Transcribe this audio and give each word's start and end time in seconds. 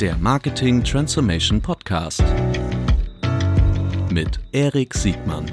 der 0.00 0.14
Marketing 0.18 0.84
Transformation 0.84 1.62
Podcast 1.62 2.22
mit 4.12 4.38
Erik 4.52 4.92
Siegmann. 4.92 5.46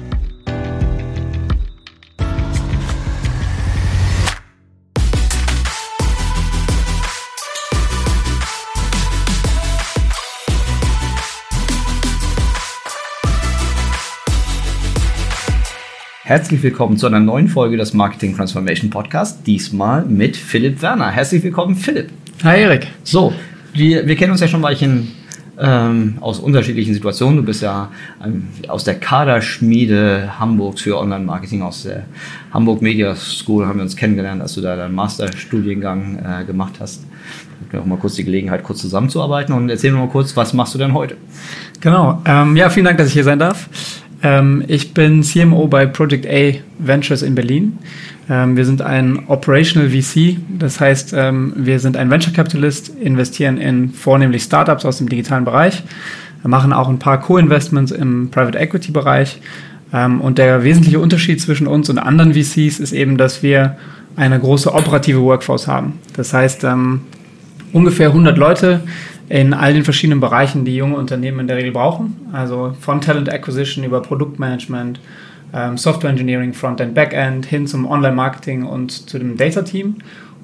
Herzlich 16.22 16.62
willkommen 16.62 16.98
zu 16.98 17.06
einer 17.06 17.20
neuen 17.20 17.48
Folge 17.48 17.78
des 17.78 17.94
Marketing 17.94 18.36
Transformation 18.36 18.90
Podcast. 18.90 19.46
Diesmal 19.46 20.04
mit 20.04 20.36
Philipp 20.36 20.82
Werner. 20.82 21.10
Herzlich 21.10 21.42
willkommen, 21.42 21.76
Philipp. 21.76 22.10
Hi, 22.42 22.60
Erik. 22.60 22.88
So, 23.04 23.32
wir, 23.74 24.06
wir 24.06 24.16
kennen 24.16 24.32
uns 24.32 24.40
ja 24.40 24.48
schon 24.48 24.62
Weilchen 24.62 25.12
ähm, 25.58 26.18
aus 26.20 26.38
unterschiedlichen 26.38 26.94
Situationen. 26.94 27.36
Du 27.36 27.42
bist 27.42 27.62
ja 27.62 27.90
ähm, 28.24 28.48
aus 28.68 28.84
der 28.84 28.94
Kaderschmiede 28.94 30.38
Hamburgs 30.38 30.82
für 30.82 30.98
Online-Marketing, 30.98 31.62
aus 31.62 31.84
der 31.84 32.04
Hamburg 32.52 32.82
Media 32.82 33.14
School 33.14 33.66
haben 33.66 33.76
wir 33.76 33.82
uns 33.84 33.96
kennengelernt, 33.96 34.42
als 34.42 34.54
du 34.54 34.60
da 34.60 34.76
deinen 34.76 34.94
Masterstudiengang 34.94 36.18
äh, 36.18 36.44
gemacht 36.44 36.74
hast. 36.80 37.04
Ich 37.70 37.78
auch 37.78 37.84
mal 37.84 37.98
kurz 37.98 38.14
die 38.14 38.24
Gelegenheit, 38.24 38.62
kurz 38.62 38.80
zusammenzuarbeiten 38.80 39.52
und 39.52 39.68
erzähl 39.68 39.90
mir 39.90 39.98
mal 39.98 40.08
kurz, 40.08 40.36
was 40.36 40.52
machst 40.52 40.74
du 40.74 40.78
denn 40.78 40.94
heute? 40.94 41.16
Genau. 41.80 42.22
Ähm, 42.24 42.56
ja, 42.56 42.70
vielen 42.70 42.86
Dank, 42.86 42.98
dass 42.98 43.08
ich 43.08 43.14
hier 43.14 43.24
sein 43.24 43.38
darf. 43.38 43.68
Ähm, 44.24 44.64
ich 44.66 44.94
bin 44.94 45.22
CMO 45.22 45.68
bei 45.68 45.86
Project 45.86 46.26
A 46.26 46.58
Ventures 46.78 47.22
in 47.22 47.36
Berlin. 47.36 47.78
Ähm, 48.28 48.56
wir 48.56 48.64
sind 48.64 48.82
ein 48.82 49.28
Operational 49.28 49.90
VC, 49.90 50.38
das 50.58 50.80
heißt, 50.80 51.14
ähm, 51.16 51.52
wir 51.56 51.78
sind 51.78 51.96
ein 51.96 52.10
Venture 52.10 52.32
Capitalist, 52.32 52.88
investieren 52.88 53.58
in 53.58 53.90
vornehmlich 53.90 54.42
Startups 54.42 54.84
aus 54.84 54.98
dem 54.98 55.08
digitalen 55.08 55.44
Bereich, 55.44 55.84
wir 56.44 56.50
machen 56.50 56.74
auch 56.74 56.90
ein 56.90 56.98
paar 56.98 57.20
Co-Investments 57.20 57.90
im 57.90 58.30
Private 58.30 58.58
Equity 58.58 58.92
Bereich. 58.92 59.40
Ähm, 59.94 60.20
und 60.20 60.36
der 60.36 60.62
wesentliche 60.62 60.98
Unterschied 60.98 61.40
zwischen 61.40 61.66
uns 61.66 61.88
und 61.88 61.98
anderen 61.98 62.34
VCs 62.34 62.80
ist 62.80 62.92
eben, 62.92 63.16
dass 63.16 63.42
wir 63.42 63.78
eine 64.16 64.38
große 64.38 64.72
operative 64.72 65.22
Workforce 65.22 65.66
haben. 65.66 66.00
Das 66.14 66.34
heißt, 66.34 66.64
ähm, 66.64 67.00
ungefähr 67.72 68.08
100 68.08 68.36
Leute, 68.36 68.80
in 69.28 69.54
all 69.54 69.72
den 69.72 69.84
verschiedenen 69.84 70.20
Bereichen, 70.20 70.64
die 70.64 70.76
junge 70.76 70.96
Unternehmen 70.96 71.40
in 71.40 71.46
der 71.46 71.56
Regel 71.56 71.72
brauchen. 71.72 72.16
Also 72.32 72.74
von 72.80 73.00
Talent 73.00 73.30
Acquisition 73.30 73.84
über 73.84 74.02
Produktmanagement, 74.02 75.00
ähm, 75.52 75.76
Software 75.76 76.10
Engineering, 76.10 76.52
Frontend, 76.52 76.94
Backend 76.94 77.46
hin 77.46 77.66
zum 77.66 77.86
Online-Marketing 77.86 78.64
und 78.64 78.90
zu 78.90 79.18
dem 79.18 79.36
Data-Team. 79.36 79.96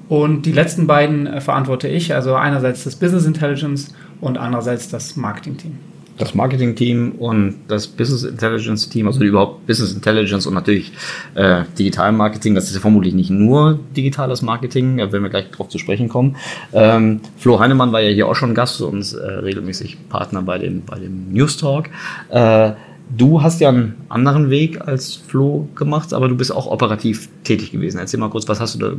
Und 0.09 0.45
die 0.45 0.51
letzten 0.51 0.87
beiden 0.87 1.27
äh, 1.27 1.41
verantworte 1.41 1.87
ich, 1.87 2.13
also 2.13 2.35
einerseits 2.35 2.83
das 2.83 2.95
Business 2.95 3.25
Intelligence 3.25 3.93
und 4.19 4.37
andererseits 4.37 4.89
das 4.89 5.15
Marketing-Team 5.15 5.90
das 6.21 6.35
Marketing-Team 6.35 7.13
und 7.13 7.55
das 7.67 7.87
Business 7.87 8.23
Intelligence-Team, 8.23 9.07
also 9.07 9.23
überhaupt 9.23 9.65
Business 9.65 9.93
Intelligence 9.93 10.45
und 10.45 10.53
natürlich 10.53 10.91
äh, 11.35 11.63
Digital 11.77 12.11
Marketing. 12.11 12.55
Das 12.55 12.65
ist 12.65 12.75
ja 12.75 12.79
vermutlich 12.79 13.13
nicht 13.13 13.31
nur 13.31 13.79
digitales 13.95 14.41
Marketing, 14.41 14.97
da 14.97 15.11
werden 15.11 15.23
wir 15.23 15.29
gleich 15.29 15.49
drauf 15.51 15.69
zu 15.69 15.77
sprechen 15.77 16.09
kommen. 16.09 16.37
Ähm, 16.73 17.21
Flo 17.37 17.59
Heinemann 17.59 17.91
war 17.91 18.01
ja 18.01 18.09
hier 18.09 18.27
auch 18.27 18.35
schon 18.35 18.53
Gast 18.53 18.81
und 18.81 19.13
äh, 19.13 19.17
regelmäßig 19.17 19.97
Partner 20.09 20.41
bei 20.41 20.57
dem, 20.57 20.83
bei 20.85 20.99
dem 20.99 21.31
News 21.31 21.57
Talk. 21.57 21.89
Äh, 22.29 22.71
du 23.17 23.41
hast 23.41 23.59
ja 23.59 23.69
einen 23.69 23.95
anderen 24.09 24.49
Weg 24.49 24.79
als 24.87 25.15
Flo 25.15 25.67
gemacht, 25.75 26.13
aber 26.13 26.27
du 26.27 26.35
bist 26.35 26.53
auch 26.53 26.67
operativ 26.67 27.29
tätig 27.43 27.71
gewesen. 27.71 27.97
Erzähl 27.97 28.19
mal 28.19 28.29
kurz, 28.29 28.47
was 28.47 28.59
hast 28.59 28.81
du 28.81 28.95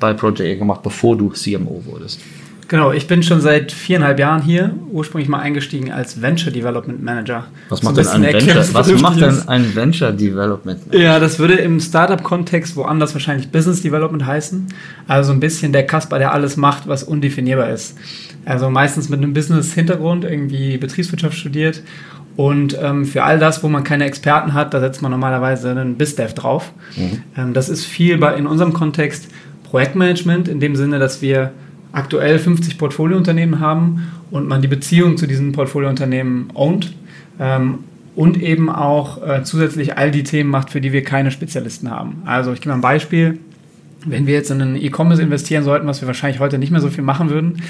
bei 0.00 0.12
Project 0.14 0.40
A 0.40 0.54
gemacht, 0.58 0.82
bevor 0.82 1.16
du 1.16 1.30
CMO 1.30 1.82
wurdest? 1.84 2.20
Genau, 2.68 2.92
ich 2.92 3.06
bin 3.06 3.22
schon 3.22 3.40
seit 3.40 3.72
viereinhalb 3.72 4.18
Jahren 4.18 4.42
hier, 4.42 4.74
ursprünglich 4.90 5.30
mal 5.30 5.38
eingestiegen 5.38 5.90
als 5.90 6.20
Venture 6.20 6.52
Development 6.52 7.02
Manager. 7.02 7.46
Was 7.70 7.82
macht, 7.82 7.96
so 7.96 8.02
denn, 8.02 8.10
ein 8.10 8.22
Venture, 8.34 8.74
was 8.74 9.00
macht 9.00 9.20
denn 9.22 9.48
ein 9.48 9.74
Venture 9.74 10.12
Development 10.12 10.86
Manager? 10.86 11.02
Ja, 11.02 11.18
das 11.18 11.38
würde 11.38 11.54
im 11.54 11.80
Startup-Kontext 11.80 12.76
woanders 12.76 13.14
wahrscheinlich 13.14 13.50
Business 13.50 13.80
Development 13.80 14.26
heißen. 14.26 14.66
Also 15.06 15.32
ein 15.32 15.40
bisschen 15.40 15.72
der 15.72 15.86
Kasper, 15.86 16.18
der 16.18 16.34
alles 16.34 16.58
macht, 16.58 16.86
was 16.86 17.04
undefinierbar 17.04 17.70
ist. 17.70 17.96
Also 18.44 18.68
meistens 18.68 19.08
mit 19.08 19.22
einem 19.22 19.32
Business-Hintergrund, 19.32 20.24
irgendwie 20.24 20.76
Betriebswirtschaft 20.76 21.38
studiert. 21.38 21.82
Und 22.36 22.76
ähm, 22.80 23.06
für 23.06 23.24
all 23.24 23.38
das, 23.38 23.62
wo 23.62 23.68
man 23.68 23.82
keine 23.82 24.04
Experten 24.04 24.52
hat, 24.52 24.74
da 24.74 24.80
setzt 24.80 25.00
man 25.00 25.10
normalerweise 25.10 25.70
einen 25.70 25.96
BizDev 25.96 26.34
drauf. 26.34 26.72
Mhm. 26.96 27.22
Ähm, 27.34 27.54
das 27.54 27.70
ist 27.70 27.86
viel 27.86 28.18
bei, 28.18 28.34
in 28.34 28.46
unserem 28.46 28.74
Kontext 28.74 29.28
Projektmanagement, 29.64 30.48
in 30.48 30.60
dem 30.60 30.76
Sinne, 30.76 30.98
dass 30.98 31.22
wir 31.22 31.50
aktuell 31.92 32.38
50 32.38 32.78
Portfoliounternehmen 32.78 33.60
haben 33.60 34.12
und 34.30 34.46
man 34.46 34.62
die 34.62 34.68
Beziehung 34.68 35.16
zu 35.16 35.26
diesen 35.26 35.52
Portfoliounternehmen 35.52 36.50
ownt 36.54 36.94
ähm, 37.40 37.80
und 38.14 38.42
eben 38.42 38.68
auch 38.68 39.26
äh, 39.26 39.42
zusätzlich 39.44 39.96
all 39.96 40.10
die 40.10 40.22
Themen 40.22 40.50
macht, 40.50 40.70
für 40.70 40.80
die 40.80 40.92
wir 40.92 41.04
keine 41.04 41.30
Spezialisten 41.30 41.90
haben. 41.90 42.22
Also 42.24 42.52
ich 42.52 42.60
gebe 42.60 42.70
mal 42.70 42.76
ein 42.76 42.82
Beispiel. 42.82 43.38
Wenn 44.04 44.26
wir 44.26 44.34
jetzt 44.34 44.50
in 44.50 44.60
einen 44.60 44.76
E-Commerce 44.76 45.22
investieren 45.22 45.64
sollten, 45.64 45.86
was 45.86 46.00
wir 46.00 46.06
wahrscheinlich 46.06 46.40
heute 46.40 46.58
nicht 46.58 46.70
mehr 46.70 46.80
so 46.80 46.88
viel 46.88 47.04
machen 47.04 47.30
würden, 47.30 47.62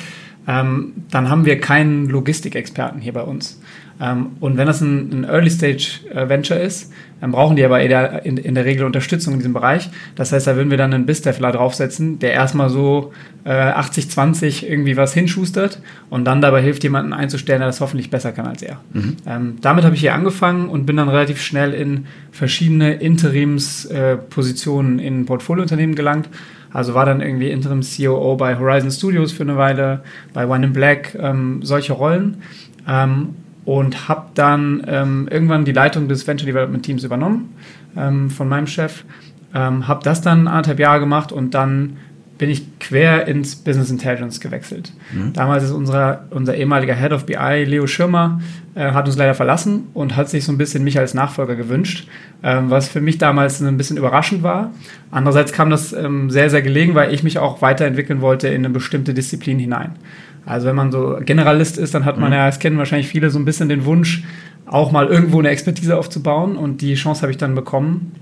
ähm, 0.46 0.92
dann 1.10 1.28
haben 1.28 1.44
wir 1.44 1.60
keinen 1.60 2.08
Logistikexperten 2.08 3.00
hier 3.00 3.12
bei 3.12 3.22
uns. 3.22 3.60
Ähm, 4.00 4.30
und 4.40 4.56
wenn 4.56 4.66
das 4.66 4.80
ein, 4.80 5.12
ein 5.12 5.24
Early-Stage-Venture 5.24 6.58
ist, 6.58 6.92
dann 7.20 7.32
brauchen 7.32 7.56
die 7.56 7.64
aber 7.64 7.80
in, 7.80 8.54
der 8.54 8.64
Regel 8.64 8.86
Unterstützung 8.86 9.34
in 9.34 9.40
diesem 9.40 9.52
Bereich. 9.52 9.90
Das 10.14 10.30
heißt, 10.30 10.46
da 10.46 10.54
würden 10.54 10.70
wir 10.70 10.78
dann 10.78 10.94
einen 10.94 11.04
BizDevler 11.04 11.50
draufsetzen, 11.50 12.20
der 12.20 12.32
erstmal 12.32 12.70
so 12.70 13.12
äh, 13.44 13.50
80-20 13.50 14.64
irgendwie 14.64 14.96
was 14.96 15.14
hinschustert 15.14 15.82
und 16.10 16.24
dann 16.24 16.40
dabei 16.40 16.62
hilft, 16.62 16.84
jemanden 16.84 17.12
einzustellen, 17.12 17.60
der 17.60 17.68
das 17.68 17.80
hoffentlich 17.80 18.10
besser 18.10 18.30
kann 18.30 18.46
als 18.46 18.62
er. 18.62 18.80
Mhm. 18.92 19.16
Ähm, 19.26 19.56
damit 19.60 19.84
habe 19.84 19.96
ich 19.96 20.00
hier 20.00 20.14
angefangen 20.14 20.68
und 20.68 20.86
bin 20.86 20.96
dann 20.96 21.08
relativ 21.08 21.42
schnell 21.42 21.74
in 21.74 22.06
verschiedene 22.30 22.94
Interimspositionen 22.94 25.00
äh, 25.00 25.06
in 25.06 25.26
Portfoliounternehmen 25.26 25.96
gelangt. 25.96 26.28
Also 26.72 26.94
war 26.94 27.06
dann 27.06 27.20
irgendwie 27.20 27.50
Interim 27.50 27.80
COO 27.80 28.36
bei 28.36 28.58
Horizon 28.58 28.90
Studios 28.90 29.32
für 29.32 29.42
eine 29.42 29.56
Weile, 29.56 30.02
bei 30.34 30.46
One 30.46 30.66
in 30.66 30.72
Black, 30.72 31.16
ähm, 31.18 31.60
solche 31.62 31.94
Rollen. 31.94 32.42
Ähm, 32.86 33.34
und 33.68 34.08
habe 34.08 34.28
dann 34.32 34.82
ähm, 34.88 35.28
irgendwann 35.30 35.66
die 35.66 35.72
Leitung 35.72 36.08
des 36.08 36.26
Venture 36.26 36.46
Development 36.46 36.82
Teams 36.82 37.04
übernommen 37.04 37.54
ähm, 37.98 38.30
von 38.30 38.48
meinem 38.48 38.66
Chef. 38.66 39.04
Ähm, 39.54 39.86
habe 39.86 40.02
das 40.02 40.22
dann 40.22 40.48
anderthalb 40.48 40.78
Jahre 40.78 41.00
gemacht 41.00 41.32
und 41.32 41.52
dann 41.52 41.98
bin 42.38 42.48
ich 42.48 42.78
quer 42.78 43.28
ins 43.28 43.56
Business 43.56 43.90
Intelligence 43.90 44.40
gewechselt. 44.40 44.94
Mhm. 45.12 45.34
Damals 45.34 45.64
ist 45.64 45.72
unser, 45.72 46.28
unser 46.30 46.54
ehemaliger 46.54 46.94
Head 46.94 47.12
of 47.12 47.26
BI, 47.26 47.64
Leo 47.66 47.86
Schirmer, 47.86 48.40
äh, 48.74 48.92
hat 48.92 49.06
uns 49.06 49.18
leider 49.18 49.34
verlassen 49.34 49.88
und 49.92 50.16
hat 50.16 50.30
sich 50.30 50.46
so 50.46 50.52
ein 50.52 50.56
bisschen 50.56 50.82
mich 50.82 50.98
als 50.98 51.12
Nachfolger 51.12 51.54
gewünscht, 51.54 52.08
ähm, 52.42 52.70
was 52.70 52.88
für 52.88 53.02
mich 53.02 53.18
damals 53.18 53.60
ein 53.60 53.76
bisschen 53.76 53.98
überraschend 53.98 54.42
war. 54.42 54.70
Andererseits 55.10 55.52
kam 55.52 55.68
das 55.68 55.92
ähm, 55.92 56.30
sehr, 56.30 56.48
sehr 56.48 56.62
gelegen, 56.62 56.94
weil 56.94 57.12
ich 57.12 57.22
mich 57.22 57.38
auch 57.38 57.60
weiterentwickeln 57.60 58.22
wollte 58.22 58.48
in 58.48 58.64
eine 58.64 58.70
bestimmte 58.70 59.12
Disziplin 59.12 59.58
hinein. 59.58 59.96
Also 60.48 60.66
wenn 60.66 60.76
man 60.76 60.90
so 60.90 61.18
Generalist 61.20 61.76
ist, 61.76 61.94
dann 61.94 62.06
hat 62.06 62.18
man 62.18 62.30
mhm. 62.30 62.36
ja, 62.36 62.48
es 62.48 62.58
kennen 62.58 62.78
wahrscheinlich 62.78 63.08
viele, 63.08 63.28
so 63.28 63.38
ein 63.38 63.44
bisschen 63.44 63.68
den 63.68 63.84
Wunsch, 63.84 64.24
auch 64.66 64.92
mal 64.92 65.06
irgendwo 65.06 65.38
eine 65.38 65.50
Expertise 65.50 65.96
aufzubauen. 65.96 66.56
Und 66.56 66.80
die 66.80 66.94
Chance 66.94 67.22
habe 67.22 67.30
ich 67.30 67.36
dann 67.36 67.54
bekommen 67.54 68.12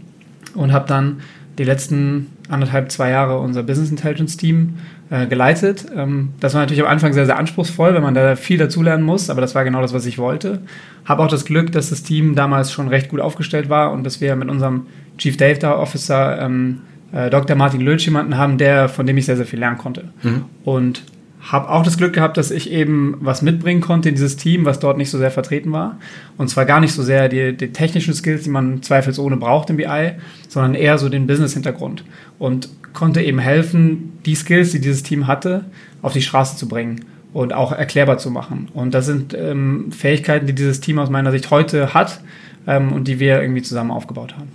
und 0.54 0.72
habe 0.72 0.88
dann 0.88 1.20
die 1.58 1.64
letzten 1.64 2.26
anderthalb, 2.48 2.90
zwei 2.90 3.10
Jahre 3.10 3.38
unser 3.38 3.62
Business 3.62 3.90
Intelligence 3.90 4.36
Team 4.36 4.74
äh, 5.08 5.26
geleitet. 5.26 5.86
Ähm, 5.94 6.30
das 6.40 6.54
war 6.54 6.62
natürlich 6.62 6.82
am 6.82 6.88
Anfang 6.88 7.12
sehr, 7.12 7.26
sehr 7.26 7.38
anspruchsvoll, 7.38 7.94
wenn 7.94 8.02
man 8.02 8.14
da 8.14 8.34
viel 8.34 8.58
dazulernen 8.58 9.04
muss, 9.04 9.30
aber 9.30 9.40
das 9.40 9.54
war 9.54 9.64
genau 9.64 9.80
das, 9.80 9.94
was 9.94 10.04
ich 10.04 10.18
wollte. 10.18 10.62
Habe 11.04 11.22
auch 11.22 11.28
das 11.28 11.44
Glück, 11.44 11.70
dass 11.72 11.90
das 11.90 12.02
Team 12.02 12.34
damals 12.34 12.72
schon 12.72 12.88
recht 12.88 13.08
gut 13.08 13.20
aufgestellt 13.20 13.68
war 13.68 13.92
und 13.92 14.04
dass 14.04 14.20
wir 14.20 14.34
mit 14.34 14.48
unserem 14.48 14.86
Chief 15.16 15.36
Data 15.36 15.76
Officer 15.76 16.40
ähm, 16.40 16.80
äh, 17.12 17.30
Dr. 17.30 17.56
Martin 17.56 17.80
Lötsch 17.80 18.04
jemanden 18.04 18.36
haben, 18.36 18.58
der, 18.58 18.88
von 18.88 19.06
dem 19.06 19.16
ich 19.16 19.26
sehr, 19.26 19.36
sehr 19.36 19.46
viel 19.46 19.60
lernen 19.60 19.78
konnte. 19.78 20.04
Mhm. 20.22 20.44
Und 20.64 21.02
habe 21.50 21.70
auch 21.70 21.82
das 21.82 21.96
Glück 21.96 22.12
gehabt, 22.12 22.36
dass 22.36 22.50
ich 22.50 22.70
eben 22.70 23.16
was 23.20 23.42
mitbringen 23.42 23.80
konnte 23.80 24.08
in 24.08 24.14
dieses 24.14 24.36
Team, 24.36 24.64
was 24.64 24.80
dort 24.80 24.98
nicht 24.98 25.10
so 25.10 25.18
sehr 25.18 25.30
vertreten 25.30 25.72
war. 25.72 25.98
Und 26.38 26.48
zwar 26.48 26.64
gar 26.64 26.80
nicht 26.80 26.92
so 26.92 27.02
sehr 27.02 27.28
die, 27.28 27.56
die 27.56 27.72
technischen 27.72 28.14
Skills, 28.14 28.42
die 28.42 28.50
man 28.50 28.82
zweifelsohne 28.82 29.36
braucht 29.36 29.70
im 29.70 29.76
BI, 29.76 30.12
sondern 30.48 30.74
eher 30.74 30.98
so 30.98 31.08
den 31.08 31.26
Business-Hintergrund. 31.26 32.04
Und 32.38 32.68
konnte 32.92 33.22
eben 33.22 33.38
helfen, 33.38 34.18
die 34.24 34.34
Skills, 34.34 34.72
die 34.72 34.80
dieses 34.80 35.02
Team 35.02 35.26
hatte, 35.26 35.66
auf 36.02 36.12
die 36.12 36.22
Straße 36.22 36.56
zu 36.56 36.66
bringen 36.66 37.04
und 37.32 37.52
auch 37.52 37.72
erklärbar 37.72 38.18
zu 38.18 38.30
machen. 38.30 38.68
Und 38.72 38.94
das 38.94 39.06
sind 39.06 39.34
ähm, 39.34 39.92
Fähigkeiten, 39.92 40.46
die 40.46 40.54
dieses 40.54 40.80
Team 40.80 40.98
aus 40.98 41.10
meiner 41.10 41.30
Sicht 41.30 41.50
heute 41.50 41.94
hat 41.94 42.20
ähm, 42.66 42.92
und 42.92 43.06
die 43.06 43.20
wir 43.20 43.40
irgendwie 43.40 43.62
zusammen 43.62 43.90
aufgebaut 43.90 44.34
haben. 44.36 44.48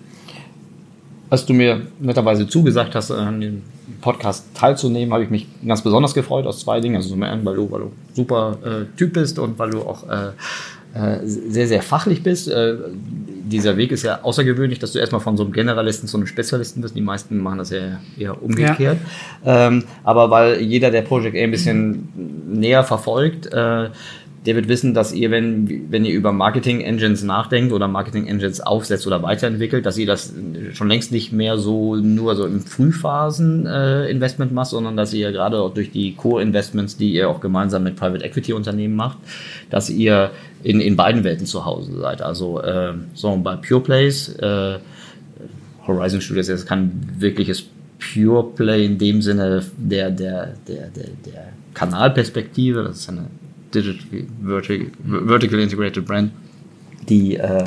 Als 1.31 1.45
du 1.45 1.53
mir 1.53 1.81
netterweise 1.99 2.45
zugesagt 2.45 2.93
hast, 2.93 3.09
an 3.09 3.39
dem 3.39 3.61
Podcast 4.01 4.45
teilzunehmen, 4.53 5.13
habe 5.13 5.23
ich 5.23 5.29
mich 5.29 5.47
ganz 5.65 5.81
besonders 5.81 6.13
gefreut 6.13 6.45
aus 6.45 6.59
zwei 6.59 6.81
Dingen. 6.81 6.97
Also 6.97 7.09
zum 7.09 7.23
einen, 7.23 7.43
weil 7.45 7.55
du, 7.55 7.71
weil 7.71 7.79
du 7.79 7.91
super 8.13 8.57
äh, 8.63 8.97
Typ 8.97 9.13
bist 9.13 9.39
und 9.39 9.57
weil 9.57 9.69
du 9.69 9.79
auch 9.81 10.07
äh, 10.09 10.31
äh, 10.93 11.25
sehr, 11.25 11.67
sehr 11.67 11.81
fachlich 11.81 12.21
bist. 12.21 12.49
Äh, 12.49 12.75
dieser 13.45 13.77
Weg 13.77 13.93
ist 13.93 14.03
ja 14.03 14.19
außergewöhnlich, 14.23 14.79
dass 14.79 14.91
du 14.91 14.99
erstmal 14.99 15.21
von 15.21 15.37
so 15.37 15.43
einem 15.43 15.53
Generalisten 15.53 16.09
zu 16.09 16.17
einem 16.17 16.27
Spezialisten 16.27 16.81
bist. 16.81 16.97
Die 16.97 17.01
meisten 17.01 17.37
machen 17.37 17.59
das 17.59 17.69
ja 17.69 18.01
eher 18.19 18.43
umgekehrt. 18.43 18.97
Ja. 19.45 19.67
Ähm, 19.67 19.85
aber 20.03 20.29
weil 20.29 20.61
jeder, 20.61 20.91
der 20.91 21.03
Project 21.03 21.37
A 21.37 21.39
ein 21.39 21.51
bisschen 21.51 22.09
näher 22.51 22.83
verfolgt, 22.83 23.45
äh, 23.53 23.89
der 24.45 24.55
wird 24.55 24.67
wissen, 24.67 24.95
dass 24.95 25.13
ihr, 25.13 25.29
wenn, 25.29 25.91
wenn 25.91 26.03
ihr 26.03 26.13
über 26.13 26.31
Marketing 26.31 26.81
Engines 26.81 27.23
nachdenkt 27.23 27.71
oder 27.71 27.87
Marketing 27.87 28.25
Engines 28.25 28.59
aufsetzt 28.59 29.05
oder 29.05 29.21
weiterentwickelt, 29.21 29.85
dass 29.85 29.99
ihr 29.99 30.07
das 30.07 30.33
schon 30.73 30.87
längst 30.87 31.11
nicht 31.11 31.31
mehr 31.31 31.59
so 31.59 31.95
nur 31.95 32.35
so 32.35 32.47
im 32.47 32.59
Frühphasen 32.59 33.67
äh, 33.67 34.09
Investment 34.09 34.51
macht, 34.51 34.69
sondern 34.69 34.97
dass 34.97 35.13
ihr 35.13 35.31
gerade 35.31 35.59
auch 35.59 35.73
durch 35.73 35.91
die 35.91 36.15
Core-Investments, 36.15 36.97
die 36.97 37.13
ihr 37.13 37.29
auch 37.29 37.39
gemeinsam 37.39 37.83
mit 37.83 37.95
Private 37.97 38.25
Equity 38.25 38.53
Unternehmen 38.53 38.95
macht, 38.95 39.19
dass 39.69 39.91
ihr 39.91 40.31
in, 40.63 40.81
in 40.81 40.95
beiden 40.95 41.23
Welten 41.23 41.45
zu 41.45 41.65
Hause 41.65 41.99
seid. 41.99 42.23
Also 42.23 42.61
äh, 42.61 42.93
so 43.13 43.35
bei 43.37 43.57
Pure 43.57 43.81
Plays, 43.81 44.29
äh, 44.39 44.79
Horizon 45.85 46.19
Studios 46.19 46.49
ist 46.49 46.65
kein 46.65 46.91
wirkliches 47.19 47.65
Pure 47.99 48.43
Play 48.55 48.85
in 48.85 48.97
dem 48.97 49.21
Sinne 49.21 49.63
der, 49.77 50.09
der, 50.09 50.55
der, 50.67 50.87
der, 50.87 51.09
der 51.25 51.49
Kanalperspektive, 51.75 52.83
das 52.83 53.01
ist 53.01 53.09
eine 53.09 53.25
Digital 53.73 54.25
Vertical, 54.43 54.87
Vertical 55.03 55.59
Integrated 55.59 56.05
Brand, 56.05 56.31
die 57.07 57.35
äh, 57.35 57.63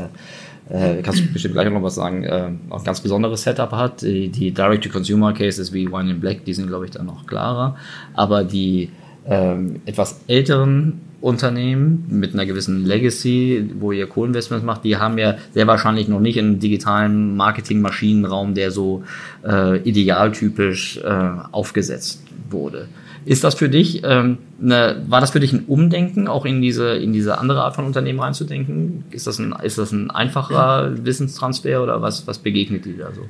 äh, 0.70 1.02
kannst 1.02 1.20
du 1.20 1.32
bestimmt 1.32 1.54
gleich 1.54 1.70
noch 1.70 1.82
was 1.82 1.96
sagen, 1.96 2.24
äh, 2.24 2.50
auch 2.70 2.82
ganz 2.84 3.00
besonderes 3.00 3.42
Setup 3.42 3.72
hat. 3.72 4.02
Die, 4.02 4.28
die 4.28 4.50
Direct-to-Consumer-Cases 4.50 5.72
wie 5.72 5.90
Wine 5.90 6.12
in 6.12 6.20
Black, 6.20 6.44
die 6.44 6.54
sind, 6.54 6.68
glaube 6.68 6.86
ich, 6.86 6.90
dann 6.90 7.06
noch 7.06 7.26
klarer. 7.26 7.76
Aber 8.14 8.44
die 8.44 8.90
ähm, 9.26 9.80
etwas 9.84 10.20
älteren 10.26 11.00
Unternehmen 11.20 12.04
mit 12.08 12.34
einer 12.34 12.44
gewissen 12.44 12.84
Legacy, 12.84 13.70
wo 13.78 13.92
ihr 13.92 14.06
Co-Investments 14.06 14.64
macht, 14.64 14.84
die 14.84 14.96
haben 14.96 15.18
ja 15.18 15.36
sehr 15.52 15.66
wahrscheinlich 15.66 16.08
noch 16.08 16.20
nicht 16.20 16.38
einen 16.38 16.60
digitalen 16.60 17.36
Marketing-Maschinenraum, 17.36 18.54
der 18.54 18.70
so 18.70 19.04
äh, 19.46 19.78
idealtypisch 19.78 20.98
äh, 20.98 21.30
aufgesetzt 21.50 22.22
wurde. 22.50 22.88
Ist 23.26 23.42
das 23.42 23.54
für 23.54 23.68
dich, 23.70 24.02
ähm, 24.04 24.38
eine, 24.62 25.02
war 25.08 25.20
das 25.20 25.30
für 25.30 25.40
dich 25.40 25.52
ein 25.52 25.64
Umdenken, 25.66 26.28
auch 26.28 26.44
in 26.44 26.60
diese, 26.60 26.96
in 26.96 27.12
diese 27.12 27.38
andere 27.38 27.62
Art 27.62 27.74
von 27.74 27.86
Unternehmen 27.86 28.20
reinzudenken? 28.20 29.04
Ist 29.10 29.26
das 29.26 29.38
ein, 29.38 29.54
ist 29.62 29.78
das 29.78 29.92
ein 29.92 30.10
einfacher 30.10 30.92
Wissenstransfer 31.04 31.82
oder 31.82 32.02
was, 32.02 32.26
was 32.26 32.38
begegnet 32.38 32.84
dir 32.84 32.98
da 32.98 33.12
so? 33.12 33.22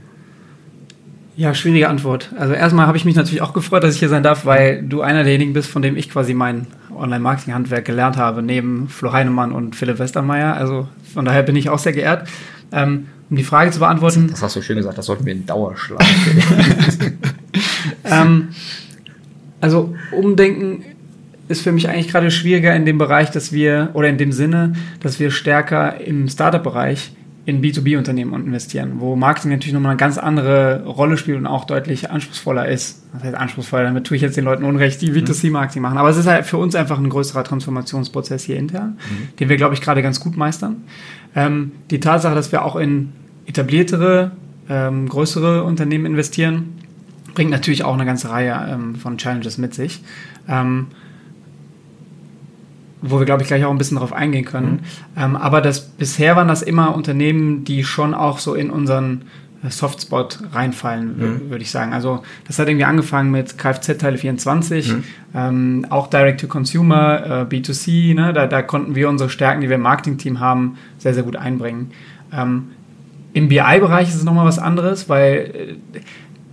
Ja, 1.37 1.55
schwierige 1.55 1.89
Antwort. 1.89 2.31
Also 2.39 2.55
erstmal 2.55 2.87
habe 2.87 2.97
ich 2.97 3.05
mich 3.05 3.17
natürlich 3.17 3.43
auch 3.43 3.53
gefreut, 3.53 3.83
dass 3.83 3.95
ich 3.95 4.01
hier 4.01 4.09
sein 4.09 4.23
darf, 4.23 4.47
weil 4.47 4.83
du 4.83 5.01
einer 5.01 5.25
derjenigen 5.25 5.53
bist, 5.53 5.69
von 5.69 5.83
dem 5.83 5.97
ich 5.97 6.11
quasi 6.11 6.33
mein 6.33 6.69
Online-Marketing-Handwerk 6.97 7.85
gelernt 7.85 8.17
habe, 8.17 8.43
neben 8.43 8.89
Flo 8.89 9.13
Heinemann 9.13 9.51
und 9.51 9.75
Philipp 9.75 9.99
Westermeier. 9.99 10.55
Also 10.55 10.89
von 11.13 11.25
daher 11.25 11.43
bin 11.43 11.57
ich 11.57 11.71
auch 11.71 11.79
sehr 11.79 11.93
geehrt. 11.93 12.29
Ähm, 12.73 13.07
um 13.31 13.37
die 13.37 13.45
Frage 13.45 13.71
zu 13.71 13.79
beantworten. 13.79 14.29
Das 14.29 14.43
hast 14.43 14.57
du 14.57 14.63
schön 14.63 14.77
gesagt, 14.77 14.99
das 14.99 15.07
sollten 15.07 15.25
wir 15.25 15.33
in 15.33 15.47
Dauerschlag. 15.47 16.01
ähm, 18.05 18.49
also 19.61 19.95
Umdenken 20.13 20.85
ist 21.49 21.63
für 21.63 21.73
mich 21.73 21.89
eigentlich 21.89 22.09
gerade 22.09 22.31
schwieriger 22.31 22.75
in 22.75 22.87
dem 22.87 22.99
Bereich, 22.99 23.31
dass 23.31 23.53
wir, 23.53 23.91
oder 23.95 24.09
in 24.09 24.19
dem 24.19 24.33
Sinne, 24.33 24.75
dass 25.01 25.21
wir 25.21 25.31
stärker 25.31 26.01
im 26.01 26.29
Startup-Bereich 26.29 27.13
in 27.47 27.63
B2B-Unternehmen 27.63 28.47
investieren, 28.47 28.93
wo 29.01 29.17
Marketing 29.17 29.51
natürlich 29.51 29.75
nochmal 29.75 29.91
eine 29.91 29.99
ganz 29.99 30.17
andere 30.17 30.85
Rolle 30.87 31.19
spielt 31.19 31.37
und 31.37 31.47
auch 31.47 31.67
deutlich 31.67 32.11
anspruchsvoller 32.11 32.69
ist. 32.69 33.03
Das 33.13 33.25
heißt 33.25 33.35
anspruchsvoller, 33.35 33.85
damit 33.85 34.07
tue 34.07 34.17
ich 34.17 34.23
jetzt 34.23 34.37
den 34.39 34.45
Leuten 34.45 34.65
Unrecht, 34.65 35.03
die 35.03 35.11
B2C-Marketing 35.11 35.83
machen. 35.83 35.99
Aber 35.99 36.09
es 36.09 36.17
ist 36.17 36.27
halt 36.27 36.47
für 36.47 36.57
uns 36.57 36.75
einfach 36.75 36.99
ein 36.99 37.11
größerer 37.11 37.45
Transformationsprozess 37.45 38.45
hier 38.45 38.57
intern, 38.57 38.99
mhm. 39.11 39.37
den 39.39 39.49
wir, 39.51 39.59
glaube 39.59 39.75
ich, 39.75 39.83
gerade 39.83 40.03
ganz 40.03 40.21
gut 40.21 40.39
meistern. 40.39 40.77
Ähm, 41.37 41.73
die 41.91 42.01
Tatsache, 42.01 42.35
dass 42.35 42.51
wir 42.51 42.65
auch 42.65 42.77
in 42.77 43.13
etabliertere, 43.47 44.31
ähm, 44.71 45.07
größere 45.07 45.65
Unternehmen 45.65 46.07
investieren, 46.07 46.73
bringt 47.35 47.51
natürlich 47.51 47.85
auch 47.85 47.95
eine 47.95 48.07
ganze 48.07 48.31
Reihe 48.31 48.69
ähm, 48.71 48.97
von 48.97 49.19
Challenges 49.19 49.59
mit 49.59 49.75
sich. 49.75 50.03
Ähm, 50.49 50.87
wo 53.07 53.19
wir, 53.19 53.27
glaube 53.27 53.43
ich, 53.43 53.49
gleich 53.49 53.65
auch 53.65 53.71
ein 53.71 53.77
bisschen 53.77 53.97
darauf 53.97 54.15
eingehen 54.15 54.47
können. 54.47 54.81
Mhm. 55.15 55.23
Ähm, 55.23 55.37
aber 55.37 55.61
das, 55.61 55.83
bisher 55.83 56.37
waren 56.37 56.49
das 56.49 56.63
immer 56.63 56.95
Unternehmen, 56.95 57.65
die 57.65 57.85
schon 57.85 58.15
auch 58.15 58.39
so 58.39 58.55
in 58.55 58.71
unseren 58.71 59.23
äh, 59.63 59.71
Softspot 59.71 60.39
reinfallen, 60.53 61.19
mhm. 61.19 61.51
würde 61.51 61.63
ich 61.63 61.71
sagen. 61.71 61.93
Also 61.93 62.23
das 62.47 62.59
hat 62.59 62.69
irgendwie 62.69 62.87
angefangen 62.87 63.31
mit 63.31 63.59
Kfz-Teile 63.59 64.17
24, 64.17 64.93
mhm. 64.93 65.05
ähm, 65.35 65.87
auch 65.91 66.09
Direct-to-Consumer, 66.09 67.47
äh, 67.51 67.55
B2C, 67.55 68.15
ne? 68.15 68.33
da, 68.33 68.47
da, 68.47 68.63
konnten 68.63 68.95
wir 68.95 69.11
unsere 69.11 69.29
Stärken, 69.29 69.61
die 69.61 69.69
wir 69.69 69.77
im 69.77 69.83
Marketing-Team 69.83 70.41
haben, 70.41 70.79
sehr, 70.97 71.13
sehr 71.13 71.25
gut 71.25 71.37
einbringen. 71.37 71.91
Ähm, 72.33 72.71
Im 73.35 73.49
BI-Bereich 73.49 74.09
ist 74.09 74.17
es 74.17 74.25
nochmal 74.25 74.47
was 74.47 74.59
anderes, 74.59 75.11
weil 75.11 75.79
äh, 75.95 76.01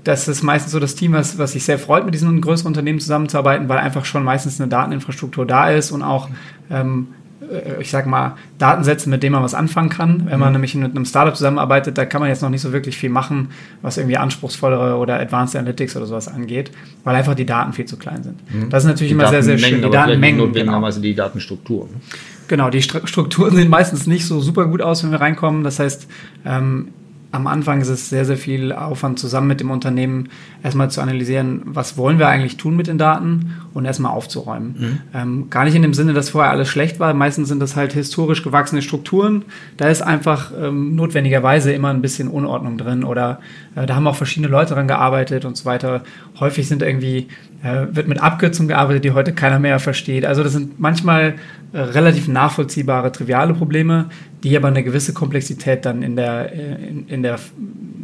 das 0.04 0.28
ist 0.28 0.44
meistens 0.44 0.72
so 0.72 0.80
das 0.80 0.96
Team, 0.96 1.14
was, 1.14 1.38
was 1.38 1.52
sich 1.52 1.64
sehr 1.64 1.78
freut, 1.78 2.06
mit 2.06 2.14
diesen 2.14 2.42
größeren 2.42 2.70
Unternehmen 2.70 3.00
zusammenzuarbeiten, 3.00 3.70
weil 3.70 3.78
einfach 3.78 4.06
schon 4.06 4.24
meistens 4.24 4.60
eine 4.60 4.70
Dateninfrastruktur 4.70 5.46
da 5.46 5.70
ist 5.70 5.92
und 5.92 6.02
auch, 6.02 6.30
ähm, 6.72 7.10
äh, 7.42 7.82
ich 7.82 7.92
sag 7.92 8.08
mal, 8.08 8.36
Datensätze, 8.58 9.10
mit 9.10 9.22
denen 9.22 9.34
man 9.34 9.44
was 9.44 9.54
anfangen 9.54 9.90
kann. 9.90 10.24
Wenn 10.26 10.40
man 10.40 10.50
mhm. 10.50 10.54
nämlich 10.54 10.76
mit 10.76 10.96
einem 10.96 11.06
Startup 11.06 11.36
zusammenarbeitet, 11.36 11.98
da 11.98 12.06
kann 12.06 12.20
man 12.20 12.30
jetzt 12.30 12.42
noch 12.42 12.50
nicht 12.50 12.62
so 12.62 12.74
wirklich 12.74 12.98
viel 12.98 13.12
machen, 13.12 13.50
was 13.84 13.98
irgendwie 13.98 14.18
anspruchsvollere 14.18 14.98
oder 14.98 15.20
Advanced 15.20 15.56
Analytics 15.56 15.96
oder 15.96 16.08
sowas 16.08 16.28
angeht, 16.28 16.72
weil 17.04 17.16
einfach 17.16 17.36
die 17.36 17.46
Daten 17.46 17.74
viel 17.74 17.86
zu 17.86 17.98
klein 17.98 18.24
sind. 18.24 18.40
Mhm. 18.52 18.70
Das 18.70 18.84
ist 18.84 18.88
natürlich 18.88 19.12
die 19.12 19.20
immer 19.20 19.28
sehr, 19.28 19.44
sehr 19.44 19.60
schön. 19.60 19.84
Die 19.84 19.90
Datenmengen. 19.90 20.52
Genau. 20.52 20.90
die 20.90 21.14
Datenstruktur. 21.14 21.86
Ne? 21.86 22.02
Genau, 22.48 22.70
die 22.72 22.82
Strukturen 22.82 23.56
sehen 23.56 23.70
meistens 23.70 24.08
nicht 24.08 24.26
so 24.26 24.42
super 24.42 24.66
gut 24.66 24.82
aus, 24.82 25.04
wenn 25.04 25.12
wir 25.12 25.22
reinkommen. 25.22 25.64
Das 25.64 25.80
heißt, 25.80 26.08
ähm, 26.44 26.90
am 27.32 27.48
Anfang 27.48 27.80
ist 27.80 27.88
es 27.88 28.10
sehr, 28.10 28.26
sehr 28.26 28.36
viel 28.36 28.74
Aufwand, 28.74 29.18
zusammen 29.18 29.48
mit 29.48 29.62
dem 29.62 29.72
Unternehmen 29.72 30.30
erstmal 30.64 30.92
zu 30.92 31.00
analysieren, 31.02 31.62
was 31.66 31.98
wollen 31.98 32.20
wir 32.20 32.28
eigentlich 32.28 32.58
tun 32.58 32.76
mit 32.76 32.88
den 32.88 32.98
Daten 32.98 33.56
und 33.74 33.86
erstmal 33.86 34.12
aufzuräumen. 34.12 34.76
Mhm. 34.78 35.00
Ähm, 35.14 35.50
gar 35.50 35.64
nicht 35.64 35.76
in 35.76 35.82
dem 35.82 35.94
Sinne, 35.94 36.14
dass 36.14 36.30
vorher 36.30 36.52
alles 36.52 36.68
schlecht 36.68 37.00
war. 37.00 37.14
Meistens 37.14 37.48
sind 37.48 37.60
das 37.60 37.78
halt 37.78 37.94
historisch 37.94 38.44
gewachsene 38.44 38.82
Strukturen. 38.82 39.46
Da 39.78 39.88
ist 39.88 40.02
einfach 40.02 40.52
ähm, 40.60 40.96
notwendigerweise 40.96 41.72
immer 41.72 41.90
ein 41.90 42.02
bisschen 42.02 42.28
Unordnung 42.28 42.78
drin 42.78 43.04
oder 43.06 43.40
äh, 43.76 43.86
da 43.86 43.96
haben 43.96 44.08
auch 44.08 44.18
verschiedene 44.18 44.52
Leute 44.52 44.74
dran 44.74 44.88
gearbeitet 44.88 45.46
und 45.46 45.56
so 45.56 45.64
weiter. 45.64 46.04
Häufig 46.40 46.68
sind 46.68 46.82
irgendwie 46.82 47.28
wird 47.64 48.08
mit 48.08 48.22
Abkürzungen 48.22 48.70
gearbeitet, 48.70 49.04
die 49.04 49.12
heute 49.12 49.34
keiner 49.34 49.60
mehr 49.60 49.80
versteht. 49.80 50.26
Also 50.26 50.44
das 50.44 50.54
sind 50.54 50.80
manchmal 50.80 51.36
äh, 51.74 51.80
relativ 51.80 52.28
nachvollziehbare, 52.28 53.12
triviale 53.12 53.54
Probleme, 53.54 54.10
die 54.44 54.58
aber 54.58 54.68
eine 54.68 54.84
gewisse 54.84 55.14
Komplexität 55.14 55.86
dann 55.86 56.02
in 56.02 56.16
der, 56.16 56.54
äh, 56.54 56.88
in, 56.88 57.08
in 57.08 57.24
der 57.24 57.40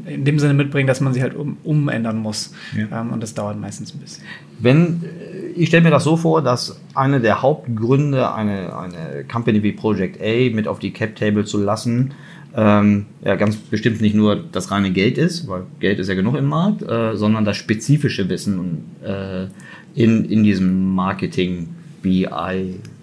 in 0.06 0.24
dem 0.24 0.39
Sinne 0.39 0.54
mitbringen, 0.54 0.88
dass 0.88 1.01
man 1.01 1.13
sie 1.13 1.21
halt 1.21 1.36
um, 1.36 1.57
umändern 1.63 2.18
muss. 2.18 2.54
Ja. 2.75 3.01
Ähm, 3.01 3.12
und 3.12 3.21
das 3.21 3.33
dauert 3.33 3.59
meistens 3.59 3.94
ein 3.94 4.00
bisschen. 4.00 4.24
Wenn, 4.59 5.04
äh, 5.04 5.50
ich 5.56 5.69
stelle 5.69 5.83
mir 5.83 5.92
das 5.92 6.04
so 6.04 6.18
vor, 6.18 6.42
dass 6.42 6.80
einer 6.94 7.19
der 7.19 7.42
Hauptgründe, 7.42 8.33
eine, 8.33 8.78
eine 8.78 9.23
Company 9.31 9.64
wie 9.64 9.73
Project 9.73 10.21
A 10.21 10.56
mit 10.56 10.68
auf 10.68 10.80
die 10.80 10.92
Cap-Table 10.92 11.45
zu 11.45 11.61
lassen, 11.61 12.14
ähm, 12.57 13.06
ja 13.23 13.35
ganz 13.35 13.56
bestimmt 13.56 14.02
nicht 14.02 14.16
nur 14.16 14.35
das 14.35 14.71
reine 14.71 14.92
Geld 14.92 15.19
ist, 15.19 15.47
weil 15.47 15.64
Geld 15.80 15.99
ist 15.99 16.07
ja 16.07 16.16
genug 16.16 16.35
im 16.35 16.45
Markt, 16.45 16.81
äh, 16.81 17.16
sondern 17.16 17.45
das 17.45 17.56
spezifische 17.56 18.28
Wissen 18.30 18.85
äh, 19.04 19.45
in, 19.94 20.26
in 20.26 20.44
diesem 20.44 20.95
Marketing, 20.95 21.69
BI, 22.02 22.28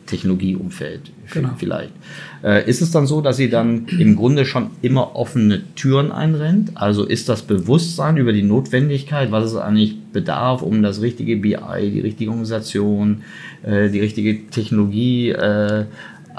Technologieumfeld 0.06 1.12
genau. 1.32 1.50
vielleicht. 1.56 1.92
Äh, 2.42 2.68
ist 2.68 2.82
es 2.82 2.90
dann 2.90 3.06
so, 3.06 3.20
dass 3.20 3.36
sie 3.36 3.48
dann 3.48 3.86
im 3.98 4.16
Grunde 4.16 4.44
schon 4.44 4.70
immer 4.82 5.16
offene 5.16 5.62
Türen 5.76 6.12
einrennt? 6.12 6.72
Also 6.74 7.04
ist 7.04 7.28
das 7.28 7.42
Bewusstsein 7.42 8.16
über 8.16 8.32
die 8.32 8.42
Notwendigkeit, 8.42 9.30
was 9.30 9.44
es 9.44 9.56
eigentlich 9.56 9.96
bedarf, 10.12 10.62
um 10.62 10.82
das 10.82 11.00
richtige 11.00 11.36
BI, 11.36 11.90
die 11.90 12.00
richtige 12.00 12.30
Organisation, 12.30 13.22
äh, 13.62 13.88
die 13.88 14.00
richtige 14.00 14.46
Technologie 14.48 15.30
äh, 15.30 15.86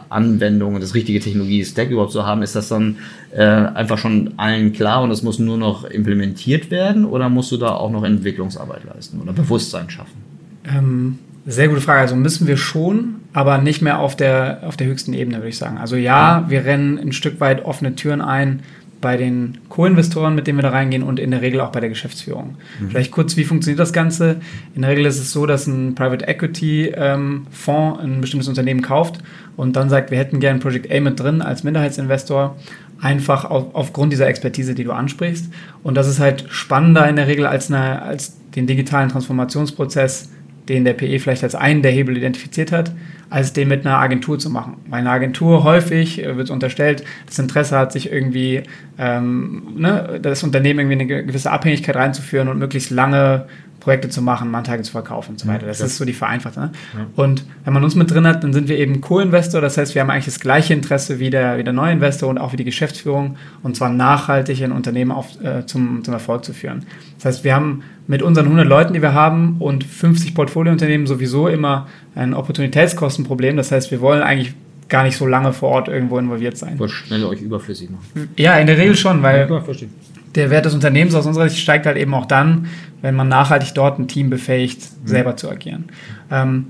Anwendung 0.09 0.75
und 0.75 0.81
das 0.81 0.93
richtige 0.93 1.19
Technologie-Stack 1.19 1.89
überhaupt 1.89 2.11
zu 2.11 2.25
haben, 2.25 2.41
ist 2.41 2.55
das 2.55 2.69
dann 2.69 2.97
äh, 3.31 3.43
einfach 3.43 3.97
schon 3.97 4.33
allen 4.37 4.73
klar 4.73 5.03
und 5.03 5.11
es 5.11 5.23
muss 5.23 5.39
nur 5.39 5.57
noch 5.57 5.83
implementiert 5.83 6.71
werden 6.71 7.05
oder 7.05 7.29
musst 7.29 7.51
du 7.51 7.57
da 7.57 7.75
auch 7.75 7.91
noch 7.91 8.03
Entwicklungsarbeit 8.03 8.83
leisten 8.85 9.21
oder 9.21 9.33
Bewusstsein 9.33 9.89
schaffen? 9.89 10.23
Ähm, 10.67 11.19
sehr 11.45 11.67
gute 11.67 11.81
Frage. 11.81 12.01
Also 12.01 12.15
müssen 12.15 12.47
wir 12.47 12.57
schon, 12.57 13.15
aber 13.33 13.57
nicht 13.59 13.81
mehr 13.81 13.99
auf 13.99 14.15
der, 14.15 14.61
auf 14.63 14.77
der 14.77 14.87
höchsten 14.87 15.13
Ebene, 15.13 15.37
würde 15.37 15.49
ich 15.49 15.57
sagen. 15.57 15.77
Also 15.77 15.95
ja, 15.95 16.45
wir 16.47 16.65
rennen 16.65 16.97
ein 16.97 17.11
Stück 17.11 17.39
weit 17.39 17.65
offene 17.65 17.95
Türen 17.95 18.21
ein, 18.21 18.61
bei 19.05 19.17
den 19.17 19.59
Co-Investoren, 19.69 20.33
mit 20.33 20.47
denen 20.47 20.57
wir 20.57 20.63
da 20.63 20.71
reingehen 20.71 21.03
und 21.03 21.19
in 21.19 21.29
der 21.29 21.43
Regel 21.43 21.61
auch 21.61 21.71
bei 21.71 21.79
der 21.79 21.89
Geschäftsführung. 21.89 22.55
Mhm. 22.79 22.89
Vielleicht 22.89 23.11
kurz, 23.11 23.37
wie 23.37 23.43
funktioniert 23.43 23.79
das 23.79 23.93
Ganze? 23.93 24.37
In 24.73 24.81
der 24.81 24.89
Regel 24.89 25.05
ist 25.05 25.19
es 25.19 25.31
so, 25.31 25.45
dass 25.45 25.67
ein 25.67 25.93
Private 25.93 26.27
Equity 26.27 26.91
ähm, 26.95 27.45
Fonds 27.51 27.99
ein 27.99 28.19
bestimmtes 28.19 28.47
Unternehmen 28.47 28.81
kauft 28.81 29.19
und 29.57 29.75
dann 29.75 29.91
sagt, 29.91 30.09
wir 30.09 30.17
hätten 30.17 30.39
gerne 30.39 30.57
Project 30.57 30.91
A 30.91 30.99
mit 31.01 31.19
drin 31.19 31.43
als 31.43 31.63
Minderheitsinvestor, 31.63 32.55
einfach 32.99 33.45
auf, 33.45 33.75
aufgrund 33.75 34.11
dieser 34.11 34.25
Expertise, 34.25 34.73
die 34.73 34.83
du 34.83 34.91
ansprichst. 34.91 35.53
Und 35.83 35.93
das 35.93 36.07
ist 36.07 36.19
halt 36.19 36.45
spannender 36.49 37.07
in 37.07 37.15
der 37.15 37.27
Regel 37.27 37.45
als, 37.45 37.71
eine, 37.71 38.01
als 38.01 38.37
den 38.55 38.65
digitalen 38.65 39.09
Transformationsprozess 39.09 40.29
den 40.67 40.85
der 40.85 40.93
PE 40.93 41.19
vielleicht 41.19 41.43
als 41.43 41.55
einen 41.55 41.81
der 41.81 41.91
Hebel 41.91 42.17
identifiziert 42.17 42.71
hat, 42.71 42.91
als 43.29 43.53
den 43.53 43.67
mit 43.67 43.85
einer 43.85 43.97
Agentur 43.97 44.39
zu 44.39 44.49
machen. 44.49 44.77
Weil 44.87 44.99
eine 44.99 45.09
Agentur 45.09 45.63
häufig 45.63 46.23
äh, 46.23 46.37
wird 46.37 46.49
unterstellt, 46.49 47.03
das 47.25 47.39
Interesse 47.39 47.77
hat, 47.77 47.91
sich 47.91 48.11
irgendwie 48.11 48.63
ähm, 48.97 49.63
ne, 49.75 50.19
das 50.21 50.43
Unternehmen 50.43 50.91
irgendwie 50.91 51.15
eine 51.15 51.25
gewisse 51.25 51.51
Abhängigkeit 51.51 51.95
reinzuführen 51.95 52.47
und 52.47 52.59
möglichst 52.59 52.91
lange 52.91 53.45
Projekte 53.85 54.09
zu 54.09 54.23
machen, 54.23 54.49
Manntage 54.49 54.81
zu 54.81 54.93
verkaufen 54.93 55.33
und 55.33 55.39
so 55.39 55.47
weiter. 55.47 55.67
Das 55.67 55.79
ist 55.79 55.97
so 55.97 56.05
die 56.05 56.13
vereinfachte. 56.13 56.59
Ne? 56.59 56.71
Und 57.15 57.45
wenn 57.65 57.71
man 57.71 57.83
uns 57.83 57.93
mit 57.93 58.09
drin 58.09 58.25
hat, 58.25 58.43
dann 58.43 58.51
sind 58.51 58.67
wir 58.67 58.79
eben 58.79 58.99
Co-Investor. 58.99 59.61
Das 59.61 59.77
heißt, 59.77 59.93
wir 59.93 60.01
haben 60.01 60.09
eigentlich 60.09 60.25
das 60.25 60.39
gleiche 60.39 60.73
Interesse 60.73 61.19
wie 61.19 61.29
der, 61.29 61.59
wie 61.59 61.63
der 61.63 61.71
neue 61.71 61.91
Investor 61.91 62.27
und 62.27 62.39
auch 62.39 62.51
wie 62.51 62.57
die 62.57 62.63
Geschäftsführung. 62.63 63.37
Und 63.61 63.75
zwar 63.75 63.89
nachhaltig 63.89 64.63
ein 64.63 64.71
Unternehmen 64.71 65.11
auf, 65.11 65.39
äh, 65.39 65.67
zum, 65.67 66.03
zum 66.03 66.15
Erfolg 66.15 66.43
zu 66.43 66.51
führen. 66.51 66.83
Das 67.17 67.25
heißt, 67.25 67.43
wir 67.43 67.53
haben 67.53 67.83
mit 68.07 68.23
unseren 68.23 68.45
100 68.45 68.65
Leuten, 68.67 68.93
die 68.93 69.03
wir 69.03 69.13
haben 69.13 69.57
und 69.59 69.83
50 69.83 70.33
Portfoliounternehmen 70.33 71.05
sowieso 71.05 71.47
immer 71.47 71.87
ein 72.15 72.33
Opportunitätskostenproblem. 72.33 73.55
Das 73.55 73.71
heißt, 73.71 73.91
wir 73.91 74.01
wollen 74.01 74.23
eigentlich 74.23 74.55
gar 74.89 75.03
nicht 75.03 75.15
so 75.15 75.27
lange 75.27 75.53
vor 75.53 75.69
Ort 75.69 75.89
irgendwo 75.89 76.17
involviert 76.17 76.57
sein. 76.57 76.79
Wollt 76.79 76.89
schnell 76.89 77.23
euch 77.23 77.39
überflüssig 77.39 77.91
machen. 77.91 78.29
Ja, 78.35 78.57
in 78.57 78.65
der 78.65 78.79
Regel 78.79 78.95
schon, 78.95 79.21
weil 79.21 79.47
Ja, 79.47 79.61
verstehe. 79.61 79.89
Der 80.35 80.49
Wert 80.49 80.65
des 80.65 80.73
Unternehmens 80.73 81.15
aus 81.15 81.25
unserer 81.25 81.49
Sicht 81.49 81.61
steigt 81.61 81.85
halt 81.85 81.97
eben 81.97 82.13
auch 82.13 82.25
dann, 82.25 82.67
wenn 83.01 83.15
man 83.15 83.27
nachhaltig 83.27 83.73
dort 83.73 83.99
ein 83.99 84.07
Team 84.07 84.29
befähigt, 84.29 84.81
selber 85.05 85.37
zu 85.37 85.49
agieren. 85.49 85.85
Ähm, 86.31 86.67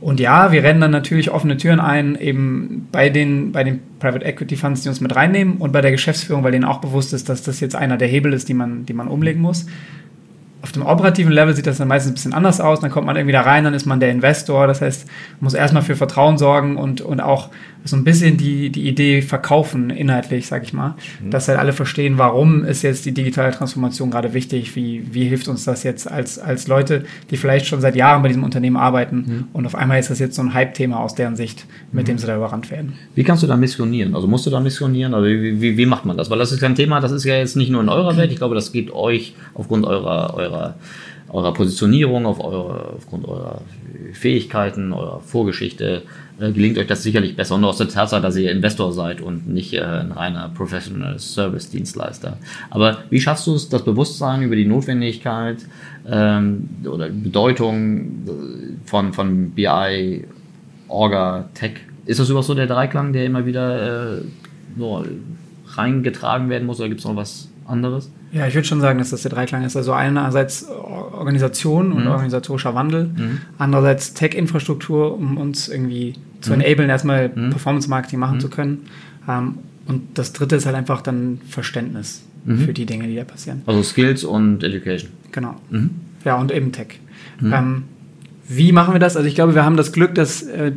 und 0.00 0.18
ja, 0.18 0.50
wir 0.50 0.62
rennen 0.62 0.80
dann 0.80 0.90
natürlich 0.90 1.30
offene 1.30 1.58
Türen 1.58 1.78
ein, 1.78 2.16
eben 2.16 2.88
bei 2.90 3.10
den, 3.10 3.52
bei 3.52 3.64
den 3.64 3.80
Private 3.98 4.24
Equity 4.24 4.56
Funds, 4.56 4.82
die 4.82 4.88
uns 4.88 5.00
mit 5.02 5.14
reinnehmen 5.14 5.58
und 5.58 5.72
bei 5.72 5.82
der 5.82 5.90
Geschäftsführung, 5.90 6.42
weil 6.42 6.52
denen 6.52 6.64
auch 6.64 6.80
bewusst 6.80 7.12
ist, 7.12 7.28
dass 7.28 7.42
das 7.42 7.60
jetzt 7.60 7.76
einer 7.76 7.98
der 7.98 8.08
Hebel 8.08 8.32
ist, 8.32 8.48
die 8.48 8.54
man, 8.54 8.86
die 8.86 8.94
man 8.94 9.08
umlegen 9.08 9.42
muss. 9.42 9.66
Auf 10.62 10.72
dem 10.72 10.84
operativen 10.84 11.32
Level 11.32 11.54
sieht 11.54 11.66
das 11.66 11.78
dann 11.78 11.88
meistens 11.88 12.12
ein 12.12 12.14
bisschen 12.14 12.34
anders 12.34 12.60
aus. 12.60 12.80
Dann 12.80 12.90
kommt 12.90 13.06
man 13.06 13.16
irgendwie 13.16 13.32
da 13.32 13.42
rein, 13.42 13.64
dann 13.64 13.74
ist 13.74 13.86
man 13.86 14.00
der 14.00 14.10
Investor. 14.10 14.66
Das 14.66 14.80
heißt, 14.80 15.06
man 15.06 15.46
muss 15.46 15.54
erstmal 15.54 15.82
für 15.82 15.96
Vertrauen 15.96 16.38
sorgen 16.38 16.76
und, 16.76 17.00
und 17.02 17.20
auch 17.20 17.50
so 17.84 17.96
ein 17.96 18.04
bisschen 18.04 18.36
die, 18.36 18.70
die 18.70 18.88
Idee 18.88 19.22
verkaufen, 19.22 19.90
inhaltlich, 19.90 20.46
sag 20.46 20.62
ich 20.62 20.72
mal. 20.72 20.94
Dass 21.30 21.48
halt 21.48 21.58
alle 21.58 21.72
verstehen, 21.72 22.18
warum 22.18 22.64
ist 22.64 22.82
jetzt 22.82 23.06
die 23.06 23.12
digitale 23.12 23.52
Transformation 23.52 24.10
gerade 24.10 24.34
wichtig, 24.34 24.76
wie, 24.76 25.04
wie 25.12 25.24
hilft 25.24 25.48
uns 25.48 25.64
das 25.64 25.82
jetzt 25.82 26.10
als, 26.10 26.38
als 26.38 26.68
Leute, 26.68 27.04
die 27.30 27.36
vielleicht 27.36 27.66
schon 27.66 27.80
seit 27.80 27.96
Jahren 27.96 28.22
bei 28.22 28.28
diesem 28.28 28.44
Unternehmen 28.44 28.76
arbeiten. 28.76 29.48
Und 29.52 29.66
auf 29.66 29.74
einmal 29.74 29.98
ist 29.98 30.10
das 30.10 30.18
jetzt 30.18 30.36
so 30.36 30.42
ein 30.42 30.54
Hype-Thema 30.54 31.00
aus 31.00 31.14
deren 31.14 31.36
Sicht, 31.36 31.66
mit 31.92 32.08
dem 32.08 32.18
sie 32.18 32.26
da 32.26 32.36
überrannt 32.36 32.70
werden. 32.70 32.94
Wie 33.14 33.24
kannst 33.24 33.42
du 33.42 33.46
da 33.46 33.56
missionieren? 33.56 34.14
Also 34.14 34.26
musst 34.26 34.46
du 34.46 34.50
da 34.50 34.60
missionieren? 34.60 35.14
Also 35.14 35.28
wie, 35.28 35.60
wie, 35.60 35.76
wie 35.76 35.86
macht 35.86 36.04
man 36.04 36.16
das? 36.16 36.30
Weil 36.30 36.38
das 36.38 36.52
ist 36.52 36.60
kein 36.60 36.74
Thema, 36.74 37.00
das 37.00 37.12
ist 37.12 37.24
ja 37.24 37.36
jetzt 37.36 37.56
nicht 37.56 37.70
nur 37.70 37.80
in 37.80 37.88
eurer 37.88 38.16
Welt. 38.16 38.30
Ich 38.30 38.38
glaube, 38.38 38.54
das 38.54 38.72
geht 38.72 38.92
euch 38.92 39.34
aufgrund 39.54 39.86
eurer, 39.86 40.34
eurer, 40.34 40.74
eurer 41.32 41.54
Positionierung, 41.54 42.26
auf 42.26 42.40
eure, 42.40 42.94
aufgrund 42.96 43.26
eurer 43.26 43.62
Fähigkeiten, 44.12 44.92
eurer 44.92 45.20
Vorgeschichte, 45.20 46.02
äh, 46.40 46.52
gelingt 46.52 46.78
euch 46.78 46.86
das 46.86 47.02
sicherlich 47.02 47.36
besser. 47.36 47.54
Und 47.54 47.64
aus 47.64 47.78
der 47.78 47.88
Tatsache, 47.88 48.22
dass 48.22 48.36
ihr 48.36 48.50
Investor 48.50 48.92
seid 48.92 49.20
und 49.20 49.48
nicht 49.48 49.74
äh, 49.74 49.80
ein 49.80 50.12
reiner 50.12 50.48
Professional 50.48 51.18
Service 51.18 51.70
Dienstleister. 51.70 52.38
Aber 52.70 52.98
wie 53.10 53.20
schaffst 53.20 53.46
du 53.46 53.54
es, 53.54 53.68
das 53.68 53.84
Bewusstsein 53.84 54.42
über 54.42 54.56
die 54.56 54.64
Notwendigkeit 54.64 55.58
ähm, 56.08 56.68
oder 56.84 57.08
Bedeutung 57.08 58.00
äh, 58.00 58.88
von, 58.88 59.12
von 59.12 59.50
BI, 59.50 60.24
Orga, 60.88 61.48
Tech? 61.54 61.72
Ist 62.06 62.18
das 62.18 62.28
überhaupt 62.28 62.46
so 62.46 62.54
der 62.54 62.66
Dreiklang, 62.66 63.12
der 63.12 63.26
immer 63.26 63.46
wieder 63.46 64.18
äh, 64.18 64.22
so 64.78 65.04
reingetragen 65.74 66.48
werden 66.48 66.66
muss 66.66 66.80
oder 66.80 66.88
gibt 66.88 67.00
es 67.00 67.06
noch 67.06 67.16
was 67.16 67.48
anderes? 67.66 68.10
Ja, 68.32 68.46
ich 68.46 68.54
würde 68.54 68.66
schon 68.68 68.80
sagen, 68.80 68.98
dass 69.00 69.10
das 69.10 69.22
der 69.22 69.30
Dreiklang 69.30 69.64
ist. 69.64 69.76
Also 69.76 69.92
einerseits 69.92 70.68
Organisation 70.68 71.92
und 71.92 72.06
organisatorischer 72.06 72.74
Wandel, 72.74 73.10
andererseits 73.58 74.14
Tech-Infrastruktur, 74.14 75.16
um 75.16 75.36
uns 75.36 75.68
irgendwie 75.68 76.14
zu 76.40 76.52
enablen, 76.52 76.88
erstmal 76.88 77.28
Performance-Marketing 77.28 78.18
machen 78.18 78.40
zu 78.40 78.48
können. 78.48 78.86
Ähm, 79.28 79.54
und 79.86 80.16
das 80.18 80.32
dritte 80.32 80.56
ist 80.56 80.66
halt 80.66 80.76
einfach 80.76 81.02
dann 81.02 81.40
Verständnis 81.48 82.22
für 82.46 82.72
die 82.72 82.86
Dinge, 82.86 83.06
die 83.08 83.16
da 83.16 83.24
passieren. 83.24 83.62
Also 83.66 83.82
Skills 83.82 84.24
und 84.24 84.62
Education. 84.62 85.10
Genau. 85.32 85.56
Ja, 86.24 86.36
und 86.36 86.52
eben 86.52 86.70
Tech. 86.72 87.00
Ähm, 87.42 87.84
wie 88.48 88.72
machen 88.72 88.94
wir 88.94 88.98
das? 89.00 89.16
Also 89.16 89.28
ich 89.28 89.34
glaube, 89.34 89.54
wir 89.54 89.64
haben 89.64 89.76
das 89.76 89.92
Glück, 89.92 90.14
dass 90.14 90.42
äh, 90.42 90.72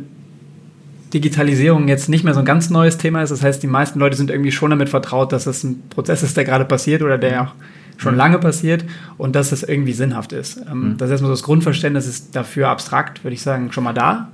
Digitalisierung 1.14 1.88
jetzt 1.88 2.08
nicht 2.08 2.24
mehr 2.24 2.34
so 2.34 2.40
ein 2.40 2.44
ganz 2.44 2.70
neues 2.70 2.98
Thema 2.98 3.22
ist. 3.22 3.30
Das 3.30 3.42
heißt, 3.42 3.62
die 3.62 3.66
meisten 3.66 3.98
Leute 3.98 4.16
sind 4.16 4.30
irgendwie 4.30 4.52
schon 4.52 4.70
damit 4.70 4.88
vertraut, 4.88 5.32
dass 5.32 5.44
das 5.44 5.64
ein 5.64 5.82
Prozess 5.88 6.22
ist, 6.22 6.36
der 6.36 6.44
gerade 6.44 6.64
passiert 6.64 7.02
oder 7.02 7.16
der 7.16 7.42
auch 7.42 7.54
schon 7.96 8.16
lange 8.16 8.38
passiert 8.38 8.84
und 9.16 9.36
dass 9.36 9.50
das 9.50 9.62
irgendwie 9.62 9.92
sinnhaft 9.92 10.32
ist. 10.32 10.60
Ähm, 10.70 10.96
Das 10.98 11.06
ist 11.08 11.12
erstmal 11.12 11.28
so 11.28 11.34
das 11.34 11.42
Grundverständnis 11.44 12.06
ist 12.06 12.34
dafür 12.34 12.68
abstrakt, 12.68 13.24
würde 13.24 13.34
ich 13.34 13.42
sagen, 13.42 13.72
schon 13.72 13.84
mal 13.84 13.92
da. 13.92 14.32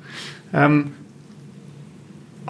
Ähm, 0.52 0.92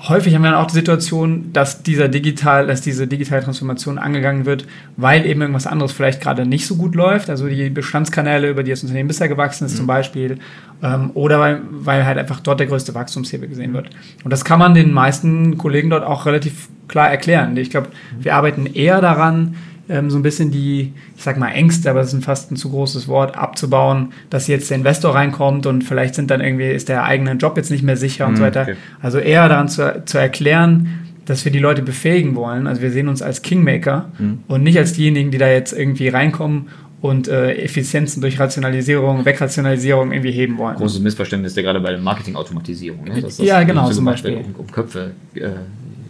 häufig 0.08 0.34
haben 0.34 0.42
wir 0.42 0.50
dann 0.50 0.60
auch 0.60 0.66
die 0.66 0.74
Situation, 0.74 1.52
dass 1.52 1.82
dieser 1.82 2.08
digital, 2.08 2.66
dass 2.66 2.80
diese 2.80 3.06
digitale 3.06 3.42
Transformation 3.42 3.98
angegangen 3.98 4.46
wird, 4.46 4.66
weil 4.96 5.26
eben 5.26 5.40
irgendwas 5.42 5.66
anderes 5.66 5.92
vielleicht 5.92 6.20
gerade 6.20 6.46
nicht 6.46 6.66
so 6.66 6.76
gut 6.76 6.94
läuft. 6.94 7.28
Also 7.28 7.48
die 7.48 7.68
Bestandskanäle, 7.70 8.48
über 8.48 8.62
die 8.62 8.70
das 8.70 8.82
Unternehmen 8.82 9.08
bisher 9.08 9.28
gewachsen 9.28 9.66
ist, 9.66 9.76
zum 9.76 9.86
Beispiel, 9.86 10.38
ähm, 10.82 11.10
oder 11.14 11.38
weil, 11.38 11.60
weil 11.70 12.06
halt 12.06 12.18
einfach 12.18 12.40
dort 12.40 12.60
der 12.60 12.66
größte 12.66 12.94
Wachstumshebel 12.94 13.48
gesehen 13.48 13.74
wird. 13.74 13.90
Und 14.24 14.30
das 14.30 14.44
kann 14.44 14.58
man 14.58 14.74
den 14.74 14.92
meisten 14.92 15.58
Kollegen 15.58 15.90
dort 15.90 16.04
auch 16.04 16.24
relativ 16.24 16.68
klar 16.88 17.10
erklären. 17.10 17.56
Ich 17.56 17.70
glaube, 17.70 17.88
wir 18.18 18.34
arbeiten 18.34 18.66
eher 18.66 19.00
daran, 19.00 19.56
ähm, 19.90 20.10
so 20.10 20.18
ein 20.18 20.22
bisschen 20.22 20.50
die, 20.50 20.92
ich 21.16 21.22
sag 21.22 21.36
mal 21.36 21.50
Ängste, 21.50 21.90
aber 21.90 22.00
das 22.00 22.14
ist 22.14 22.24
fast 22.24 22.50
ein 22.50 22.56
zu 22.56 22.70
großes 22.70 23.08
Wort, 23.08 23.36
abzubauen, 23.36 24.12
dass 24.30 24.46
jetzt 24.46 24.70
der 24.70 24.78
Investor 24.78 25.14
reinkommt 25.14 25.66
und 25.66 25.82
vielleicht 25.82 26.14
sind 26.14 26.30
dann 26.30 26.40
irgendwie, 26.40 26.70
ist 26.70 26.88
der 26.88 27.04
eigene 27.04 27.32
Job 27.32 27.56
jetzt 27.56 27.70
nicht 27.70 27.82
mehr 27.82 27.96
sicher 27.96 28.26
und 28.26 28.36
so 28.36 28.42
weiter. 28.42 28.62
okay. 28.62 28.76
Also 29.02 29.18
eher 29.18 29.48
daran 29.48 29.68
zu, 29.68 30.02
zu 30.06 30.18
erklären, 30.18 31.00
dass 31.26 31.44
wir 31.44 31.52
die 31.52 31.58
Leute 31.58 31.82
befähigen 31.82 32.34
wollen. 32.34 32.66
Also 32.66 32.82
wir 32.82 32.90
sehen 32.90 33.08
uns 33.08 33.20
als 33.22 33.42
Kingmaker 33.42 34.10
und 34.48 34.62
nicht 34.62 34.78
als 34.78 34.94
diejenigen, 34.94 35.30
die 35.30 35.38
da 35.38 35.48
jetzt 35.48 35.72
irgendwie 35.72 36.08
reinkommen 36.08 36.68
und 37.00 37.28
äh, 37.28 37.54
Effizienzen 37.54 38.20
durch 38.20 38.38
Rationalisierung, 38.38 39.24
Wegrationalisierung 39.24 40.12
irgendwie 40.12 40.32
heben 40.32 40.58
wollen. 40.58 40.76
Großes 40.76 41.00
Missverständnis 41.00 41.56
ja 41.56 41.62
gerade 41.62 41.80
bei 41.80 41.90
der 41.90 42.00
Marketingautomatisierung. 42.00 43.04
Ne? 43.04 43.24
Ja, 43.38 43.62
genau, 43.62 43.90
zum 43.90 44.04
Beispiel. 44.04 44.36
Um, 44.36 44.54
um 44.58 44.66
Köpfe 44.70 45.12
äh, 45.34 45.48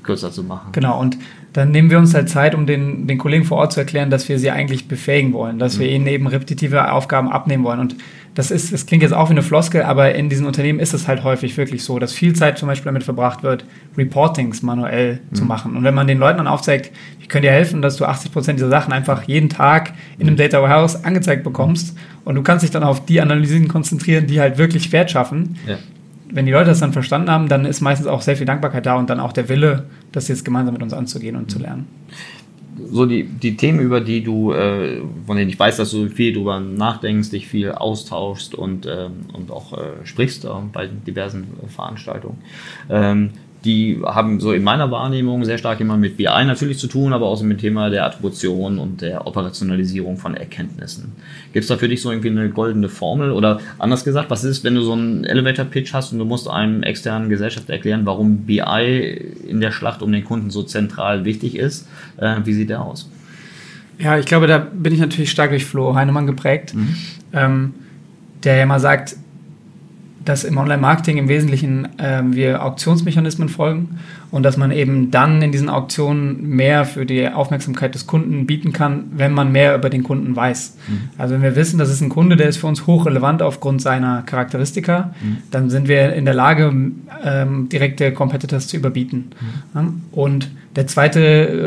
kürzer 0.02 0.30
zu 0.30 0.42
machen. 0.42 0.72
Genau, 0.72 1.00
und 1.00 1.16
dann 1.52 1.72
nehmen 1.72 1.90
wir 1.90 1.98
uns 1.98 2.14
halt 2.14 2.28
Zeit, 2.28 2.54
um 2.54 2.66
den, 2.66 3.06
den 3.08 3.18
Kollegen 3.18 3.44
vor 3.44 3.58
Ort 3.58 3.72
zu 3.72 3.80
erklären, 3.80 4.10
dass 4.10 4.28
wir 4.28 4.38
sie 4.38 4.50
eigentlich 4.50 4.86
befähigen 4.86 5.32
wollen, 5.32 5.58
dass 5.58 5.78
wir 5.80 5.90
ihnen 5.90 6.06
eben 6.06 6.26
repetitive 6.28 6.92
Aufgaben 6.92 7.28
abnehmen 7.28 7.64
wollen. 7.64 7.80
Und 7.80 7.96
das 8.36 8.52
ist, 8.52 8.72
das 8.72 8.86
klingt 8.86 9.02
jetzt 9.02 9.12
auch 9.12 9.28
wie 9.28 9.32
eine 9.32 9.42
Floskel, 9.42 9.82
aber 9.82 10.14
in 10.14 10.28
diesen 10.28 10.46
Unternehmen 10.46 10.78
ist 10.78 10.94
es 10.94 11.08
halt 11.08 11.24
häufig 11.24 11.56
wirklich 11.56 11.82
so, 11.82 11.98
dass 11.98 12.12
viel 12.12 12.34
Zeit 12.34 12.58
zum 12.58 12.68
Beispiel 12.68 12.86
damit 12.86 13.02
verbracht 13.02 13.42
wird, 13.42 13.64
Reportings 13.98 14.62
manuell 14.62 15.18
zu 15.32 15.44
machen. 15.44 15.76
Und 15.76 15.82
wenn 15.82 15.94
man 15.94 16.06
den 16.06 16.18
Leuten 16.18 16.38
dann 16.38 16.46
aufzeigt, 16.46 16.92
ich 17.18 17.28
könnte 17.28 17.48
dir 17.48 17.52
helfen, 17.52 17.82
dass 17.82 17.96
du 17.96 18.04
80 18.04 18.32
Prozent 18.32 18.58
dieser 18.60 18.70
Sachen 18.70 18.92
einfach 18.92 19.24
jeden 19.24 19.48
Tag 19.48 19.92
in 20.18 20.28
einem 20.28 20.36
Data 20.36 20.62
Warehouse 20.62 21.04
angezeigt 21.04 21.42
bekommst 21.42 21.96
und 22.24 22.36
du 22.36 22.42
kannst 22.42 22.62
dich 22.62 22.70
dann 22.70 22.84
auf 22.84 23.04
die 23.04 23.20
Analysen 23.20 23.66
konzentrieren, 23.66 24.28
die 24.28 24.40
halt 24.40 24.56
wirklich 24.56 24.92
Wert 24.92 25.10
schaffen, 25.10 25.56
Ja. 25.66 25.78
Wenn 26.32 26.46
die 26.46 26.52
Leute 26.52 26.66
das 26.66 26.80
dann 26.80 26.92
verstanden 26.92 27.30
haben, 27.30 27.48
dann 27.48 27.64
ist 27.64 27.80
meistens 27.80 28.06
auch 28.06 28.22
sehr 28.22 28.36
viel 28.36 28.46
Dankbarkeit 28.46 28.86
da 28.86 28.96
und 28.96 29.10
dann 29.10 29.20
auch 29.20 29.32
der 29.32 29.48
Wille, 29.48 29.84
das 30.12 30.28
jetzt 30.28 30.44
gemeinsam 30.44 30.74
mit 30.74 30.82
uns 30.82 30.92
anzugehen 30.92 31.36
und 31.36 31.50
zu 31.50 31.58
lernen. 31.58 31.86
so 32.90 33.06
die, 33.06 33.24
die 33.24 33.56
Themen, 33.56 33.80
über 33.80 34.00
die 34.00 34.22
du, 34.22 34.52
äh, 34.52 35.00
von 35.26 35.36
denen 35.36 35.50
ich 35.50 35.58
weiß, 35.58 35.76
dass 35.76 35.90
du 35.90 36.08
viel 36.08 36.32
drüber 36.32 36.60
nachdenkst, 36.60 37.30
dich 37.30 37.46
viel 37.46 37.72
austauschst 37.72 38.54
und, 38.54 38.86
ähm, 38.86 39.26
und 39.32 39.50
auch 39.50 39.72
äh, 39.72 40.04
sprichst 40.04 40.44
äh, 40.44 40.48
bei 40.72 40.86
diversen 40.86 41.48
Veranstaltungen, 41.68 42.38
ähm, 42.88 43.30
die 43.64 44.00
haben 44.04 44.40
so 44.40 44.52
in 44.52 44.62
meiner 44.62 44.90
Wahrnehmung 44.90 45.44
sehr 45.44 45.58
stark 45.58 45.80
immer 45.80 45.96
mit 45.96 46.16
BI 46.16 46.24
natürlich 46.24 46.78
zu 46.78 46.86
tun, 46.86 47.12
aber 47.12 47.26
auch 47.26 47.40
mit 47.42 47.58
dem 47.58 47.60
Thema 47.60 47.90
der 47.90 48.06
Attribution 48.06 48.78
und 48.78 49.02
der 49.02 49.26
Operationalisierung 49.26 50.16
von 50.16 50.34
Erkenntnissen. 50.34 51.12
Gibt 51.52 51.64
es 51.64 51.68
da 51.68 51.76
für 51.76 51.88
dich 51.88 52.00
so 52.00 52.10
irgendwie 52.10 52.30
eine 52.30 52.48
goldene 52.48 52.88
Formel? 52.88 53.32
Oder 53.32 53.60
anders 53.78 54.04
gesagt, 54.04 54.30
was 54.30 54.44
ist, 54.44 54.64
wenn 54.64 54.74
du 54.74 54.82
so 54.82 54.92
einen 54.92 55.24
Elevator-Pitch 55.24 55.92
hast 55.92 56.12
und 56.12 56.18
du 56.18 56.24
musst 56.24 56.48
einem 56.48 56.82
externen 56.82 57.28
Gesellschaft 57.28 57.68
erklären, 57.68 58.06
warum 58.06 58.38
BI 58.38 58.62
in 59.46 59.60
der 59.60 59.72
Schlacht 59.72 60.02
um 60.02 60.10
den 60.10 60.24
Kunden 60.24 60.50
so 60.50 60.62
zentral 60.62 61.24
wichtig 61.26 61.56
ist? 61.56 61.86
Äh, 62.16 62.36
wie 62.44 62.54
sieht 62.54 62.70
der 62.70 62.82
aus? 62.82 63.10
Ja, 63.98 64.18
ich 64.18 64.24
glaube, 64.24 64.46
da 64.46 64.56
bin 64.56 64.94
ich 64.94 65.00
natürlich 65.00 65.30
stark 65.30 65.50
durch 65.50 65.66
Flo 65.66 65.94
Heinemann 65.94 66.26
geprägt, 66.26 66.74
ähm, 67.34 67.74
der 68.42 68.56
ja 68.56 68.64
mal 68.64 68.80
sagt, 68.80 69.16
dass 70.24 70.44
im 70.44 70.58
Online-Marketing 70.58 71.16
im 71.16 71.28
Wesentlichen 71.28 71.88
ähm, 71.98 72.34
wir 72.34 72.62
Auktionsmechanismen 72.62 73.48
folgen 73.48 73.98
und 74.30 74.42
dass 74.42 74.56
man 74.56 74.70
eben 74.70 75.10
dann 75.10 75.42
in 75.42 75.50
diesen 75.50 75.68
Auktionen 75.68 76.48
mehr 76.48 76.84
für 76.84 77.06
die 77.06 77.28
Aufmerksamkeit 77.28 77.94
des 77.94 78.06
Kunden 78.06 78.46
bieten 78.46 78.72
kann, 78.72 79.04
wenn 79.16 79.32
man 79.32 79.50
mehr 79.50 79.74
über 79.74 79.90
den 79.90 80.02
Kunden 80.02 80.36
weiß. 80.36 80.76
Also 81.18 81.34
wenn 81.34 81.42
wir 81.42 81.56
wissen, 81.56 81.78
das 81.78 81.90
ist 81.90 82.00
ein 82.00 82.10
Kunde, 82.10 82.36
der 82.36 82.48
ist 82.48 82.58
für 82.58 82.66
uns 82.66 82.86
hochrelevant 82.86 83.42
aufgrund 83.42 83.82
seiner 83.82 84.22
Charakteristika, 84.22 85.14
dann 85.50 85.70
sind 85.70 85.88
wir 85.88 86.12
in 86.12 86.24
der 86.24 86.34
Lage, 86.34 86.72
ähm, 87.24 87.68
direkte 87.68 88.12
Competitors 88.12 88.68
zu 88.68 88.76
überbieten. 88.76 89.30
Ja? 89.74 89.84
Und 90.12 90.50
der 90.76 90.86
zweite 90.86 91.20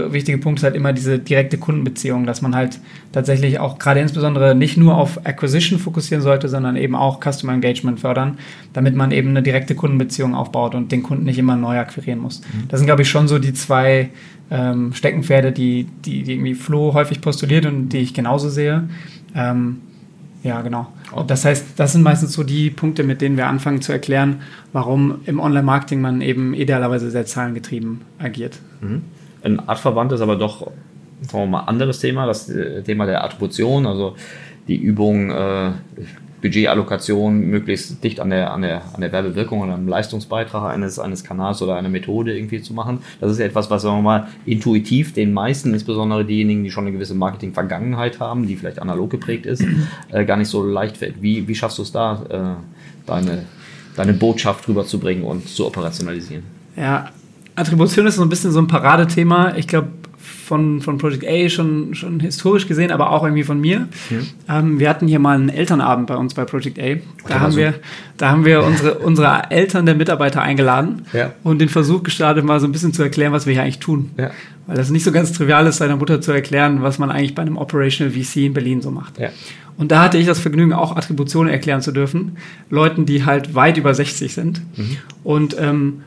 äh, 0.07 0.13
wichtige 0.13 0.37
Punkt 0.37 0.59
ist 0.59 0.63
halt 0.63 0.75
immer 0.75 0.93
diese 0.93 1.19
direkte 1.19 1.57
Kundenbeziehung, 1.57 2.25
dass 2.25 2.41
man 2.41 2.55
halt 2.55 2.79
tatsächlich 3.11 3.59
auch 3.59 3.77
gerade 3.77 3.99
insbesondere 3.99 4.55
nicht 4.55 4.77
nur 4.77 4.97
auf 4.97 5.25
Acquisition 5.25 5.77
fokussieren 5.77 6.21
sollte, 6.21 6.47
sondern 6.47 6.77
eben 6.77 6.95
auch 6.95 7.19
Customer 7.19 7.53
Engagement 7.53 7.99
fördern, 7.99 8.37
damit 8.71 8.95
man 8.95 9.11
eben 9.11 9.29
eine 9.29 9.43
direkte 9.43 9.75
Kundenbeziehung 9.75 10.35
aufbaut 10.35 10.73
und 10.73 10.91
den 10.91 11.03
Kunden 11.03 11.25
nicht 11.25 11.37
immer 11.37 11.57
neu 11.57 11.77
akquirieren 11.79 12.19
muss. 12.19 12.41
Das 12.69 12.79
sind, 12.79 12.87
glaube 12.87 13.01
ich, 13.01 13.09
schon 13.09 13.27
so 13.27 13.39
die 13.39 13.53
zwei 13.53 14.09
ähm, 14.49 14.93
Steckenpferde, 14.93 15.51
die, 15.51 15.87
die, 16.05 16.23
die 16.23 16.33
irgendwie 16.33 16.55
Flo 16.55 16.93
häufig 16.93 17.19
postuliert 17.19 17.65
und 17.65 17.89
die 17.89 17.99
ich 17.99 18.13
genauso 18.13 18.49
sehe. 18.49 18.87
Ähm, 19.35 19.81
Ja, 20.43 20.61
genau. 20.61 20.87
Und 21.13 21.31
das 21.31 21.45
heißt, 21.45 21.79
das 21.79 21.93
sind 21.93 22.01
meistens 22.01 22.33
so 22.33 22.43
die 22.43 22.69
Punkte, 22.69 23.03
mit 23.03 23.21
denen 23.21 23.37
wir 23.37 23.47
anfangen 23.47 23.81
zu 23.81 23.93
erklären, 23.93 24.41
warum 24.73 25.21
im 25.25 25.39
Online-Marketing 25.39 26.01
man 26.01 26.21
eben 26.21 26.53
idealerweise 26.53 27.09
sehr 27.11 27.25
zahlengetrieben 27.25 28.01
agiert. 28.19 28.59
Mhm. 28.81 29.03
Ein 29.41 29.67
artverwandtes, 29.67 30.19
aber 30.19 30.35
doch, 30.35 30.67
sagen 31.21 31.43
wir 31.43 31.47
mal, 31.47 31.61
anderes 31.61 31.99
Thema, 31.99 32.25
das 32.25 32.49
äh, 32.49 32.83
Thema 32.83 33.05
der 33.05 33.23
Attribution, 33.23 33.85
also 33.85 34.15
die 34.67 34.75
Übung, 34.75 35.31
äh, 35.31 35.71
Budgetallokation 36.43 37.39
möglichst 37.39 38.03
dicht 38.03 38.19
an 38.19 38.29
der, 38.29 38.51
an 38.51 38.61
der, 38.61 38.81
an 38.93 38.99
der 38.99 39.13
Werbewirkung 39.13 39.61
oder 39.61 39.73
am 39.73 39.87
Leistungsbeitrag 39.87 40.73
eines, 40.73 40.99
eines 40.99 41.23
Kanals 41.23 41.61
oder 41.61 41.77
einer 41.77 41.87
Methode 41.87 42.35
irgendwie 42.35 42.61
zu 42.61 42.73
machen. 42.73 42.99
Das 43.21 43.31
ist 43.31 43.39
etwas, 43.39 43.69
was, 43.69 43.81
sagen 43.81 43.99
wir 43.99 44.01
mal, 44.01 44.27
intuitiv 44.45 45.13
den 45.13 45.31
meisten, 45.31 45.73
insbesondere 45.73 46.25
diejenigen, 46.25 46.65
die 46.65 46.69
schon 46.69 46.83
eine 46.83 46.91
gewisse 46.91 47.15
Marketing-Vergangenheit 47.15 48.19
haben, 48.19 48.45
die 48.45 48.57
vielleicht 48.57 48.79
analog 48.79 49.09
geprägt 49.09 49.45
ist, 49.45 49.63
äh, 50.11 50.25
gar 50.25 50.35
nicht 50.35 50.49
so 50.49 50.63
leicht 50.63 50.97
fällt. 50.97 51.21
Wie, 51.21 51.47
wie 51.47 51.55
schaffst 51.55 51.77
du 51.77 51.83
es 51.83 51.93
da, 51.93 52.23
äh, 52.29 53.07
deine, 53.07 53.45
deine 53.95 54.13
Botschaft 54.13 54.67
rüberzubringen 54.67 55.23
und 55.23 55.47
zu 55.47 55.65
operationalisieren? 55.65 56.43
Ja, 56.75 57.09
Attribution 57.55 58.05
ist 58.05 58.15
so 58.15 58.21
ein 58.21 58.29
bisschen 58.29 58.51
so 58.51 58.59
ein 58.59 58.67
Paradethema. 58.67 59.55
Ich 59.55 59.67
glaube, 59.67 59.87
von, 60.43 60.81
von 60.81 60.97
Project 60.97 61.25
A 61.25 61.49
schon, 61.49 61.95
schon 61.95 62.19
historisch 62.19 62.67
gesehen, 62.67 62.91
aber 62.91 63.11
auch 63.11 63.23
irgendwie 63.23 63.43
von 63.43 63.61
mir. 63.61 63.87
Ja. 64.09 64.59
Ähm, 64.59 64.79
wir 64.79 64.89
hatten 64.89 65.07
hier 65.07 65.19
mal 65.19 65.35
einen 65.35 65.49
Elternabend 65.49 66.07
bei 66.07 66.15
uns 66.15 66.33
bei 66.33 66.43
Project 66.43 66.79
A. 66.79 66.95
Da, 67.27 67.39
haben, 67.39 67.55
wir, 67.55 67.75
da 68.17 68.29
haben 68.29 68.43
wir 68.43 68.63
unsere, 68.63 68.95
unsere 68.95 69.51
Eltern 69.51 69.85
der 69.85 69.95
Mitarbeiter 69.95 70.41
eingeladen 70.41 71.05
ja. 71.13 71.31
und 71.43 71.59
den 71.59 71.69
Versuch 71.69 72.03
gestartet, 72.03 72.43
mal 72.43 72.59
so 72.59 72.67
ein 72.67 72.71
bisschen 72.71 72.93
zu 72.93 73.03
erklären, 73.03 73.31
was 73.31 73.45
wir 73.45 73.53
hier 73.53 73.63
eigentlich 73.63 73.79
tun. 73.79 74.11
Ja. 74.17 74.31
Weil 74.67 74.75
das 74.75 74.89
nicht 74.89 75.03
so 75.03 75.11
ganz 75.11 75.31
trivial 75.31 75.65
ist, 75.67 75.77
seiner 75.77 75.95
Mutter 75.95 76.21
zu 76.21 76.31
erklären, 76.31 76.81
was 76.81 76.99
man 76.99 77.09
eigentlich 77.09 77.35
bei 77.35 77.41
einem 77.41 77.57
Operational 77.57 78.13
VC 78.13 78.37
in 78.37 78.53
Berlin 78.53 78.81
so 78.81 78.91
macht. 78.91 79.19
Und 79.77 79.91
da 79.91 80.03
hatte 80.03 80.17
ich 80.17 80.25
das 80.25 80.39
Vergnügen, 80.39 80.73
auch 80.73 80.95
Attributionen 80.95 81.51
erklären 81.51 81.81
zu 81.81 81.91
dürfen. 81.91 82.37
Leuten, 82.69 83.05
die 83.05 83.25
halt 83.25 83.55
weit 83.55 83.77
über 83.77 83.93
60 83.93 84.33
sind. 84.33 84.61
Mhm. 84.77 84.97
Und 85.23 85.55
ähm, 85.59 86.03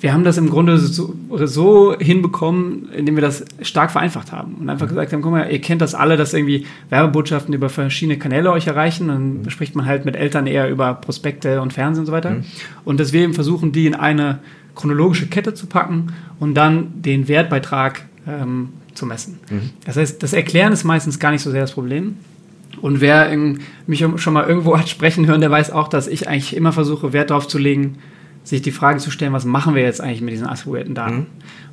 wir 0.00 0.12
haben 0.12 0.22
das 0.22 0.38
im 0.38 0.48
Grunde 0.48 0.78
so, 0.78 1.16
so, 1.30 1.98
hinbekommen, 1.98 2.88
indem 2.92 3.16
wir 3.16 3.22
das 3.22 3.44
stark 3.62 3.90
vereinfacht 3.90 4.30
haben 4.30 4.54
und 4.54 4.70
einfach 4.70 4.88
gesagt 4.88 5.12
haben, 5.12 5.22
guck 5.22 5.32
mal, 5.32 5.50
ihr 5.50 5.60
kennt 5.60 5.80
das 5.80 5.94
alle, 5.94 6.16
dass 6.16 6.34
irgendwie 6.34 6.66
Werbebotschaften 6.90 7.52
über 7.52 7.68
verschiedene 7.68 8.18
Kanäle 8.18 8.52
euch 8.52 8.68
erreichen. 8.68 9.08
Dann 9.08 9.42
mhm. 9.42 9.50
spricht 9.50 9.74
man 9.74 9.86
halt 9.86 10.04
mit 10.04 10.14
Eltern 10.14 10.46
eher 10.46 10.70
über 10.70 10.94
Prospekte 10.94 11.60
und 11.60 11.72
Fernsehen 11.72 12.02
und 12.02 12.06
so 12.06 12.12
weiter. 12.12 12.30
Mhm. 12.30 12.44
Und 12.84 13.00
dass 13.00 13.12
wir 13.12 13.22
eben 13.22 13.34
versuchen, 13.34 13.72
die 13.72 13.86
in 13.86 13.94
eine 13.94 14.38
chronologische 14.76 15.26
Kette 15.26 15.54
zu 15.54 15.66
packen 15.66 16.12
und 16.38 16.54
dann 16.54 17.02
den 17.02 17.26
Wertbeitrag 17.26 18.02
ähm, 18.28 18.68
zu 18.94 19.04
messen. 19.04 19.40
Mhm. 19.50 19.70
Das 19.84 19.96
heißt, 19.96 20.22
das 20.22 20.32
Erklären 20.32 20.72
ist 20.72 20.84
meistens 20.84 21.18
gar 21.18 21.32
nicht 21.32 21.42
so 21.42 21.50
sehr 21.50 21.62
das 21.62 21.72
Problem. 21.72 22.16
Und 22.80 23.00
wer 23.00 23.36
mich 23.86 24.04
schon 24.16 24.32
mal 24.32 24.46
irgendwo 24.46 24.78
hat 24.78 24.88
sprechen 24.88 25.26
hören, 25.26 25.40
der 25.40 25.50
weiß 25.50 25.72
auch, 25.72 25.88
dass 25.88 26.06
ich 26.06 26.28
eigentlich 26.28 26.54
immer 26.54 26.72
versuche, 26.72 27.12
Wert 27.12 27.30
darauf 27.30 27.48
zu 27.48 27.58
legen, 27.58 27.96
sich 28.48 28.62
die 28.62 28.70
Frage 28.70 28.98
zu 28.98 29.10
stellen, 29.10 29.34
was 29.34 29.44
machen 29.44 29.74
wir 29.74 29.82
jetzt 29.82 30.00
eigentlich 30.00 30.22
mit 30.22 30.32
diesen 30.32 30.46
attribuierten 30.46 30.94
Daten? 30.94 31.16
Mhm. 31.16 31.26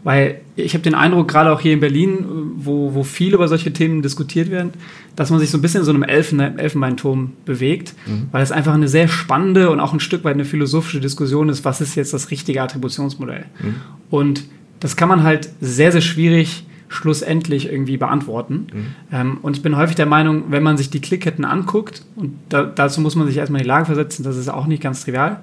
Weil 0.03 0.41
ich 0.58 0.74
habe 0.74 0.84
den 0.84 0.94
Eindruck, 0.94 1.29
gerade 1.29 1.53
auch 1.53 1.62
hier 1.62 1.72
in 1.72 1.79
Berlin, 1.79 2.25
wo, 2.58 2.94
wo 2.94 3.03
viel 3.03 3.34
über 3.34 3.48
solche 3.48 3.72
Themen 3.72 4.01
diskutiert 4.01 4.51
werden, 4.51 4.72
dass 5.15 5.29
man 5.29 5.39
sich 5.39 5.50
so 5.50 5.58
ein 5.58 5.62
bisschen 5.62 5.79
in 5.79 5.86
so 5.86 5.91
einem 5.91 6.03
Elfen, 6.03 6.39
Elfenbeinturm 6.41 7.32
bewegt, 7.46 7.94
mhm. 8.05 8.27
weil 8.34 8.44
es 8.44 8.51
einfach 8.51 8.74
eine 8.74 8.89
sehr 8.89 9.08
spannende 9.08 9.70
und 9.70 9.79
auch 9.79 9.94
ein 9.94 10.01
Stück 10.01 10.25
weit 10.25 10.34
eine 10.34 10.44
philosophische 10.44 11.00
Diskussion 11.00 11.48
ist, 11.48 11.63
was 11.63 11.79
ist 11.79 11.96
jetzt 11.96 12.13
das 12.13 12.29
richtige 12.29 12.62
Attributionsmodell? 12.62 13.46
Mhm. 13.62 13.75
Und 14.10 14.44
das 14.82 14.98
kann 14.98 15.08
man 15.08 15.24
halt 15.24 15.50
sehr, 15.62 15.94
sehr 15.94 16.01
schwierig 16.01 16.65
schlussendlich 16.89 17.72
irgendwie 17.72 17.96
beantworten. 17.96 18.67
Mhm. 18.74 18.86
Ähm, 19.13 19.38
und 19.41 19.55
ich 19.55 19.63
bin 19.63 19.77
häufig 19.77 19.96
der 19.96 20.05
Meinung, 20.05 20.44
wenn 20.50 20.62
man 20.62 20.75
sich 20.75 20.89
die 20.89 21.00
Klickketten 21.00 21.46
anguckt, 21.46 22.03
und 22.17 22.34
da, 22.50 22.63
dazu 22.63 23.00
muss 23.00 23.15
man 23.15 23.27
sich 23.27 23.38
erstmal 23.38 23.62
in 23.62 23.63
die 23.63 23.70
Lage 23.70 23.86
versetzen, 23.86 24.24
das 24.24 24.36
ist 24.36 24.50
auch 24.50 24.67
nicht 24.67 24.84
ganz 24.84 25.05
trivial, 25.05 25.39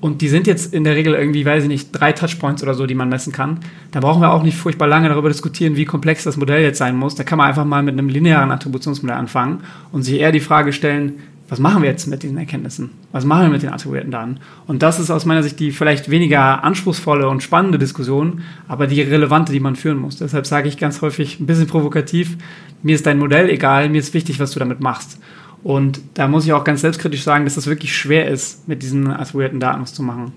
und 0.00 0.20
die 0.20 0.28
sind 0.28 0.46
jetzt 0.46 0.72
in 0.72 0.84
der 0.84 0.94
Regel 0.94 1.14
irgendwie, 1.14 1.44
weiß 1.44 1.64
ich 1.64 1.68
nicht, 1.68 1.90
drei 1.92 2.12
Touchpoints 2.12 2.62
oder 2.62 2.74
so, 2.74 2.86
die 2.86 2.94
man 2.94 3.08
messen 3.08 3.32
kann. 3.32 3.58
Da 3.90 4.00
brauchen 4.00 4.22
wir 4.22 4.32
auch 4.32 4.42
nicht 4.42 4.56
furchtbar 4.56 4.86
lange 4.86 5.08
darüber 5.08 5.28
diskutieren, 5.28 5.76
wie 5.76 5.84
komplex 5.84 6.24
das 6.24 6.36
Modell 6.36 6.62
jetzt 6.62 6.78
sein 6.78 6.96
muss. 6.96 7.16
Da 7.16 7.24
kann 7.24 7.38
man 7.38 7.48
einfach 7.48 7.64
mal 7.64 7.82
mit 7.82 7.94
einem 7.94 8.08
linearen 8.08 8.52
Attributionsmodell 8.52 9.16
anfangen 9.16 9.60
und 9.90 10.02
sich 10.02 10.20
eher 10.20 10.30
die 10.30 10.40
Frage 10.40 10.72
stellen, 10.72 11.14
was 11.48 11.58
machen 11.58 11.82
wir 11.82 11.88
jetzt 11.88 12.06
mit 12.06 12.22
diesen 12.22 12.36
Erkenntnissen? 12.36 12.90
Was 13.10 13.24
machen 13.24 13.44
wir 13.44 13.48
mit 13.48 13.62
den 13.62 13.72
attribuierten 13.72 14.10
Daten? 14.10 14.38
Und 14.66 14.82
das 14.82 15.00
ist 15.00 15.10
aus 15.10 15.24
meiner 15.24 15.42
Sicht 15.42 15.58
die 15.58 15.70
vielleicht 15.70 16.10
weniger 16.10 16.62
anspruchsvolle 16.62 17.26
und 17.26 17.42
spannende 17.42 17.78
Diskussion, 17.78 18.42
aber 18.68 18.86
die 18.86 19.00
relevante, 19.00 19.52
die 19.52 19.60
man 19.60 19.74
führen 19.74 19.96
muss. 19.96 20.16
Deshalb 20.16 20.46
sage 20.46 20.68
ich 20.68 20.76
ganz 20.76 21.00
häufig 21.00 21.40
ein 21.40 21.46
bisschen 21.46 21.66
provokativ, 21.66 22.36
mir 22.82 22.94
ist 22.94 23.06
dein 23.06 23.18
Modell 23.18 23.48
egal, 23.48 23.88
mir 23.88 23.98
ist 23.98 24.12
wichtig, 24.14 24.38
was 24.40 24.52
du 24.52 24.58
damit 24.58 24.80
machst. 24.80 25.18
Und 25.62 26.00
da 26.14 26.28
muss 26.28 26.44
ich 26.44 26.52
auch 26.52 26.64
ganz 26.64 26.82
selbstkritisch 26.82 27.22
sagen, 27.22 27.44
dass 27.44 27.56
das 27.56 27.66
wirklich 27.66 27.96
schwer 27.96 28.28
ist, 28.28 28.68
mit 28.68 28.82
diesen 28.82 29.08
attribuierten 29.08 29.60
Daten 29.60 29.82
was 29.82 29.92
zu 29.92 30.02
machen. 30.02 30.32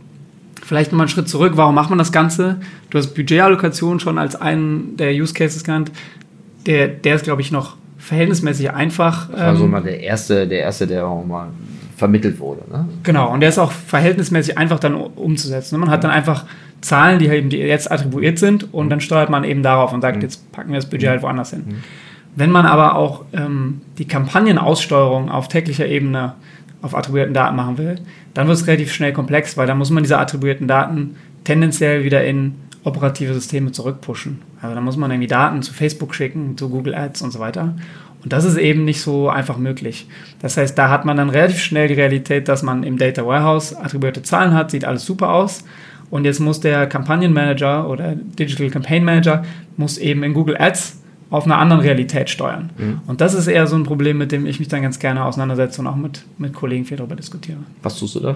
Vielleicht 0.64 0.92
nochmal 0.92 1.06
einen 1.06 1.10
Schritt 1.10 1.30
zurück. 1.30 1.54
Warum 1.56 1.76
macht 1.76 1.90
man 1.90 2.00
das 2.00 2.12
Ganze? 2.12 2.60
Du 2.90 2.98
hast 2.98 3.14
Budgetallokation 3.14 4.00
schon 4.00 4.18
als 4.18 4.36
einen 4.36 4.98
der 4.98 5.12
Use 5.12 5.34
Cases 5.34 5.64
genannt. 5.64 5.92
Der, 6.66 6.88
der 6.88 7.16
ist, 7.16 7.24
glaube 7.24 7.42
ich, 7.42 7.52
noch 7.52 7.78
verhältnismäßig 7.98 8.72
einfach. 8.72 9.30
Das 9.30 9.40
war 9.40 9.56
so 9.56 9.66
ähm, 9.66 9.72
mal 9.72 9.84
der 9.84 10.00
erste, 10.00 10.48
der 10.48 10.60
erste, 10.62 10.88
der 10.88 11.08
auch 11.08 11.26
mal 11.26 11.50
vermittelt 11.98 12.40
wurde. 12.40 12.62
Ne? 12.72 12.88
Genau, 13.04 13.32
und 13.32 13.42
der 13.42 13.50
ist 13.50 13.60
auch 13.60 13.72
verhältnismäßig 13.72 14.58
einfach 14.58 14.80
dann 14.80 14.96
umzusetzen. 14.96 15.80
Man 15.80 15.90
hat 15.90 16.04
dann 16.04 16.10
einfach 16.12 16.46
Zahlen, 16.82 17.20
die 17.20 17.28
eben 17.28 17.52
jetzt 17.52 17.92
attribuiert 17.92 18.40
sind 18.40 18.74
und 18.74 18.90
dann 18.90 19.02
steuert 19.02 19.30
man 19.30 19.44
eben 19.44 19.62
darauf 19.62 19.94
und 19.94 20.02
sagt, 20.02 20.18
mhm. 20.18 20.24
jetzt 20.24 20.52
packen 20.52 20.70
wir 20.72 20.78
das 20.78 20.90
Budget 20.90 21.10
halt 21.10 21.22
woanders 21.22 21.52
hin. 21.52 21.84
Wenn 22.36 22.52
man 22.52 22.66
aber 22.66 22.96
auch 22.96 23.26
ähm, 23.34 23.82
die 23.98 24.06
Kampagnenaussteuerung 24.06 25.30
auf 25.30 25.48
täglicher 25.48 25.86
Ebene 25.86 26.34
auf 26.82 26.96
attribuierten 26.96 27.34
Daten 27.34 27.56
machen 27.56 27.78
will, 27.78 27.96
dann 28.34 28.48
wird 28.48 28.58
es 28.58 28.68
relativ 28.68 28.94
schnell 28.94 29.14
komplex, 29.14 29.58
weil 29.58 29.68
dann 29.68 29.78
muss 29.78 29.90
man 29.90 30.04
diese 30.04 30.18
attribuierten 30.18 30.68
Daten 30.68 31.16
tendenziell 31.44 32.04
wieder 32.04 32.24
in 32.24 32.56
operative 32.84 33.34
Systeme 33.34 33.72
zurückpushen. 33.72 34.42
Also 34.62 34.74
da 34.76 34.82
muss 34.82 34.98
man 34.98 35.12
irgendwie 35.12 35.28
Daten 35.28 35.62
zu 35.62 35.74
Facebook 35.74 36.16
schicken, 36.16 36.58
zu 36.58 36.70
Google 36.70 36.96
Ads 36.96 37.22
und 37.22 37.32
so 37.32 37.40
weiter. 37.40 37.76
Und 38.24 38.34
das 38.34 38.46
ist 38.46 38.58
eben 38.58 38.86
nicht 38.86 39.02
so 39.02 39.30
einfach 39.30 39.58
möglich. 39.58 40.08
Das 40.42 40.58
heißt, 40.58 40.78
da 40.78 40.90
hat 40.90 41.06
man 41.06 41.18
dann 41.18 41.30
relativ 41.30 41.60
schnell 41.60 41.88
die 41.88 41.96
Realität, 41.96 42.48
dass 42.48 42.64
man 42.64 42.84
im 42.84 42.98
Data 42.98 43.26
Warehouse 43.26 43.76
attribuierte 43.76 44.22
Zahlen 44.22 44.54
hat, 44.54 44.72
sieht 44.72 44.86
alles 44.86 45.06
super 45.06 45.34
aus. 45.34 45.64
Und 46.10 46.26
jetzt 46.26 46.40
muss 46.40 46.60
der 46.60 46.88
Kampagnenmanager 46.88 47.90
oder 47.90 48.16
Digital 48.16 48.70
Campaign 48.70 49.04
Manager 49.04 49.44
muss 49.78 49.98
eben 49.98 50.24
in 50.24 50.34
Google 50.34 50.58
Ads 50.60 51.01
auf 51.32 51.46
einer 51.46 51.58
anderen 51.58 51.82
Realität 51.82 52.30
steuern. 52.30 52.70
Mhm. 52.78 53.00
Und 53.08 53.22
das 53.22 53.34
ist 53.34 53.48
eher 53.48 53.66
so 53.66 53.76
ein 53.76 53.84
Problem, 53.84 54.18
mit 54.18 54.32
dem 54.32 54.46
ich 54.46 54.60
mich 54.60 54.68
dann 54.68 54.84
ganz 54.84 55.00
gerne 55.00 55.26
auseinandersetze 55.26 55.82
und 55.82 55.88
auch 55.88 55.96
mit, 55.96 56.24
mit 56.38 56.54
Kollegen 56.54 56.86
viel 56.86 56.98
darüber 56.98 57.16
diskutiere. 57.16 57.58
Was 57.82 57.98
tust 57.98 58.16
du 58.16 58.20
da? 58.20 58.36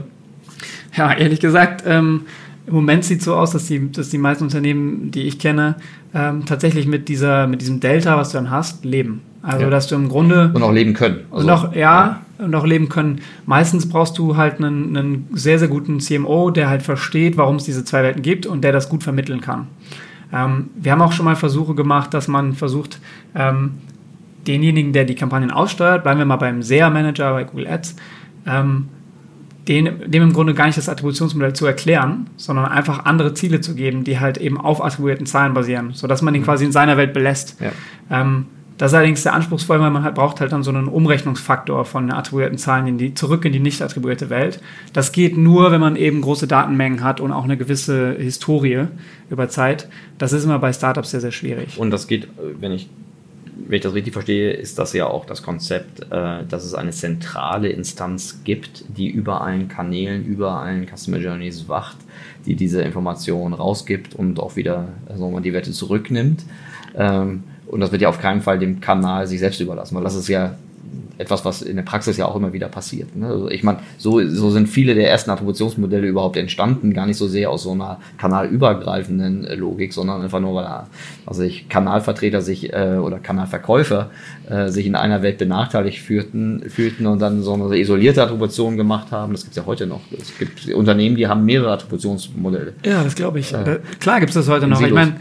Ja, 0.96 1.14
ehrlich 1.14 1.42
gesagt, 1.42 1.84
ähm, 1.86 2.22
im 2.66 2.74
Moment 2.74 3.04
sieht 3.04 3.20
es 3.20 3.26
so 3.26 3.36
aus, 3.36 3.52
dass 3.52 3.68
die, 3.68 3.92
dass 3.92 4.10
die 4.10 4.18
meisten 4.18 4.46
Unternehmen, 4.46 5.12
die 5.12 5.24
ich 5.24 5.38
kenne, 5.38 5.76
ähm, 6.14 6.46
tatsächlich 6.46 6.88
mit, 6.88 7.10
dieser, 7.10 7.48
mit 7.48 7.62
diesem 7.62 7.82
Delta, 7.82 8.18
was 8.18 8.32
du 8.32 8.38
dann 8.38 8.50
hast, 8.50 8.86
leben. 8.86 9.22
Also, 9.42 9.66
ja. 9.66 9.70
dass 9.70 9.88
du 9.88 9.96
im 9.96 10.10
Grunde. 10.10 10.52
Und 10.54 10.64
auch 10.64 10.72
leben 10.72 10.94
können. 10.94 11.20
Also, 11.30 11.46
und 11.46 11.52
auch, 11.52 11.76
ja, 11.76 12.22
ja, 12.40 12.46
und 12.46 12.56
auch 12.56 12.66
leben 12.66 12.90
können. 12.90 13.22
Meistens 13.46 13.88
brauchst 13.88 14.18
du 14.18 14.38
halt 14.38 14.58
einen, 14.58 14.98
einen 14.98 15.28
sehr, 15.34 15.60
sehr 15.60 15.68
guten 15.68 16.00
CMO, 16.00 16.50
der 16.50 16.70
halt 16.70 16.82
versteht, 16.82 17.38
warum 17.38 17.58
es 17.58 17.66
diese 17.66 17.84
zwei 17.84 18.04
Welten 18.04 18.22
gibt 18.22 18.46
und 18.46 18.64
der 18.64 18.72
das 18.72 18.90
gut 18.90 19.04
vermitteln 19.04 19.42
kann. 19.42 19.68
Ähm, 20.34 20.70
wir 20.76 20.92
haben 20.92 21.02
auch 21.02 21.12
schon 21.12 21.26
mal 21.26 21.36
Versuche 21.36 21.76
gemacht, 21.76 22.14
dass 22.14 22.28
man 22.28 22.54
versucht, 22.54 23.00
ähm, 23.36 23.72
denjenigen, 24.48 24.94
der 24.94 25.06
die 25.06 25.16
Kampagnen 25.16 25.52
aussteuert, 25.52 26.04
bleiben 26.04 26.20
wir 26.20 26.26
mal 26.26 26.36
beim 26.38 26.62
SEA-Manager 26.62 27.34
bei 27.34 27.44
Google 27.44 27.68
Ads, 27.68 27.96
ähm, 28.46 28.90
den, 29.68 30.12
dem 30.12 30.24
im 30.24 30.34
Grunde 30.34 30.54
gar 30.54 30.68
nicht 30.68 30.78
das 30.78 30.90
Attributionsmodell 30.90 31.54
zu 31.54 31.66
erklären, 31.66 32.28
sondern 32.38 32.66
einfach 32.66 33.06
andere 33.06 33.34
Ziele 33.34 33.62
zu 33.62 33.74
geben, 33.74 34.04
die 34.04 34.20
halt 34.20 34.38
eben 34.38 34.60
auf 34.60 34.84
attribuierten 34.84 35.26
Zahlen 35.26 35.54
basieren, 35.56 35.94
sodass 35.94 36.22
man 36.22 36.36
ihn 36.36 36.42
mhm. 36.42 36.46
quasi 36.46 36.66
in 36.66 36.72
seiner 36.72 36.98
Welt 36.98 37.14
belässt. 37.14 37.60
Ja. 37.60 37.72
Ähm, 38.12 38.46
das 38.78 38.92
ist 38.92 38.96
allerdings 38.96 39.24
sehr 39.24 39.34
anspruchsvoll, 39.34 39.80
weil 39.80 39.90
man 39.90 40.04
halt 40.04 40.16
braucht 40.16 40.42
halt 40.42 40.52
dann 40.52 40.64
so 40.64 40.70
einen 40.70 40.88
Umrechnungsfaktor 40.88 41.86
von 41.86 42.12
attribuierten 42.12 42.58
Zahlen 42.58 42.88
in 42.88 42.98
die, 42.98 43.14
zurück 43.14 43.46
in 43.46 43.54
die 43.54 43.60
nicht 43.60 43.82
attribuierte 43.82 44.30
Welt. 44.30 44.60
Das 44.92 45.14
geht 45.14 45.38
nur, 45.38 45.72
wenn 45.72 45.80
man 45.80 45.96
eben 45.96 46.22
große 46.22 46.48
Datenmengen 46.48 47.02
hat 47.02 47.22
und 47.22 47.32
auch 47.32 47.46
eine 47.46 47.56
gewisse 47.56 48.14
Historie 48.18 48.88
über 49.30 49.48
Zeit. 49.48 49.88
Das 50.18 50.34
ist 50.34 50.44
immer 50.44 50.60
bei 50.60 50.74
Startups 50.74 51.12
sehr, 51.12 51.22
sehr 51.22 51.32
schwierig. 51.32 51.78
Und 51.78 51.90
das 51.92 52.08
geht, 52.08 52.28
wenn 52.60 52.74
ich, 52.74 52.90
wenn 53.66 53.78
ich 53.78 53.82
das 53.82 53.94
richtig 53.94 54.12
verstehe, 54.12 54.52
ist 54.52 54.78
das 54.78 54.92
ja 54.92 55.08
auch 55.08 55.26
das 55.26 55.42
Konzept, 55.42 56.12
äh, 56.12 56.44
dass 56.44 56.66
es 56.66 56.74
eine 56.74 56.92
zentrale 56.92 57.70
Instanz 57.70 58.42
gibt, 58.44 58.84
die 58.90 59.08
über 59.08 59.40
allen 59.40 59.70
Kanälen, 59.70 60.26
über 60.26 60.60
allen 60.60 60.86
Customer 60.86 61.18
Journeys 61.18 61.70
wacht, 61.70 61.98
die 62.46 62.56
diese 62.56 62.82
Informationen 62.82 63.54
rausgibt 63.54 64.16
und 64.16 64.38
auch 64.38 64.58
wieder 64.58 64.90
also 65.08 65.40
die 65.40 65.54
Werte 65.54 65.72
zurücknimmt. 65.72 66.44
Ähm, 66.98 67.44
und 67.68 67.80
das 67.80 67.92
wird 67.92 68.02
ja 68.02 68.10
auf 68.10 68.20
keinen 68.20 68.42
Fall 68.42 68.60
dem 68.60 68.80
Kanal 68.80 69.28
sich 69.28 69.40
selbst 69.40 69.60
überlassen, 69.60 69.96
weil 69.96 70.04
das 70.04 70.16
ist 70.16 70.28
ja 70.28 70.56
etwas, 71.18 71.46
was 71.46 71.62
in 71.62 71.78
der 71.78 71.84
Praxis 71.84 72.18
ja 72.18 72.26
auch 72.26 72.36
immer 72.36 72.52
wieder 72.52 72.68
passiert. 72.68 73.16
Ne? 73.16 73.28
Also 73.28 73.50
ich 73.50 73.64
meine, 73.64 73.80
so, 73.98 74.26
so 74.28 74.50
sind 74.50 74.68
viele 74.68 74.96
der 74.96 75.10
ersten 75.10 75.32
Attributionsmodelle 75.32 76.08
überhaupt 76.08 76.36
entstanden, 76.38 76.94
gar 76.94 77.06
nicht 77.06 77.18
so 77.18 77.28
sehr 77.28 77.50
aus 77.50 77.64
so 77.64 77.72
einer 77.72 78.00
kanalübergreifenden 78.18 79.46
äh, 79.46 79.56
Logik, 79.56 79.94
sondern 79.94 80.22
einfach 80.22 80.42
nur, 80.42 80.56
weil 80.56 80.68
also 81.26 81.44
ich 81.44 81.70
Kanalvertreter 81.70 82.42
sich 82.42 82.74
äh, 82.74 82.98
oder 83.02 83.20
Kanalverkäufer 83.20 84.10
äh, 84.50 84.68
sich 84.70 84.86
in 84.86 84.96
einer 84.96 85.22
Welt 85.22 85.38
benachteiligt 85.38 86.00
fühlten, 86.00 86.64
fühlten 86.70 87.08
und 87.08 87.20
dann 87.20 87.42
so 87.44 87.54
eine 87.54 87.78
isolierte 87.78 88.22
Attribution 88.22 88.76
gemacht 88.76 89.12
haben. 89.12 89.32
Das 89.32 89.44
gibt 89.44 89.52
es 89.52 89.58
ja 89.58 89.66
heute 89.66 89.88
noch. 89.88 90.02
Es 90.12 90.38
gibt 90.38 90.74
Unternehmen, 90.74 91.16
die 91.16 91.28
haben 91.28 91.46
mehrere 91.46 91.72
Attributionsmodelle. 91.72 92.74
Ja, 92.84 93.04
das 93.04 93.16
glaube 93.16 93.40
ich. 93.40 93.54
Äh, 93.54 93.80
Klar 94.00 94.20
gibt 94.20 94.32
es 94.32 94.36
das 94.36 94.50
heute 94.50 94.68
noch. 94.68 94.82
Ich 94.82 94.92
meine, 94.92 95.16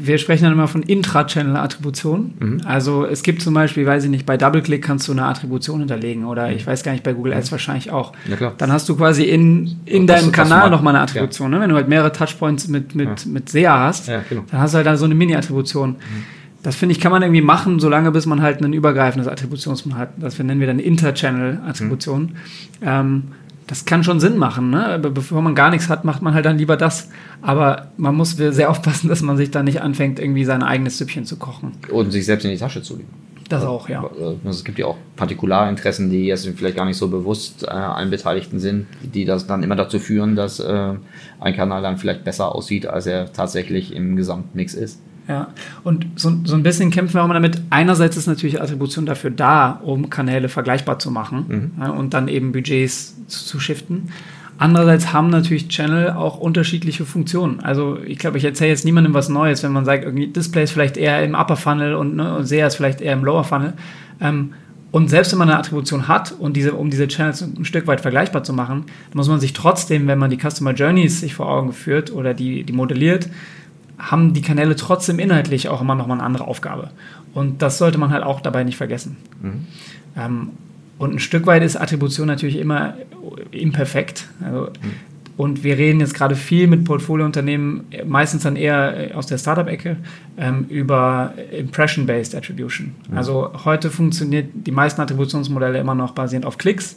wir 0.00 0.18
sprechen 0.18 0.44
dann 0.44 0.52
immer 0.52 0.68
von 0.68 0.82
Intra-Channel-Attribution. 0.82 2.34
Mhm. 2.38 2.60
Also 2.64 3.04
es 3.04 3.22
gibt 3.22 3.42
zum 3.42 3.54
Beispiel, 3.54 3.86
weiß 3.86 4.04
ich 4.04 4.10
nicht, 4.10 4.26
bei 4.26 4.36
DoubleClick 4.36 4.82
kannst 4.82 5.08
du 5.08 5.12
eine 5.12 5.24
Attribution 5.24 5.80
hinterlegen 5.80 6.24
oder 6.24 6.48
mhm. 6.48 6.56
ich 6.56 6.66
weiß 6.66 6.82
gar 6.82 6.92
nicht, 6.92 7.04
bei 7.04 7.12
Google 7.12 7.34
Ads 7.34 7.50
mhm. 7.50 7.52
wahrscheinlich 7.52 7.90
auch. 7.90 8.12
Ja, 8.28 8.52
dann 8.56 8.72
hast 8.72 8.88
du 8.88 8.96
quasi 8.96 9.24
in, 9.24 9.76
in 9.84 10.06
deinem 10.06 10.26
das, 10.26 10.32
Kanal 10.32 10.70
nochmal 10.70 10.94
eine 10.94 11.04
Attribution. 11.04 11.52
Ja. 11.52 11.58
Ne? 11.58 11.62
Wenn 11.62 11.70
du 11.70 11.76
halt 11.76 11.88
mehrere 11.88 12.12
Touchpoints 12.12 12.68
mit, 12.68 12.94
mit, 12.94 13.24
ja. 13.24 13.30
mit 13.30 13.48
SEA 13.48 13.78
hast, 13.78 14.06
genau. 14.28 14.44
dann 14.50 14.60
hast 14.60 14.74
du 14.74 14.76
halt 14.76 14.86
da 14.86 14.96
so 14.96 15.04
eine 15.04 15.14
Mini-Attribution. 15.14 15.90
Mhm. 15.90 15.96
Das 16.62 16.76
finde 16.76 16.94
ich, 16.94 17.00
kann 17.00 17.10
man 17.10 17.22
irgendwie 17.22 17.42
machen, 17.42 17.80
solange 17.80 18.12
bis 18.12 18.24
man 18.26 18.40
halt 18.40 18.62
ein 18.62 18.72
übergreifendes 18.72 19.26
Attributionsmodell 19.26 20.00
hat. 20.00 20.10
Das 20.18 20.38
nennen 20.38 20.60
wir 20.60 20.68
dann 20.68 20.78
Inter-Channel-Attribution. 20.78 22.22
Mhm. 22.22 22.30
Ähm, 22.82 23.22
das 23.72 23.86
kann 23.86 24.04
schon 24.04 24.20
Sinn 24.20 24.36
machen. 24.36 24.68
Ne? 24.68 25.00
Bevor 25.02 25.40
man 25.40 25.54
gar 25.54 25.70
nichts 25.70 25.88
hat, 25.88 26.04
macht 26.04 26.20
man 26.20 26.34
halt 26.34 26.44
dann 26.44 26.58
lieber 26.58 26.76
das. 26.76 27.08
Aber 27.40 27.86
man 27.96 28.14
muss 28.14 28.32
sehr 28.32 28.68
aufpassen, 28.68 29.08
dass 29.08 29.22
man 29.22 29.38
sich 29.38 29.50
da 29.50 29.62
nicht 29.62 29.80
anfängt, 29.80 30.18
irgendwie 30.18 30.44
sein 30.44 30.62
eigenes 30.62 30.98
Süppchen 30.98 31.24
zu 31.24 31.38
kochen. 31.38 31.72
Und 31.90 32.10
sich 32.10 32.26
selbst 32.26 32.44
in 32.44 32.50
die 32.50 32.58
Tasche 32.58 32.82
zu 32.82 32.96
legen. 32.96 33.08
Das 33.48 33.64
auch, 33.64 33.88
ja. 33.88 34.04
Also 34.04 34.38
es 34.50 34.62
gibt 34.62 34.78
ja 34.78 34.84
auch 34.84 34.98
Partikularinteressen, 35.16 36.10
die 36.10 36.26
jetzt 36.26 36.46
vielleicht 36.54 36.76
gar 36.76 36.84
nicht 36.84 36.98
so 36.98 37.08
bewusst 37.08 37.62
äh, 37.62 37.70
allen 37.70 38.10
Beteiligten 38.10 38.60
sind, 38.60 38.88
die 39.00 39.24
das 39.24 39.46
dann 39.46 39.62
immer 39.62 39.76
dazu 39.76 39.98
führen, 39.98 40.36
dass 40.36 40.60
äh, 40.60 40.92
ein 41.40 41.56
Kanal 41.56 41.80
dann 41.80 41.96
vielleicht 41.96 42.24
besser 42.24 42.54
aussieht, 42.54 42.86
als 42.86 43.06
er 43.06 43.32
tatsächlich 43.32 43.94
im 43.96 44.16
Gesamtmix 44.16 44.74
ist. 44.74 45.00
Ja, 45.28 45.48
und 45.84 46.06
so, 46.16 46.32
so 46.44 46.56
ein 46.56 46.64
bisschen 46.64 46.90
kämpfen 46.90 47.14
wir 47.14 47.22
auch 47.22 47.28
mal 47.28 47.34
damit. 47.34 47.62
Einerseits 47.70 48.16
ist 48.16 48.26
natürlich 48.26 48.60
Attribution 48.60 49.06
dafür 49.06 49.30
da, 49.30 49.80
um 49.84 50.10
Kanäle 50.10 50.48
vergleichbar 50.48 50.98
zu 50.98 51.10
machen 51.12 51.44
mhm. 51.76 51.82
ja, 51.82 51.90
und 51.90 52.12
dann 52.12 52.26
eben 52.26 52.52
Budgets 52.52 53.14
zu, 53.28 53.44
zu 53.44 53.60
shiften. 53.60 54.08
Andererseits 54.58 55.12
haben 55.12 55.30
natürlich 55.30 55.68
Channel 55.68 56.10
auch 56.10 56.38
unterschiedliche 56.38 57.04
Funktionen. 57.04 57.60
Also 57.60 57.98
ich 58.04 58.18
glaube, 58.18 58.38
ich 58.38 58.44
erzähle 58.44 58.70
jetzt 58.70 58.84
niemandem 58.84 59.14
was 59.14 59.28
Neues, 59.28 59.62
wenn 59.62 59.72
man 59.72 59.84
sagt, 59.84 60.04
irgendwie 60.04 60.26
Display 60.26 60.64
ist 60.64 60.72
vielleicht 60.72 60.96
eher 60.96 61.24
im 61.24 61.34
Upper 61.34 61.56
Funnel 61.56 61.94
und, 61.94 62.16
ne, 62.16 62.36
und 62.36 62.46
SEA 62.46 62.66
ist 62.66 62.76
vielleicht 62.76 63.00
eher 63.00 63.14
im 63.14 63.24
Lower 63.24 63.44
Funnel. 63.44 63.72
Ähm, 64.20 64.52
und 64.92 65.08
selbst 65.08 65.32
wenn 65.32 65.38
man 65.38 65.48
eine 65.48 65.58
Attribution 65.58 66.06
hat 66.06 66.32
und 66.38 66.54
diese, 66.54 66.74
um 66.74 66.90
diese 66.90 67.08
Channels 67.08 67.40
ein 67.42 67.64
Stück 67.64 67.86
weit 67.86 68.02
vergleichbar 68.02 68.44
zu 68.44 68.52
machen, 68.52 68.84
muss 69.14 69.26
man 69.26 69.40
sich 69.40 69.54
trotzdem, 69.54 70.06
wenn 70.06 70.18
man 70.18 70.30
die 70.30 70.38
Customer 70.38 70.72
Journeys 70.74 71.20
sich 71.20 71.34
vor 71.34 71.48
Augen 71.48 71.72
führt 71.72 72.12
oder 72.12 72.34
die, 72.34 72.62
die 72.62 72.74
modelliert, 72.74 73.28
haben 74.02 74.34
die 74.34 74.42
Kanäle 74.42 74.76
trotzdem 74.76 75.18
inhaltlich 75.18 75.68
auch 75.68 75.80
immer 75.80 75.94
noch 75.94 76.06
mal 76.06 76.14
eine 76.14 76.24
andere 76.24 76.46
Aufgabe. 76.46 76.90
Und 77.34 77.62
das 77.62 77.78
sollte 77.78 77.98
man 77.98 78.10
halt 78.10 78.24
auch 78.24 78.40
dabei 78.40 78.64
nicht 78.64 78.76
vergessen. 78.76 79.16
Mhm. 79.40 79.66
Ähm, 80.16 80.50
und 80.98 81.14
ein 81.14 81.18
Stück 81.18 81.46
weit 81.46 81.62
ist 81.62 81.76
Attribution 81.76 82.26
natürlich 82.26 82.56
immer 82.56 82.94
imperfekt. 83.50 84.28
Also, 84.44 84.70
mhm. 84.82 84.94
Und 85.36 85.64
wir 85.64 85.78
reden 85.78 86.00
jetzt 86.00 86.14
gerade 86.14 86.36
viel 86.36 86.66
mit 86.66 86.84
Portfoliounternehmen, 86.84 87.84
meistens 88.06 88.42
dann 88.42 88.56
eher 88.56 89.12
aus 89.14 89.26
der 89.26 89.38
Startup-Ecke, 89.38 89.96
ähm, 90.36 90.66
über 90.68 91.32
Impression-Based 91.50 92.34
Attribution. 92.34 92.94
Mhm. 93.10 93.16
Also 93.16 93.50
heute 93.64 93.90
funktioniert 93.90 94.48
die 94.54 94.72
meisten 94.72 95.00
Attributionsmodelle 95.00 95.78
immer 95.78 95.94
noch 95.94 96.12
basierend 96.12 96.44
auf 96.44 96.58
Klicks. 96.58 96.96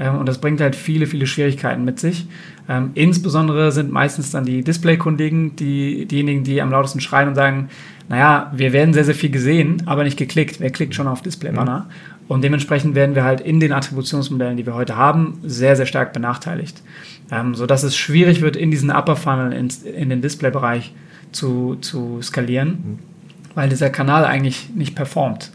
Ähm, 0.00 0.16
und 0.16 0.26
das 0.26 0.38
bringt 0.38 0.60
halt 0.60 0.76
viele, 0.76 1.06
viele 1.06 1.26
Schwierigkeiten 1.26 1.84
mit 1.84 2.00
sich. 2.00 2.26
Ähm, 2.68 2.90
insbesondere 2.94 3.70
sind 3.70 3.92
meistens 3.92 4.30
dann 4.30 4.44
die 4.44 4.62
Display-Kundigen, 4.62 5.54
die, 5.56 6.06
diejenigen, 6.06 6.42
die 6.42 6.62
am 6.62 6.70
lautesten 6.70 7.00
schreien 7.00 7.28
und 7.28 7.34
sagen, 7.34 7.68
naja, 8.08 8.52
wir 8.54 8.72
werden 8.72 8.92
sehr, 8.92 9.04
sehr 9.04 9.14
viel 9.14 9.30
gesehen, 9.30 9.82
aber 9.86 10.04
nicht 10.04 10.18
geklickt. 10.18 10.60
Wer 10.60 10.70
klickt 10.70 10.94
schon 10.94 11.06
auf 11.06 11.22
Display-Banner? 11.22 11.80
Mhm. 11.80 12.14
Und 12.26 12.42
dementsprechend 12.42 12.94
werden 12.94 13.14
wir 13.14 13.24
halt 13.24 13.40
in 13.40 13.60
den 13.60 13.72
Attributionsmodellen, 13.72 14.56
die 14.56 14.64
wir 14.64 14.74
heute 14.74 14.96
haben, 14.96 15.38
sehr, 15.42 15.76
sehr 15.76 15.86
stark 15.86 16.12
benachteiligt. 16.14 16.82
Ähm, 17.30 17.54
sodass 17.54 17.82
es 17.82 17.96
schwierig 17.96 18.42
wird, 18.42 18.56
in 18.56 18.70
diesen 18.70 18.90
Upper 18.90 19.16
Funnel, 19.16 19.52
in, 19.52 19.68
in 19.94 20.10
den 20.10 20.20
Display-Bereich 20.20 20.92
zu, 21.32 21.76
zu 21.76 22.20
skalieren, 22.22 22.68
mhm. 22.68 22.98
weil 23.54 23.68
dieser 23.68 23.90
Kanal 23.90 24.24
eigentlich 24.24 24.70
nicht 24.74 24.94
performt. 24.94 25.50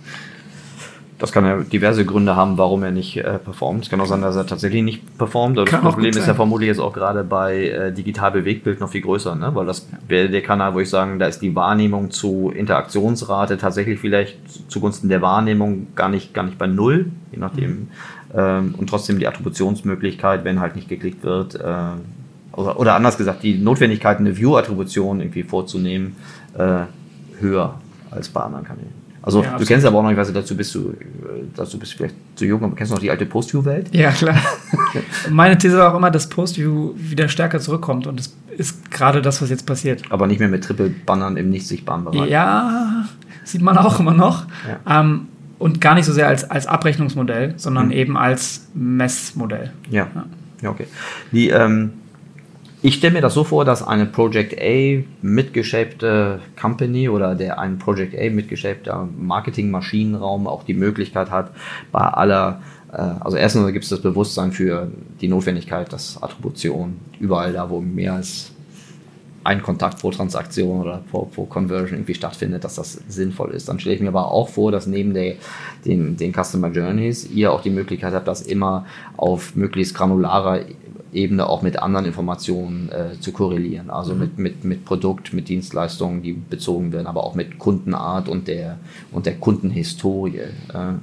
Das 1.20 1.34
kann 1.34 1.46
ja 1.46 1.58
diverse 1.58 2.06
Gründe 2.06 2.38
haben, 2.38 2.58
warum 2.58 2.82
er 2.82 2.92
nicht 2.92 3.18
äh, 3.18 3.40
performt. 3.40 3.84
Es 3.84 3.90
kann 3.90 4.00
auch 4.00 4.06
sein, 4.06 4.22
dass 4.22 4.38
er 4.38 4.48
tatsächlich 4.48 4.84
nicht 4.84 5.18
performt. 5.18 5.58
Das 5.58 5.66
kann 5.66 5.82
Problem 5.82 6.12
ist 6.12 6.26
ja 6.26 6.34
vermutlich 6.34 6.70
jetzt 6.70 6.80
auch 6.80 6.94
gerade 6.94 7.26
bei 7.26 7.68
äh, 7.68 7.92
digital 7.92 8.32
Bewegtbild 8.32 8.80
noch 8.80 8.90
viel 8.90 9.02
größer, 9.02 9.36
ne? 9.36 9.54
weil 9.54 9.66
das 9.66 9.90
wäre 10.08 10.30
der 10.30 10.42
Kanal, 10.42 10.74
wo 10.74 10.80
ich 10.80 10.90
sagen, 10.90 11.20
da 11.20 11.28
ist 11.28 11.42
die 11.42 11.54
Wahrnehmung 11.56 12.10
zu 12.10 12.54
Interaktionsrate 12.56 13.58
tatsächlich 13.58 14.00
vielleicht 14.00 14.38
zugunsten 14.72 15.10
der 15.10 15.22
Wahrnehmung 15.22 15.88
gar 15.94 16.08
nicht, 16.08 16.34
gar 16.34 16.44
nicht 16.44 16.58
bei 16.58 16.68
null, 16.68 17.12
je 17.34 17.38
nachdem. 17.38 17.70
Mhm. 17.72 17.88
Ähm, 18.34 18.76
und 18.78 18.90
trotzdem 18.90 19.20
die 19.20 19.28
Attributionsmöglichkeit, 19.28 20.44
wenn 20.44 20.60
halt 20.60 20.76
nicht 20.76 20.88
geklickt 20.88 21.24
wird, 21.24 21.56
äh, 21.56 21.76
oder, 22.54 22.80
oder 22.80 22.96
anders 22.96 23.18
gesagt, 23.18 23.44
die 23.44 23.58
Notwendigkeit, 23.58 24.20
eine 24.20 24.38
View-Attribution 24.38 25.22
irgendwie 25.22 25.44
vorzunehmen, 25.44 26.16
äh, 26.58 26.82
höher 27.40 27.76
als 28.12 28.30
bei 28.30 28.42
anderen 28.42 28.66
Kanälen. 28.66 29.00
Also 29.22 29.44
ja, 29.44 29.58
du 29.58 29.66
kennst 29.66 29.86
aber 29.86 29.98
auch 29.98 30.04
noch, 30.04 30.12
ich 30.12 30.18
weiß 30.18 30.28
nicht, 30.28 30.38
dazu 30.38 30.56
bist 30.56 30.74
du, 30.74 30.94
dazu 31.56 31.78
bist 31.78 31.94
du 31.94 31.98
vielleicht 31.98 32.16
zu 32.36 32.46
jung, 32.46 32.64
aber 32.64 32.76
kennst 32.76 32.92
du 32.92 32.96
noch 32.96 33.02
die 33.02 33.12
alte 33.12 33.26
Postview-Welt? 33.26 33.94
Ja, 33.94 34.12
klar. 34.12 34.38
Meine 35.30 35.58
These 35.58 35.78
war 35.78 35.92
auch 35.92 35.98
immer, 35.98 36.10
dass 36.10 36.30
Postview 36.30 36.94
wieder 36.96 37.28
stärker 37.28 37.60
zurückkommt 37.60 38.08
und 38.08 38.18
das 38.20 38.34
ist 38.58 38.90
gerade 38.92 39.22
das, 39.22 39.42
was 39.42 39.50
jetzt 39.50 39.66
passiert. 39.66 40.04
Aber 40.10 40.26
nicht 40.26 40.40
mehr 40.40 40.48
mit 40.48 40.64
Triple-Bannern 40.64 41.38
im 41.38 41.50
nicht 41.50 41.68
sichtbaren 41.68 42.06
Bereich. 42.06 42.30
Ja, 42.30 43.06
sieht 43.44 43.62
man 43.62 43.78
auch 43.78 44.00
immer 44.00 44.14
noch. 44.14 44.46
Ja. 44.86 45.02
Ähm, 45.02 45.28
und 45.60 45.82
gar 45.82 45.94
nicht 45.94 46.06
so 46.06 46.14
sehr 46.14 46.28
als, 46.28 46.50
als 46.50 46.66
Abrechnungsmodell, 46.66 47.54
sondern 47.58 47.88
mhm. 47.88 47.92
eben 47.92 48.18
als 48.18 48.68
Messmodell. 48.74 49.72
Ja. 49.90 50.08
ja. 50.16 50.26
ja, 50.62 50.70
okay. 50.70 50.88
Die, 51.32 51.50
ähm, 51.50 51.92
ich 52.82 52.96
stelle 52.96 53.14
mir 53.14 53.22
das 53.22 53.34
so 53.34 53.44
vor, 53.44 53.66
dass 53.66 53.86
eine 53.86 54.06
Project 54.06 54.58
A 54.58 55.04
mitgeschäbte 55.22 56.40
Company 56.60 57.10
oder 57.10 57.36
der 57.36 57.60
ein 57.60 57.78
Project 57.78 58.18
A 58.18 58.30
mitgeschäbter 58.30 59.08
Marketingmaschinenraum 59.18 60.48
auch 60.48 60.64
die 60.64 60.74
Möglichkeit 60.74 61.30
hat, 61.30 61.52
bei 61.92 62.00
aller, 62.00 62.62
äh, 62.94 63.02
also 63.20 63.36
erstens 63.36 63.72
gibt 63.74 63.84
es 63.84 63.90
das 63.90 64.02
Bewusstsein 64.02 64.54
für 64.54 64.90
die 65.20 65.28
Notwendigkeit, 65.28 65.92
dass 65.92 66.24
Attribution 66.24 67.02
überall 67.20 67.52
da, 67.52 67.70
wo 67.70 67.82
mehr 67.82 68.14
als 68.14 68.54
ein 69.44 69.62
Kontakt 69.62 70.00
pro 70.00 70.12
Transaktion 70.12 70.82
oder 70.82 71.02
pro, 71.10 71.26
pro 71.26 71.46
Conversion 71.46 72.00
irgendwie 72.00 72.14
stattfindet, 72.14 72.64
dass 72.64 72.76
das 72.76 72.94
sinnvoll 73.08 73.52
ist. 73.52 73.70
Dann 73.70 73.80
stelle 73.80 73.96
ich 73.96 74.02
mir 74.02 74.10
aber 74.10 74.32
auch 74.32 74.50
vor, 74.50 74.72
dass 74.72 74.88
neben 74.88 75.14
der, 75.14 75.36
den, 75.86 76.18
den 76.18 76.34
Customer 76.34 76.70
Journeys 76.70 77.30
ihr 77.32 77.52
auch 77.52 77.62
die 77.62 77.70
Möglichkeit 77.70 78.14
habt, 78.14 78.28
das 78.28 78.42
immer 78.42 78.86
auf 79.18 79.56
möglichst 79.56 79.96
granularer 79.96 80.62
Ebene 81.14 81.48
auch 81.48 81.62
mit 81.62 81.80
anderen 81.80 82.06
Informationen 82.06 82.90
äh, 82.90 83.20
zu 83.20 83.32
korrelieren. 83.32 83.90
Also 83.90 84.14
mhm. 84.14 84.20
mit, 84.20 84.38
mit, 84.38 84.64
mit 84.64 84.86
Produkt, 84.86 85.34
mit 85.34 85.50
Dienstleistungen, 85.50 86.22
die 86.22 86.34
bezogen 86.34 86.92
werden, 86.92 87.08
aber 87.08 87.24
auch 87.24 87.36
mit 87.36 87.58
Kundenart 87.58 88.30
und 88.30 88.48
der, 88.48 88.78
und 89.12 89.26
der 89.26 89.36
Kundenhistorie. 89.36 90.38
Äh, 90.38 90.50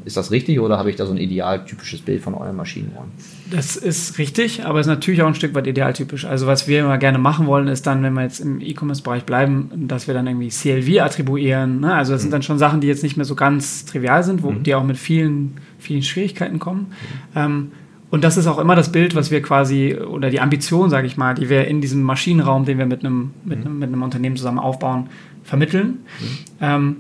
ist 0.05 0.16
das 0.16 0.31
richtig 0.31 0.61
oder 0.61 0.79
habe 0.79 0.90
ich 0.90 0.97
da 0.97 1.07
so 1.07 1.12
ein 1.12 1.19
idealtypisches 1.19 2.03
Bild 2.03 2.23
von 2.23 2.35
euren 2.35 2.57
Maschinenräumen? 2.57 3.11
Das 3.51 3.77
ist 3.77 4.19
richtig, 4.19 4.64
aber 4.64 4.81
ist 4.81 4.87
natürlich 4.87 5.23
auch 5.23 5.29
ein 5.29 5.35
Stück 5.35 5.55
weit 5.55 5.66
idealtypisch. 5.66 6.25
Also 6.25 6.47
was 6.47 6.69
wir 6.69 6.81
immer 6.81 6.99
gerne 6.99 7.19
machen 7.19 7.47
wollen, 7.47 7.69
ist 7.69 7.87
dann, 7.87 8.03
wenn 8.03 8.14
wir 8.14 8.23
jetzt 8.23 8.40
im 8.40 8.61
E-Commerce-Bereich 8.61 9.25
bleiben, 9.25 9.71
dass 9.88 10.07
wir 10.07 10.14
dann 10.14 10.27
irgendwie 10.27 10.49
CLV 10.49 11.03
attribuieren. 11.03 11.81
Ne? 11.81 11.95
Also 11.95 12.12
das 12.12 12.21
mhm. 12.21 12.25
sind 12.25 12.33
dann 12.33 12.42
schon 12.42 12.59
Sachen, 12.59 12.81
die 12.81 12.87
jetzt 12.87 13.03
nicht 13.03 13.16
mehr 13.16 13.27
so 13.27 13.35
ganz 13.35 13.85
trivial 13.87 14.23
sind, 14.23 14.42
wo 14.42 14.51
mhm. 14.51 14.62
die 14.62 14.75
auch 14.75 14.85
mit 14.85 14.97
vielen, 14.97 15.55
vielen 15.79 16.03
Schwierigkeiten 16.03 16.59
kommen. 16.59 16.92
Mhm. 17.35 17.38
Ähm, 17.40 17.71
und 18.11 18.23
das 18.23 18.37
ist 18.37 18.47
auch 18.47 18.59
immer 18.59 18.77
das 18.77 18.92
Bild, 18.92 19.14
was 19.14 19.31
wir 19.31 19.42
quasi, 19.42 19.95
oder 19.97 20.31
die 20.31 20.40
Ambition, 20.40 20.90
sage 20.90 21.07
ich 21.07 21.16
mal, 21.16 21.35
die 21.35 21.49
wir 21.49 21.66
in 21.66 21.81
diesem 21.81 22.03
Maschinenraum, 22.03 22.64
den 22.64 22.79
wir 22.79 22.87
mit 22.87 23.05
einem, 23.05 23.33
mit 23.45 23.64
einem, 23.64 23.79
mit 23.79 23.88
einem 23.88 24.03
Unternehmen 24.03 24.37
zusammen 24.37 24.59
aufbauen, 24.59 25.09
vermitteln. 25.42 25.87
Mhm. 25.87 26.38
Ähm, 26.61 26.97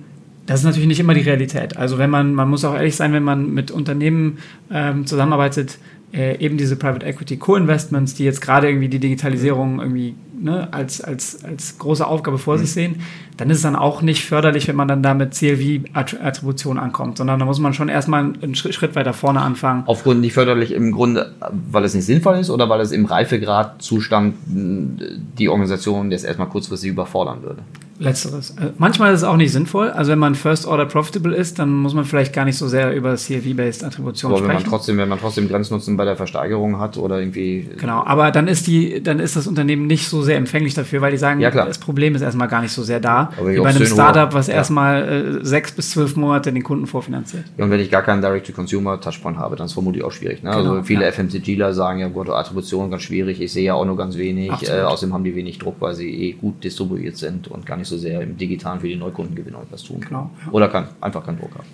das 0.46 0.60
ist 0.60 0.66
natürlich 0.66 0.88
nicht 0.88 1.00
immer 1.00 1.14
die 1.14 1.22
Realität. 1.22 1.76
Also 1.76 1.98
wenn 1.98 2.10
man, 2.10 2.32
man 2.34 2.48
muss 2.48 2.64
auch 2.64 2.74
ehrlich 2.74 2.96
sein, 2.96 3.12
wenn 3.12 3.24
man 3.24 3.52
mit 3.52 3.70
Unternehmen 3.70 4.38
ähm, 4.70 5.06
zusammenarbeitet, 5.06 5.78
äh, 6.16 6.38
eben 6.38 6.56
diese 6.56 6.76
Private 6.76 7.04
Equity 7.04 7.36
Co-Investments, 7.36 8.14
die 8.14 8.24
jetzt 8.24 8.40
gerade 8.40 8.68
irgendwie 8.68 8.88
die 8.88 8.98
Digitalisierung 8.98 9.80
irgendwie 9.80 10.14
ne, 10.40 10.68
als, 10.72 11.02
als, 11.02 11.44
als 11.44 11.78
große 11.78 12.06
Aufgabe 12.06 12.38
vor 12.38 12.54
mhm. 12.56 12.60
sich 12.60 12.72
sehen, 12.72 13.02
dann 13.36 13.50
ist 13.50 13.58
es 13.58 13.62
dann 13.62 13.76
auch 13.76 14.00
nicht 14.00 14.24
förderlich, 14.24 14.66
wenn 14.66 14.76
man 14.76 14.88
dann 14.88 15.02
da 15.02 15.12
mit 15.12 15.34
CLV-Attribution 15.34 16.78
ankommt, 16.78 17.18
sondern 17.18 17.38
da 17.38 17.44
muss 17.44 17.58
man 17.58 17.74
schon 17.74 17.90
erstmal 17.90 18.32
einen 18.40 18.54
Schritt 18.54 18.94
weiter 18.94 19.12
vorne 19.12 19.42
anfangen. 19.42 19.82
Aufgrund 19.86 20.20
nicht 20.20 20.32
förderlich 20.32 20.72
im 20.72 20.92
Grunde, 20.92 21.34
weil 21.70 21.84
es 21.84 21.94
nicht 21.94 22.06
sinnvoll 22.06 22.38
ist 22.38 22.48
oder 22.48 22.68
weil 22.70 22.80
es 22.80 22.92
im 22.92 23.04
Reifegradzustand 23.04 24.34
die 24.46 25.48
Organisation 25.50 26.10
jetzt 26.10 26.24
erstmal 26.24 26.48
kurzfristig 26.48 26.90
überfordern 26.90 27.42
würde? 27.42 27.62
Letzteres. 27.98 28.54
Also 28.56 28.72
manchmal 28.78 29.12
ist 29.14 29.20
es 29.20 29.24
auch 29.24 29.36
nicht 29.36 29.52
sinnvoll. 29.52 29.90
Also 29.90 30.12
wenn 30.12 30.18
man 30.18 30.34
First 30.34 30.66
Order 30.66 30.86
Profitable 30.86 31.34
ist, 31.34 31.58
dann 31.58 31.70
muss 31.70 31.94
man 31.94 32.04
vielleicht 32.04 32.32
gar 32.32 32.44
nicht 32.44 32.58
so 32.58 32.68
sehr 32.68 32.94
über 32.94 33.14
CLV-based 33.14 33.84
Attribution 33.84 34.32
Aber 34.32 34.40
wenn 34.40 34.50
sprechen. 34.50 34.62
man 34.62 34.70
trotzdem, 34.70 34.98
wenn 34.98 35.08
man 35.08 35.18
trotzdem 35.18 35.48
Grenznutzen 35.48 35.96
bei 35.96 36.04
der 36.04 36.16
Versteigerung 36.16 36.78
hat 36.78 36.96
oder 36.98 37.18
irgendwie. 37.18 37.68
Genau, 37.78 38.04
aber 38.04 38.30
dann 38.30 38.48
ist 38.48 38.66
die, 38.66 39.02
dann 39.02 39.18
ist 39.18 39.36
das 39.36 39.46
Unternehmen 39.46 39.86
nicht 39.86 40.08
so 40.08 40.22
sehr 40.22 40.36
empfänglich 40.36 40.74
dafür, 40.74 41.00
weil 41.00 41.12
die 41.12 41.18
sagen, 41.18 41.40
Ja, 41.40 41.50
das 41.50 41.78
Problem 41.78 42.14
ist 42.14 42.22
erstmal 42.22 42.48
gar 42.48 42.62
nicht 42.62 42.72
so 42.72 42.82
sehr 42.82 43.00
da, 43.00 43.30
Aber 43.38 43.50
wie 43.52 43.58
bei 43.58 43.68
einem 43.70 43.86
Startup, 43.86 44.32
was 44.34 44.48
Ja. 44.48 44.54
erstmal 44.54 45.38
äh, 45.42 45.44
sechs 45.44 45.72
bis 45.72 45.90
zwölf 45.90 46.16
Monate 46.16 46.52
den 46.52 46.62
Kunden 46.62 46.86
vorfinanziert. 46.86 47.44
Und 47.56 47.70
wenn 47.70 47.80
ich 47.80 47.90
gar 47.90 48.02
keinen 48.02 48.20
Direct-to-Consumer-Touchpoint 48.22 49.38
habe, 49.38 49.56
dann 49.56 49.66
ist 49.66 49.70
es 49.70 49.74
vermutlich 49.74 50.04
auch 50.04 50.12
schwierig. 50.12 50.42
Ne? 50.42 50.50
Genau, 50.50 50.70
also 50.72 50.82
viele 50.82 51.04
ja. 51.04 51.12
FMCGler 51.12 51.72
sagen 51.74 52.00
ja, 52.00 52.08
Gott, 52.08 52.28
Attribution 52.30 52.90
ganz 52.90 53.02
schwierig, 53.02 53.40
ich 53.40 53.52
sehe 53.52 53.64
ja 53.64 53.74
auch 53.74 53.84
nur 53.84 53.96
ganz 53.96 54.16
wenig. 54.16 54.50
Äh, 54.68 54.80
außerdem 54.82 55.14
haben 55.14 55.24
die 55.24 55.34
wenig 55.34 55.58
Druck, 55.58 55.76
weil 55.80 55.94
sie 55.94 56.08
eh 56.10 56.32
gut 56.32 56.62
distribuiert 56.64 57.16
sind 57.16 57.48
und 57.48 57.66
gar 57.66 57.76
nicht 57.76 57.85
so 57.88 57.96
sehr 57.96 58.20
im 58.20 58.36
Digitalen 58.36 58.80
für 58.80 58.88
die 58.88 58.96
Neukundengewinnung 58.96 59.62
etwas 59.62 59.82
tun 59.82 60.00
können. 60.00 60.08
Genau, 60.08 60.30
ja. 60.46 60.52
Oder 60.52 60.68
kann, 60.68 60.88
einfach 61.00 61.24
keinen 61.24 61.38
Druck 61.38 61.54
haben. 61.54 61.66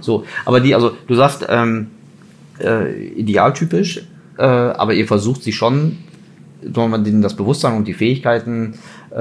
So, 0.00 0.24
aber 0.44 0.60
die, 0.60 0.74
also 0.74 0.92
du 1.06 1.14
sagst, 1.14 1.46
ähm, 1.48 1.88
äh, 2.60 3.08
idealtypisch, 3.08 4.02
äh, 4.38 4.42
aber 4.42 4.94
ihr 4.94 5.06
versucht 5.06 5.42
sie 5.42 5.52
schon, 5.52 5.98
wir 6.90 6.98
mal, 6.98 7.02
denen 7.02 7.22
das 7.22 7.34
Bewusstsein 7.36 7.76
und 7.76 7.88
die 7.88 7.94
Fähigkeiten 7.94 8.74
äh, 9.12 9.16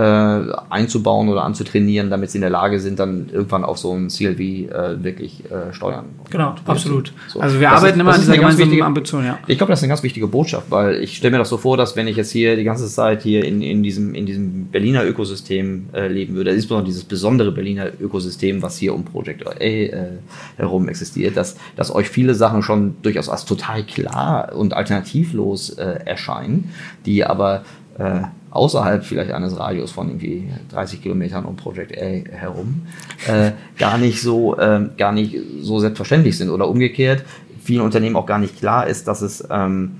einzubauen 0.69 1.29
oder 1.29 1.43
anzutrainieren, 1.43 2.09
damit 2.09 2.29
sie 2.31 2.37
in 2.37 2.41
der 2.41 2.49
Lage 2.51 2.79
sind, 2.79 2.99
dann 2.99 3.29
irgendwann 3.31 3.63
auch 3.63 3.77
so 3.77 3.91
ein 3.93 4.09
CLV 4.09 4.39
äh, 4.39 5.03
wirklich 5.03 5.43
äh, 5.51 5.73
steuern. 5.73 6.05
Genau, 6.29 6.53
absolut. 6.65 7.11
So. 7.27 7.39
Also 7.39 7.59
wir 7.59 7.69
Das 7.69 7.79
arbeiten 7.79 7.97
ist- 7.97 8.01
immer 8.01 8.13
an 8.13 8.19
dieser 8.19 8.35
gemeinsamen 8.35 8.65
wichtige- 8.69 8.85
Ambition, 8.85 9.25
ja. 9.25 9.39
Ich 9.47 9.57
glaube, 9.57 9.71
das 9.71 9.79
ist 9.79 9.83
eine 9.83 9.89
ganz 9.89 10.03
wichtige 10.03 10.27
Botschaft, 10.27 10.69
weil 10.69 10.95
ich 11.01 11.17
stelle 11.17 11.31
mir 11.31 11.37
das 11.39 11.49
so 11.49 11.57
vor, 11.57 11.75
dass 11.75 11.95
wenn 11.95 12.07
ich 12.07 12.17
jetzt 12.17 12.31
hier 12.31 12.55
die 12.55 12.63
ganze 12.63 12.87
Zeit 12.87 13.23
hier 13.23 13.43
in, 13.43 13.61
in, 13.63 13.81
diesem, 13.81 14.13
in 14.13 14.25
diesem 14.27 14.65
Berliner 14.67 15.03
Ökosystem 15.05 15.89
äh, 15.93 16.07
leben 16.07 16.35
würde, 16.35 16.51
insbesondere 16.51 16.85
dieses 16.85 17.03
besondere 17.05 17.51
Berliner 17.51 17.87
Ökosystem, 17.99 18.61
was 18.61 18.77
hier 18.77 18.93
um 18.93 19.05
Project 19.05 19.47
A 19.47 19.51
äh, 19.59 19.89
herum 20.57 20.87
existiert, 20.87 21.35
dass, 21.35 21.57
dass 21.75 21.93
euch 21.93 22.09
viele 22.09 22.35
Sachen 22.35 22.61
schon 22.61 22.95
durchaus 23.01 23.27
als 23.27 23.45
total 23.45 23.83
klar 23.83 24.53
und 24.55 24.73
alternativlos 24.73 25.71
äh, 25.71 25.99
erscheinen, 26.05 26.71
die 27.05 27.25
aber 27.25 27.63
äh, 27.97 28.21
außerhalb 28.51 29.03
vielleicht 29.03 29.31
eines 29.31 29.57
Radius 29.57 29.91
von 29.91 30.07
irgendwie 30.07 30.49
30 30.71 31.03
Kilometern 31.03 31.45
um 31.45 31.55
Project 31.55 31.95
A 31.97 32.35
herum 32.35 32.81
äh, 33.27 33.51
gar 33.77 33.97
nicht 33.97 34.21
so 34.21 34.57
ähm, 34.59 34.91
gar 34.97 35.11
nicht 35.11 35.37
so 35.61 35.79
selbstverständlich 35.79 36.37
sind 36.37 36.49
oder 36.49 36.67
umgekehrt 36.67 37.23
vielen 37.69 37.81
Unternehmen 37.81 38.15
auch 38.15 38.25
gar 38.25 38.39
nicht 38.39 38.57
klar 38.57 38.87
ist, 38.87 39.07
dass 39.07 39.21
es 39.21 39.47
ähm, 39.51 39.91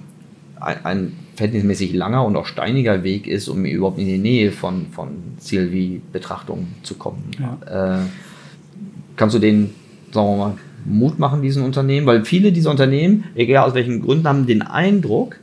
ein, 0.60 0.86
ein 0.86 1.14
verhältnismäßig 1.36 1.94
langer 1.94 2.26
und 2.26 2.36
auch 2.36 2.46
steiniger 2.46 3.04
Weg 3.04 3.28
ist, 3.28 3.48
um 3.48 3.64
überhaupt 3.64 4.00
in 4.00 4.08
die 4.08 4.18
Nähe 4.18 4.52
von, 4.52 4.88
von 4.92 5.10
CLV-Betrachtungen 5.40 6.68
zu 6.84 6.96
kommen. 6.96 7.32
Äh, 7.66 8.00
kannst 9.16 9.36
du 9.36 9.40
denen, 9.40 9.74
sagen 10.12 10.28
wir 10.30 10.38
mal, 10.38 10.58
Mut 10.86 11.20
machen, 11.20 11.42
diesen 11.42 11.64
Unternehmen? 11.64 12.08
Weil 12.08 12.26
viele 12.26 12.52
dieser 12.52 12.72
Unternehmen, 12.72 13.26
egal 13.36 13.68
aus 13.68 13.76
welchen 13.76 14.02
Gründen, 14.02 14.28
haben 14.28 14.48
den 14.48 14.62
Eindruck, 14.62 15.38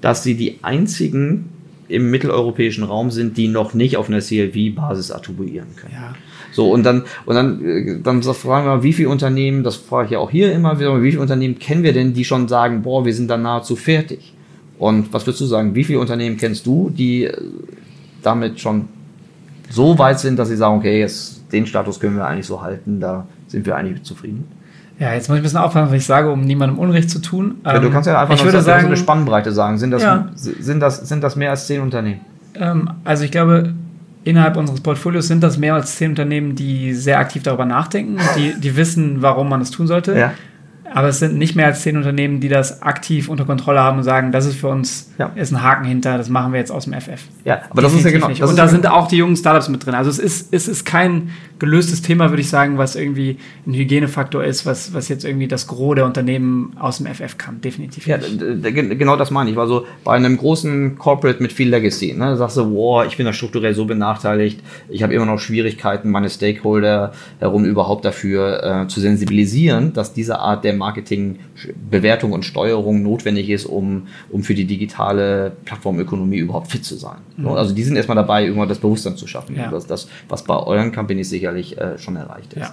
dass 0.00 0.22
sie 0.22 0.36
die 0.36 0.60
einzigen 0.62 1.50
im 1.88 2.10
mitteleuropäischen 2.10 2.84
Raum 2.84 3.10
sind, 3.10 3.36
die 3.36 3.48
noch 3.48 3.74
nicht 3.74 3.96
auf 3.96 4.08
einer 4.08 4.20
CLV-Basis 4.20 5.10
attribuieren 5.10 5.68
können. 5.76 5.94
Ja. 5.94 6.14
So, 6.52 6.70
und 6.70 6.84
dann, 6.84 7.04
und 7.24 7.34
dann, 7.34 7.64
äh, 7.64 8.00
dann 8.02 8.22
fragen 8.22 8.66
wir, 8.66 8.82
wie 8.82 8.92
viele 8.92 9.08
Unternehmen, 9.08 9.64
das 9.64 9.76
frage 9.76 10.06
ich 10.06 10.10
ja 10.12 10.18
auch 10.18 10.30
hier 10.30 10.52
immer 10.52 10.78
wieder, 10.78 11.02
wie 11.02 11.10
viele 11.10 11.22
Unternehmen 11.22 11.58
kennen 11.58 11.82
wir 11.82 11.92
denn, 11.92 12.14
die 12.14 12.24
schon 12.24 12.48
sagen, 12.48 12.82
boah, 12.82 13.04
wir 13.04 13.14
sind 13.14 13.28
dann 13.28 13.42
nahezu 13.42 13.76
fertig? 13.76 14.34
Und 14.78 15.12
was 15.12 15.26
würdest 15.26 15.40
du 15.40 15.46
sagen, 15.46 15.74
wie 15.74 15.84
viele 15.84 15.98
Unternehmen 15.98 16.36
kennst 16.36 16.66
du, 16.66 16.90
die 16.90 17.24
äh, 17.24 17.36
damit 18.22 18.60
schon 18.60 18.88
so 19.70 19.98
weit 19.98 20.20
sind, 20.20 20.38
dass 20.38 20.48
sie 20.48 20.56
sagen, 20.56 20.78
okay, 20.78 21.00
jetzt 21.00 21.52
den 21.52 21.66
Status 21.66 22.00
können 22.00 22.16
wir 22.16 22.26
eigentlich 22.26 22.46
so 22.46 22.62
halten, 22.62 23.00
da 23.00 23.26
sind 23.46 23.66
wir 23.66 23.76
eigentlich 23.76 24.02
zufrieden? 24.02 24.46
Ja, 24.98 25.14
jetzt 25.14 25.28
muss 25.28 25.36
ich 25.36 25.40
ein 25.40 25.42
bisschen 25.44 25.58
aufpassen, 25.60 25.88
was 25.90 25.96
ich 25.96 26.06
sage, 26.06 26.30
um 26.30 26.40
niemandem 26.40 26.78
Unrecht 26.78 27.08
zu 27.10 27.20
tun. 27.20 27.60
ja, 27.64 27.78
du 27.78 27.86
Ähm, 27.86 27.92
kannst 27.92 28.08
ja 28.08 28.20
einfach 28.20 28.34
ich 28.34 28.40
nur 28.42 28.52
würde 28.52 28.58
so 28.62 28.66
sagen, 28.66 28.86
eine 28.86 28.96
Spannbreite 28.96 29.52
sagen. 29.52 29.78
Sind 29.78 29.92
das, 29.92 30.02
Ja. 30.02 30.28
sind, 30.34 30.80
das, 30.80 31.08
sind 31.08 31.22
das 31.22 31.36
mehr 31.36 31.50
als 31.50 31.66
zehn 31.68 31.80
Unternehmen? 31.80 32.20
Ähm, 32.56 32.90
also 33.04 33.24
ich 33.24 33.30
glaube, 33.30 33.74
innerhalb 34.24 34.56
unseres 34.56 34.80
Portfolios 34.80 35.28
sind 35.28 35.42
das 35.42 35.56
mehr 35.56 35.74
als 35.74 35.94
zehn 35.96 36.10
Unternehmen, 36.10 36.56
die 36.56 36.94
sehr 36.94 37.18
aktiv 37.20 37.42
darüber 37.44 37.64
nachdenken 37.64 38.14
und 38.14 38.28
die, 38.36 38.58
die 38.60 38.76
wissen, 38.76 39.22
warum 39.22 39.48
man 39.48 39.60
es 39.60 39.70
tun 39.70 39.86
sollte. 39.86 40.18
Ja. 40.18 40.32
Aber 40.94 41.08
es 41.08 41.18
sind 41.18 41.36
nicht 41.36 41.54
mehr 41.56 41.66
als 41.66 41.82
zehn 41.82 41.96
Unternehmen, 41.96 42.40
die 42.40 42.48
das 42.48 42.82
aktiv 42.82 43.28
unter 43.28 43.44
Kontrolle 43.44 43.80
haben 43.80 43.98
und 43.98 44.04
sagen, 44.04 44.32
das 44.32 44.46
ist 44.46 44.56
für 44.56 44.68
uns 44.68 45.10
Ja. 45.18 45.30
ist 45.34 45.52
ein 45.52 45.62
Haken 45.62 45.84
hinter, 45.84 46.16
das 46.18 46.28
machen 46.28 46.52
wir 46.52 46.60
jetzt 46.60 46.70
aus 46.70 46.84
dem 46.84 46.94
FF. 46.94 47.20
Ja, 47.44 47.62
aber 47.70 47.82
das 47.82 47.92
ist 47.92 48.04
ja 48.04 48.10
Definitiv 48.10 48.12
genau. 48.12 48.28
nicht. 48.28 48.42
Das 48.42 48.50
und 48.50 48.56
da 48.56 48.62
ja 48.64 48.68
sind 48.68 48.86
auch 48.86 49.08
die 49.08 49.16
jungen 49.16 49.36
Startups 49.36 49.68
mit 49.68 49.84
drin. 49.84 49.94
Also 49.94 50.10
es 50.10 50.18
ist, 50.18 50.52
es 50.52 50.68
ist 50.68 50.84
kein 50.84 51.30
gelöstes 51.58 52.02
Thema, 52.02 52.30
würde 52.30 52.40
ich 52.40 52.48
sagen, 52.48 52.78
was 52.78 52.94
irgendwie 52.96 53.38
ein 53.66 53.74
Hygienefaktor 53.74 54.44
ist, 54.44 54.64
was, 54.64 54.94
was 54.94 55.08
jetzt 55.08 55.24
irgendwie 55.24 55.48
das 55.48 55.66
Gros 55.66 55.96
der 55.96 56.06
Unternehmen 56.06 56.72
aus 56.78 56.98
dem 56.98 57.06
FF 57.06 57.36
kann. 57.36 57.60
Definitiv 57.60 58.06
Ja, 58.06 58.18
genau 58.18 59.16
das 59.16 59.30
meine 59.30 59.50
ich. 59.50 59.58
Also 59.58 59.86
bei 60.04 60.14
einem 60.14 60.36
großen 60.36 60.96
Corporate 60.98 61.42
mit 61.42 61.52
viel 61.52 61.68
Legacy, 61.68 62.14
ne, 62.14 62.36
sagst 62.36 62.56
du, 62.56 62.74
wow, 62.74 63.04
ich 63.06 63.16
bin 63.16 63.26
da 63.26 63.32
strukturell 63.32 63.74
so 63.74 63.84
benachteiligt, 63.86 64.60
ich 64.88 65.02
habe 65.02 65.14
immer 65.14 65.26
noch 65.26 65.38
Schwierigkeiten, 65.38 66.10
meine 66.10 66.30
Stakeholder 66.30 67.12
herum 67.40 67.64
überhaupt 67.64 68.04
dafür 68.04 68.82
äh, 68.84 68.88
zu 68.88 69.00
sensibilisieren, 69.00 69.92
dass 69.92 70.12
diese 70.12 70.38
Art 70.38 70.64
der 70.64 70.74
Marketingbewertung 70.78 72.32
und 72.32 72.44
Steuerung 72.44 73.02
notwendig 73.02 73.50
ist, 73.50 73.66
um, 73.66 74.06
um 74.30 74.42
für 74.42 74.54
die 74.54 74.64
digitale 74.64 75.52
Plattformökonomie 75.64 76.38
überhaupt 76.38 76.70
fit 76.70 76.84
zu 76.84 76.96
sein. 76.96 77.18
So, 77.40 77.50
Also 77.50 77.74
die 77.74 77.82
sind 77.82 77.96
erstmal 77.96 78.16
dabei, 78.16 78.44
irgendwann 78.44 78.68
das 78.68 78.78
Bewusstsein 78.78 79.16
zu 79.16 79.26
schaffen. 79.26 79.56
Ja. 79.56 79.70
Das, 79.70 79.86
das, 79.86 80.08
was 80.28 80.44
bei 80.44 80.56
euren 80.56 80.92
Companies 80.92 81.30
sicherlich 81.30 81.76
äh, 81.78 81.98
schon 81.98 82.16
erreicht 82.16 82.54
ist. 82.54 82.72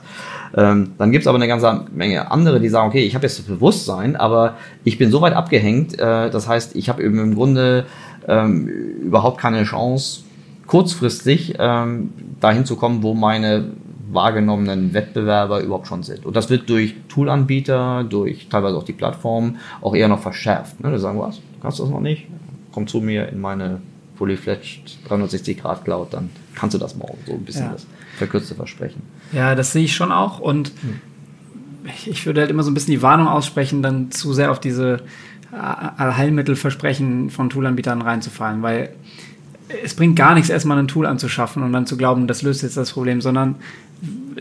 Ähm, 0.56 0.92
dann 0.98 1.12
gibt 1.12 1.24
es 1.24 1.28
aber 1.28 1.38
eine 1.38 1.48
ganze 1.48 1.86
Menge 1.94 2.32
andere, 2.32 2.60
die 2.60 2.70
sagen, 2.70 2.88
okay, 2.88 3.04
ich 3.04 3.16
habe 3.16 3.26
jetzt 3.26 3.40
das 3.40 3.46
Bewusstsein, 3.46 4.16
aber 4.16 4.56
ich 4.84 4.98
bin 4.98 5.12
so 5.12 5.22
weit 5.22 5.34
abgehängt, 5.34 6.00
äh, 6.00 6.30
das 6.30 6.48
heißt, 6.48 6.76
ich 6.76 6.90
habe 6.90 7.04
eben 7.04 7.20
im 7.20 7.36
Grunde 7.36 7.86
ähm, 8.28 8.68
überhaupt 8.68 9.40
keine 9.40 9.64
Chance, 9.64 10.22
kurzfristig 10.68 11.56
ähm, 11.60 12.10
dahin 12.40 12.66
zu 12.66 12.76
kommen, 12.76 13.04
wo 13.04 13.14
meine 13.14 13.66
wahrgenommenen 14.12 14.94
Wettbewerber 14.94 15.62
überhaupt 15.62 15.88
schon 15.88 16.04
sind. 16.04 16.26
Und 16.26 16.36
das 16.36 16.50
wird 16.50 16.70
durch 16.70 16.96
Toolanbieter, 17.10 18.04
durch 18.04 18.48
teilweise 18.50 18.78
auch 18.78 18.84
die 18.84 18.94
Plattformen 18.94 19.58
auch 19.82 19.96
eher 19.96 20.08
noch 20.08 20.20
verschärft. 20.22 20.80
Ne? 20.84 20.92
Die 20.92 21.00
sagen, 21.00 21.20
was, 21.20 21.38
du 21.38 21.42
kannst 21.62 21.80
das 21.80 21.90
noch 21.90 22.02
nicht? 22.02 22.28
Komm 22.72 22.88
zu 22.88 23.02
mir 23.02 23.30
in 23.30 23.40
meine 23.42 23.82
Fully-Fledged 24.18 24.98
360-Grad-Cloud, 25.10 26.14
dann 26.14 26.30
kannst 26.56 26.74
du 26.74 26.78
das 26.78 26.96
morgen. 26.96 27.18
So 27.26 27.34
ein 27.34 27.44
bisschen 27.44 27.66
Ja. 27.66 27.72
das 27.74 27.86
verkürzte 28.18 28.56
Versprechen. 28.56 29.02
Ja, 29.34 29.56
das 29.56 29.72
sehe 29.74 29.84
ich 29.84 29.96
schon 29.96 30.12
auch. 30.12 30.40
Und 30.40 30.72
ich, 31.86 32.08
ich 32.10 32.26
würde 32.26 32.42
halt 32.42 32.50
immer 32.50 32.64
so 32.64 32.72
ein 32.72 32.74
bisschen 32.74 32.92
die 32.94 33.02
Warnung 33.02 33.28
aussprechen, 33.28 33.82
dann 33.82 34.12
zu 34.12 34.34
sehr 34.34 34.52
auf 34.52 34.60
diese 34.60 35.02
äh, 35.52 35.56
Allheilmittelversprechen 35.56 37.30
von 37.30 37.50
Toolanbietern 37.50 38.02
reinzufallen, 38.02 38.62
weil 38.62 38.90
es 39.84 39.96
bringt 39.96 40.16
gar 40.16 40.36
nichts, 40.36 40.50
erstmal 40.50 40.78
ein 40.78 40.88
Tool 40.88 41.06
anzuschaffen 41.06 41.64
und 41.64 41.74
dann 41.74 41.86
zu 41.86 41.98
glauben, 41.98 42.28
das 42.28 42.42
löst 42.42 42.64
jetzt 42.64 42.78
das 42.78 42.92
Problem, 42.92 43.22
sondern 43.22 43.56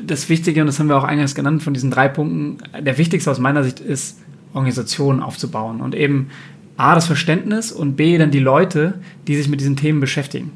das 0.00 0.28
Wichtige, 0.28 0.60
und 0.60 0.66
das 0.66 0.78
haben 0.78 0.88
wir 0.88 0.96
auch 0.96 1.04
eingangs 1.04 1.34
genannt, 1.34 1.62
von 1.62 1.74
diesen 1.74 1.90
drei 1.90 2.08
Punkten, 2.08 2.58
der 2.78 2.98
wichtigste 2.98 3.30
aus 3.30 3.38
meiner 3.38 3.62
Sicht 3.62 3.80
ist, 3.80 4.18
Organisationen 4.52 5.20
aufzubauen 5.20 5.80
und 5.80 5.94
eben 5.94 6.30
A, 6.76 6.94
das 6.94 7.06
Verständnis 7.06 7.72
und 7.72 7.96
B, 7.96 8.18
dann 8.18 8.30
die 8.30 8.40
Leute, 8.40 8.94
die 9.26 9.37
sich 9.37 9.48
mit 9.48 9.60
diesen 9.60 9.76
Themen 9.76 10.00
beschäftigen. 10.00 10.52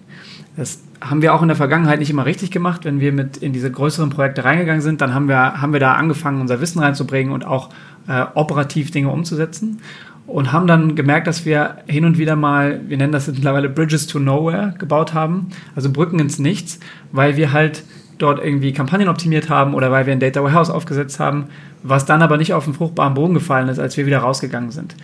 Das 0.56 0.80
haben 1.00 1.22
wir 1.22 1.32
auch 1.32 1.42
in 1.42 1.48
der 1.48 1.56
Vergangenheit 1.56 2.00
nicht 2.00 2.10
immer 2.10 2.26
richtig 2.26 2.50
gemacht. 2.50 2.84
Wenn 2.84 2.98
wir 2.98 3.12
mit 3.12 3.36
in 3.36 3.52
diese 3.52 3.70
größeren 3.70 4.10
Projekte 4.10 4.44
reingegangen 4.44 4.82
sind, 4.82 5.00
dann 5.00 5.14
haben 5.14 5.28
wir, 5.28 5.60
haben 5.60 5.72
wir 5.72 5.78
da 5.78 5.94
angefangen, 5.94 6.40
unser 6.40 6.60
Wissen 6.60 6.80
reinzubringen 6.80 7.32
und 7.32 7.46
auch 7.46 7.70
äh, 8.08 8.24
operativ 8.34 8.90
Dinge 8.90 9.10
umzusetzen. 9.10 9.80
Und 10.28 10.52
haben 10.52 10.66
dann 10.66 10.94
gemerkt, 10.94 11.26
dass 11.26 11.46
wir 11.46 11.78
hin 11.86 12.04
und 12.04 12.18
wieder 12.18 12.36
mal, 12.36 12.82
wir 12.86 12.98
nennen 12.98 13.12
das 13.12 13.26
jetzt 13.26 13.36
mittlerweile 13.36 13.70
Bridges 13.70 14.06
to 14.06 14.18
Nowhere 14.18 14.74
gebaut 14.78 15.14
haben, 15.14 15.48
also 15.74 15.90
Brücken 15.90 16.18
ins 16.18 16.38
Nichts, 16.38 16.78
weil 17.12 17.36
wir 17.36 17.52
halt 17.52 17.82
dort 18.18 18.38
irgendwie 18.44 18.72
Kampagnen 18.72 19.08
optimiert 19.08 19.48
haben 19.48 19.72
oder 19.74 19.90
weil 19.90 20.04
wir 20.04 20.12
ein 20.12 20.20
Data 20.20 20.42
Warehouse 20.42 20.68
aufgesetzt 20.68 21.18
haben, 21.18 21.46
was 21.82 22.04
dann 22.04 22.20
aber 22.20 22.36
nicht 22.36 22.52
auf 22.52 22.64
den 22.64 22.74
fruchtbaren 22.74 23.14
Boden 23.14 23.32
gefallen 23.32 23.68
ist, 23.68 23.78
als 23.78 23.96
wir 23.96 24.04
wieder 24.04 24.18
rausgegangen 24.18 24.70
sind. 24.70 24.96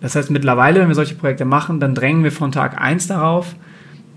Das 0.00 0.16
heißt, 0.16 0.30
mittlerweile, 0.30 0.80
wenn 0.80 0.88
wir 0.88 0.94
solche 0.94 1.14
Projekte 1.14 1.44
machen, 1.44 1.78
dann 1.78 1.94
drängen 1.94 2.24
wir 2.24 2.32
von 2.32 2.50
Tag 2.50 2.80
eins 2.80 3.06
darauf, 3.06 3.56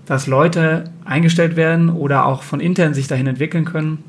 dass 0.06 0.26
Leute 0.26 0.84
eingestellt 1.04 1.56
werden 1.56 1.90
oder 1.90 2.24
auch 2.24 2.42
von 2.42 2.60
intern 2.60 2.94
sich 2.94 3.06
dahin 3.06 3.26
entwickeln 3.26 3.66
können, 3.66 4.02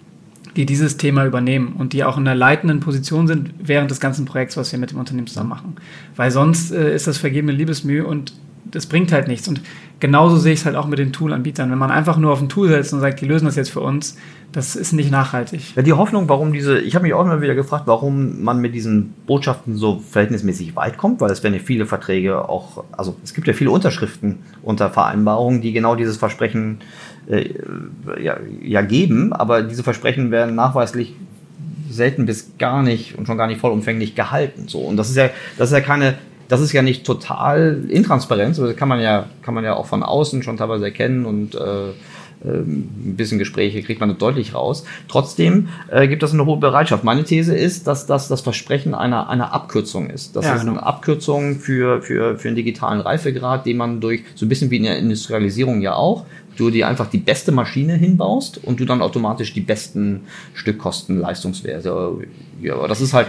die 0.56 0.66
dieses 0.66 0.98
Thema 0.98 1.26
übernehmen 1.26 1.74
und 1.78 1.94
die 1.94 2.04
auch 2.04 2.18
in 2.18 2.28
einer 2.28 2.36
leitenden 2.36 2.80
Position 2.80 3.28
sind 3.28 3.52
während 3.60 3.92
des 3.92 4.00
ganzen 4.00 4.26
Projekts, 4.26 4.56
was 4.58 4.72
wir 4.72 4.80
mit 4.80 4.92
dem 4.92 5.00
Unternehmen 5.00 5.28
zusammen 5.28 5.50
machen. 5.50 5.76
Weil 6.16 6.32
sonst 6.32 6.72
äh, 6.72 6.96
ist 6.96 7.08
das 7.08 7.18
vergebene 7.18 7.52
Liebesmühe 7.52 8.06
und 8.06 8.34
das 8.66 8.86
bringt 8.86 9.12
halt 9.12 9.28
nichts. 9.28 9.48
Und 9.48 9.62
genauso 10.00 10.38
sehe 10.38 10.54
ich 10.54 10.60
es 10.60 10.66
halt 10.66 10.76
auch 10.76 10.88
mit 10.88 11.00
den 11.00 11.14
Tool-Anbietern. 11.14 11.72
Wenn 11.72 11.78
man 11.78 11.92
einfach 11.92 12.18
nur 12.18 12.32
auf 12.32 12.42
ein 12.42 12.50
Tool 12.50 12.68
setzt 12.70 12.94
und 12.94 13.00
sagt, 13.00 13.22
die 13.22 13.26
lösen 13.26 13.46
das 13.46 13.56
jetzt 13.56 13.72
für 13.72 13.82
uns, 13.82 14.18
das 14.52 14.76
ist 14.76 14.94
nicht 14.94 15.12
nachhaltig. 15.12 15.76
Ja, 15.76 15.82
die 15.82 15.94
Hoffnung, 15.94 16.30
warum 16.30 16.54
diese, 16.54 16.80
ich 16.80 16.96
habe 16.96 17.04
mich 17.04 17.14
auch 17.14 17.26
immer 17.26 17.42
wieder 17.42 17.56
gefragt, 17.56 17.84
warum 17.88 18.42
man 18.44 18.62
mit 18.62 18.74
diesen 18.74 19.14
Botschaften 19.28 19.76
so 19.76 20.00
verhältnismäßig 20.00 20.76
weit 20.76 20.98
kommt, 20.98 21.20
weil 21.20 21.30
es 21.32 21.44
werden 21.44 21.56
ja 21.56 21.60
viele 21.60 21.86
Verträge 21.86 22.48
auch, 22.48 22.84
also 22.94 23.16
es 23.24 23.34
gibt 23.34 23.48
ja 23.48 23.54
viele 23.54 23.72
Unterschriften 23.72 24.40
unter 24.64 24.90
Vereinbarungen, 24.90 25.62
die 25.62 25.74
genau 25.74 25.96
dieses 25.96 26.18
Versprechen 26.18 26.80
äh, 27.28 27.50
ja, 28.22 28.38
ja 28.62 28.82
geben, 28.82 29.34
aber 29.34 29.62
diese 29.62 29.84
Versprechen 29.84 30.32
werden 30.32 30.56
nachweislich 30.56 31.16
selten 31.90 32.26
bis 32.26 32.58
gar 32.58 32.84
nicht 32.84 33.18
und 33.18 33.26
schon 33.26 33.38
gar 33.38 33.48
nicht 33.48 33.60
vollumfänglich 33.60 34.16
gehalten. 34.16 34.68
So. 34.68 34.80
Und 34.80 34.98
das 34.98 35.10
ist 35.10 35.16
ja, 35.16 35.30
das 35.58 35.70
ist 35.70 35.74
ja 35.74 35.82
keine, 35.82 36.16
das 36.48 36.62
ist 36.62 36.74
ja 36.74 36.82
nicht 36.82 37.06
total 37.06 37.86
intransparent, 37.90 38.58
das 38.58 38.76
kann 38.76 38.88
man 38.88 39.00
ja, 39.00 39.28
kann 39.42 39.54
man 39.54 39.64
ja 39.64 39.76
auch 39.76 39.86
von 39.86 40.04
außen 40.04 40.44
schon 40.44 40.58
teilweise 40.58 40.86
erkennen 40.86 41.26
und 41.26 41.56
äh, 41.56 41.92
ähm, 42.44 42.90
ein 43.06 43.16
bisschen 43.16 43.40
Gespräche 43.40 43.82
kriegt 43.82 44.00
man 44.00 44.18
deutlich 44.18 44.54
raus. 44.54 44.84
Trotzdem 45.08 45.70
äh, 45.90 46.08
gibt 46.08 46.24
es 46.24 46.34
eine 46.34 46.46
hohe 46.46 46.58
Bereitschaft. 46.58 47.04
Meine 47.04 47.24
These 47.24 47.56
ist, 47.56 47.88
dass 47.88 48.06
das 48.06 48.28
das 48.28 48.42
Versprechen 48.42 48.94
einer, 48.94 49.30
einer 49.30 49.54
Abkürzung 49.54 50.10
ist. 50.10 50.36
Das 50.36 50.46
ja, 50.46 50.56
ist 50.56 50.62
genau. 50.62 50.74
eine 50.74 50.84
Abkürzung 50.84 51.56
für, 51.56 52.02
für, 52.02 52.38
für 52.38 52.48
einen 52.48 52.56
digitalen 52.56 53.00
Reifegrad, 53.00 53.66
den 53.66 53.78
man 53.78 54.02
durch, 54.02 54.24
so 54.36 54.46
ein 54.46 54.50
bisschen 54.50 54.70
wie 54.70 54.78
in 54.78 54.84
der 54.84 54.98
Industrialisierung 54.98 55.82
ja 55.82 55.96
auch, 55.96 56.26
du 56.58 56.70
dir 56.70 56.88
einfach 56.88 57.08
die 57.08 57.18
beste 57.18 57.52
Maschine 57.52 57.96
hinbaust 57.96 58.64
und 58.64 58.80
du 58.80 58.86
dann 58.86 59.02
automatisch 59.02 59.54
die 59.54 59.62
besten 59.62 60.22
Stückkosten, 60.54 61.20
Leistungswerte. 61.20 62.18
Ja, 62.62 62.88
das 62.88 63.02
ist 63.02 63.14
halt 63.14 63.28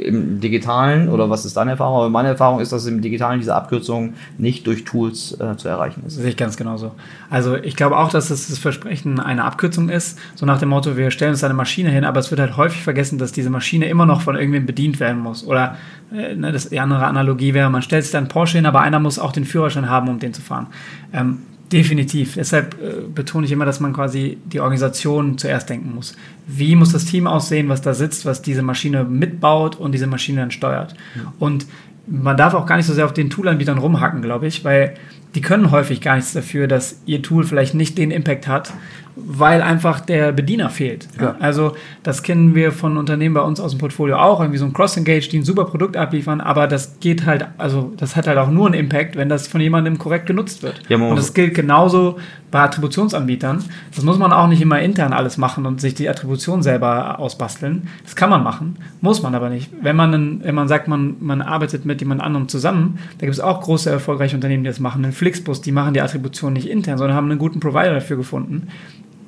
im 0.00 0.40
Digitalen, 0.40 1.08
oder 1.08 1.30
was 1.30 1.44
ist 1.44 1.56
deine 1.56 1.72
Erfahrung? 1.72 1.98
Aber 1.98 2.10
meine 2.10 2.28
Erfahrung 2.28 2.60
ist, 2.60 2.72
dass 2.72 2.86
im 2.86 3.00
Digitalen 3.00 3.40
diese 3.40 3.54
Abkürzung 3.54 4.14
nicht 4.38 4.66
durch 4.66 4.84
Tools 4.84 5.38
äh, 5.40 5.56
zu 5.56 5.68
erreichen 5.68 6.02
ist. 6.06 6.14
Sehe 6.14 6.30
ich 6.30 6.36
ganz 6.36 6.56
genauso. 6.56 6.92
Also 7.28 7.56
ich 7.56 7.76
glaube 7.76 7.98
auch, 7.98 8.10
dass 8.10 8.30
es 8.30 8.48
das 8.48 8.58
Versprechen 8.58 9.20
eine 9.20 9.44
Abkürzung 9.44 9.88
ist, 9.88 10.18
so 10.34 10.46
nach 10.46 10.58
dem 10.58 10.70
Motto, 10.70 10.96
wir 10.96 11.10
stellen 11.10 11.32
uns 11.32 11.44
eine 11.44 11.54
Maschine 11.54 11.90
hin, 11.90 12.04
aber 12.04 12.20
es 12.20 12.30
wird 12.30 12.40
halt 12.40 12.56
häufig 12.56 12.82
vergessen, 12.82 13.18
dass 13.18 13.32
diese 13.32 13.50
Maschine 13.50 13.88
immer 13.88 14.06
noch 14.06 14.22
von 14.22 14.36
irgendwem 14.36 14.66
bedient 14.66 15.00
werden 15.00 15.20
muss. 15.20 15.46
Oder 15.46 15.76
äh, 16.12 16.34
ne, 16.34 16.52
das, 16.52 16.68
die 16.68 16.80
andere 16.80 17.06
Analogie 17.06 17.54
wäre, 17.54 17.70
man 17.70 17.82
stellt 17.82 18.04
sich 18.04 18.12
dann 18.12 18.28
Porsche 18.28 18.58
hin, 18.58 18.66
aber 18.66 18.80
einer 18.80 18.98
muss 18.98 19.18
auch 19.18 19.32
den 19.32 19.44
Führerschein 19.44 19.88
haben, 19.88 20.08
um 20.08 20.18
den 20.18 20.34
zu 20.34 20.42
fahren. 20.42 20.68
Ähm, 21.12 21.38
Definitiv. 21.72 22.34
Deshalb 22.34 22.74
äh, 22.82 23.02
betone 23.14 23.46
ich 23.46 23.52
immer, 23.52 23.64
dass 23.64 23.78
man 23.78 23.92
quasi 23.92 24.38
die 24.44 24.60
Organisation 24.60 25.38
zuerst 25.38 25.68
denken 25.70 25.94
muss. 25.94 26.16
Wie 26.46 26.74
muss 26.74 26.92
das 26.92 27.04
Team 27.04 27.26
aussehen, 27.26 27.68
was 27.68 27.80
da 27.80 27.94
sitzt, 27.94 28.26
was 28.26 28.42
diese 28.42 28.62
Maschine 28.62 29.04
mitbaut 29.04 29.76
und 29.76 29.92
diese 29.92 30.08
Maschine 30.08 30.40
dann 30.40 30.50
steuert? 30.50 30.94
Ja. 31.14 31.32
Und 31.38 31.66
man 32.08 32.36
darf 32.36 32.54
auch 32.54 32.66
gar 32.66 32.76
nicht 32.76 32.86
so 32.86 32.94
sehr 32.94 33.04
auf 33.04 33.14
den 33.14 33.30
Toolanbietern 33.30 33.78
rumhacken, 33.78 34.20
glaube 34.20 34.48
ich, 34.48 34.64
weil 34.64 34.94
die 35.36 35.40
können 35.40 35.70
häufig 35.70 36.00
gar 36.00 36.16
nichts 36.16 36.32
dafür, 36.32 36.66
dass 36.66 37.02
ihr 37.06 37.22
Tool 37.22 37.44
vielleicht 37.44 37.74
nicht 37.74 37.96
den 37.98 38.10
Impact 38.10 38.48
hat, 38.48 38.72
weil 39.26 39.62
einfach 39.62 40.00
der 40.00 40.32
Bediener 40.32 40.70
fehlt. 40.70 41.08
Ja. 41.20 41.36
Also 41.40 41.74
das 42.02 42.22
kennen 42.22 42.54
wir 42.54 42.72
von 42.72 42.96
Unternehmen 42.96 43.34
bei 43.34 43.42
uns 43.42 43.60
aus 43.60 43.72
dem 43.72 43.78
Portfolio 43.78 44.16
auch, 44.16 44.40
irgendwie 44.40 44.58
so 44.58 44.64
ein 44.64 44.72
Cross-Engage, 44.72 45.28
die 45.28 45.38
ein 45.38 45.44
super 45.44 45.64
Produkt 45.64 45.96
abliefern, 45.96 46.40
aber 46.40 46.66
das 46.66 47.00
geht 47.00 47.26
halt, 47.26 47.46
also 47.58 47.92
das 47.96 48.16
hat 48.16 48.26
halt 48.26 48.38
auch 48.38 48.50
nur 48.50 48.66
einen 48.66 48.74
Impact, 48.74 49.16
wenn 49.16 49.28
das 49.28 49.48
von 49.48 49.60
jemandem 49.60 49.98
korrekt 49.98 50.26
genutzt 50.26 50.62
wird. 50.62 50.82
Ja, 50.88 50.96
und 50.96 51.16
das 51.16 51.34
gilt 51.34 51.54
genauso 51.54 52.18
bei 52.50 52.60
Attributionsanbietern. 52.60 53.64
Das 53.94 54.04
muss 54.04 54.18
man 54.18 54.32
auch 54.32 54.48
nicht 54.48 54.60
immer 54.60 54.80
intern 54.80 55.12
alles 55.12 55.36
machen 55.36 55.66
und 55.66 55.80
sich 55.80 55.94
die 55.94 56.08
Attribution 56.08 56.62
selber 56.62 57.18
ausbasteln. 57.18 57.88
Das 58.04 58.16
kann 58.16 58.30
man 58.30 58.42
machen, 58.42 58.76
muss 59.00 59.22
man 59.22 59.34
aber 59.34 59.50
nicht. 59.50 59.70
Wenn 59.80 59.96
man, 59.96 60.14
einen, 60.14 60.44
wenn 60.44 60.54
man 60.54 60.68
sagt, 60.68 60.88
man, 60.88 61.16
man 61.20 61.42
arbeitet 61.42 61.84
mit 61.84 62.00
jemand 62.00 62.20
anderem 62.20 62.48
zusammen, 62.48 62.98
da 63.18 63.26
gibt 63.26 63.34
es 63.34 63.40
auch 63.40 63.60
große, 63.60 63.90
erfolgreiche 63.90 64.36
Unternehmen, 64.36 64.64
die 64.64 64.70
das 64.70 64.80
machen. 64.80 65.04
Ein 65.04 65.12
Flixbus, 65.12 65.60
die 65.60 65.72
machen 65.72 65.94
die 65.94 66.00
Attribution 66.00 66.52
nicht 66.52 66.68
intern, 66.68 66.98
sondern 66.98 67.16
haben 67.16 67.30
einen 67.30 67.38
guten 67.38 67.60
Provider 67.60 67.94
dafür 67.94 68.16
gefunden 68.16 68.68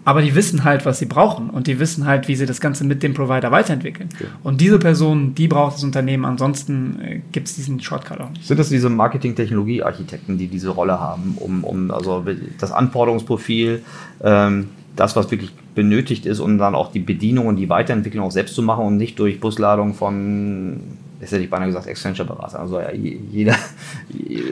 aber 0.04 0.22
die 0.22 0.34
wissen 0.34 0.64
halt, 0.64 0.84
was 0.84 0.98
sie 0.98 1.06
brauchen 1.06 1.50
und 1.50 1.66
die 1.66 1.78
wissen 1.78 2.06
halt, 2.06 2.26
wie 2.28 2.34
sie 2.34 2.46
das 2.46 2.60
Ganze 2.60 2.84
mit 2.84 3.02
dem 3.02 3.14
Provider 3.14 3.50
weiterentwickeln. 3.50 4.08
Okay. 4.14 4.26
Und 4.42 4.60
diese 4.60 4.78
Person, 4.78 5.34
die 5.34 5.48
braucht 5.48 5.76
das 5.76 5.84
Unternehmen, 5.84 6.24
ansonsten 6.24 7.00
äh, 7.00 7.20
gibt 7.30 7.48
es 7.48 7.54
diesen 7.54 7.80
Shortcut 7.80 8.20
auch 8.20 8.30
nicht. 8.30 8.46
Sind 8.46 8.58
das 8.58 8.68
diese 8.68 8.88
Marketing-Technologie-Architekten, 8.88 10.38
die 10.38 10.48
diese 10.48 10.70
Rolle 10.70 10.98
haben, 10.98 11.36
um, 11.38 11.62
um 11.64 11.90
also 11.90 12.24
das 12.58 12.72
Anforderungsprofil, 12.72 13.82
ähm, 14.22 14.68
das, 14.96 15.16
was 15.16 15.30
wirklich 15.30 15.52
benötigt 15.74 16.26
ist, 16.26 16.40
um 16.40 16.58
dann 16.58 16.74
auch 16.74 16.92
die 16.92 17.00
Bedienung 17.00 17.46
und 17.46 17.56
die 17.56 17.68
Weiterentwicklung 17.68 18.26
auch 18.26 18.32
selbst 18.32 18.54
zu 18.54 18.62
machen 18.62 18.84
und 18.84 18.96
nicht 18.96 19.18
durch 19.18 19.40
Busladung 19.40 19.94
von 19.94 20.80
das 21.22 21.30
hätte 21.30 21.44
ich 21.44 21.50
beinahe 21.50 21.68
gesagt, 21.68 21.87
Accenture-Berater. 21.87 22.58
Also 22.58 22.80
ja, 22.80 22.90
jeder, 22.90 23.54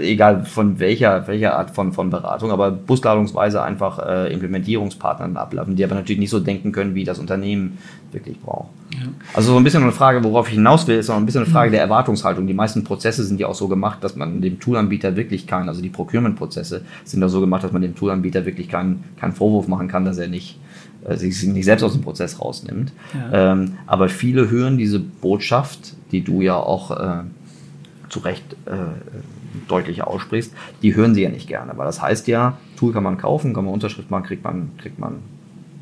egal 0.00 0.44
von 0.44 0.78
welcher, 0.78 1.26
welcher 1.26 1.58
Art 1.58 1.72
von, 1.72 1.92
von 1.92 2.10
Beratung, 2.10 2.52
aber 2.52 2.70
busladungsweise 2.70 3.60
einfach 3.60 3.98
äh, 3.98 4.32
Implementierungspartnern 4.32 5.36
ablaufen, 5.36 5.74
die 5.74 5.82
aber 5.82 5.96
natürlich 5.96 6.20
nicht 6.20 6.30
so 6.30 6.38
denken 6.38 6.70
können, 6.70 6.94
wie 6.94 7.02
das 7.02 7.18
Unternehmen 7.18 7.78
wirklich 8.12 8.38
braucht. 8.40 8.68
Ja. 8.92 9.08
Also 9.34 9.50
so 9.50 9.56
ein 9.56 9.64
bisschen 9.64 9.82
eine 9.82 9.90
Frage, 9.90 10.22
worauf 10.22 10.46
ich 10.46 10.54
hinaus 10.54 10.86
will, 10.86 10.98
ist 10.98 11.10
auch 11.10 11.16
ein 11.16 11.26
bisschen 11.26 11.42
eine 11.42 11.50
Frage 11.50 11.70
mhm. 11.70 11.72
der 11.72 11.80
Erwartungshaltung. 11.80 12.46
Die 12.46 12.54
meisten 12.54 12.84
Prozesse 12.84 13.24
sind 13.24 13.40
ja 13.40 13.48
auch 13.48 13.54
so 13.56 13.66
gemacht, 13.66 14.04
dass 14.04 14.14
man 14.14 14.40
dem 14.40 14.60
Toolanbieter 14.60 15.16
wirklich 15.16 15.48
keinen, 15.48 15.68
also 15.68 15.82
die 15.82 15.88
Procurement-Prozesse 15.88 16.82
sind 17.02 17.20
ja 17.20 17.28
so 17.28 17.40
gemacht, 17.40 17.64
dass 17.64 17.72
man 17.72 17.82
dem 17.82 17.96
Toolanbieter 17.96 18.46
wirklich 18.46 18.68
keinen, 18.68 19.02
keinen 19.18 19.32
Vorwurf 19.32 19.66
machen 19.66 19.88
kann, 19.88 20.04
dass 20.04 20.18
er 20.18 20.28
nicht 20.28 20.60
sich 21.08 21.42
nicht 21.44 21.64
selbst 21.64 21.82
aus 21.82 21.92
dem 21.92 22.02
Prozess 22.02 22.40
rausnimmt. 22.40 22.92
Ja. 23.14 23.52
Ähm, 23.52 23.78
aber 23.86 24.08
viele 24.08 24.50
hören 24.50 24.78
diese 24.78 25.00
Botschaft, 25.00 25.94
die 26.12 26.22
du 26.22 26.40
ja 26.42 26.56
auch 26.56 26.90
äh, 26.90 27.22
zu 28.08 28.20
Recht 28.20 28.44
äh, 28.66 28.76
deutlich 29.68 30.02
aussprichst, 30.02 30.52
die 30.82 30.94
hören 30.94 31.14
sie 31.14 31.22
ja 31.22 31.30
nicht 31.30 31.48
gerne, 31.48 31.72
weil 31.76 31.86
das 31.86 32.02
heißt 32.02 32.28
ja, 32.28 32.58
Tool 32.76 32.92
kann 32.92 33.02
man 33.02 33.18
kaufen, 33.18 33.54
kann 33.54 33.64
man 33.64 33.74
Unterschrift 33.74 34.10
machen, 34.10 34.24
kriegt 34.24 34.44
man, 34.44 34.70
kriegt 34.78 34.98
man 34.98 35.16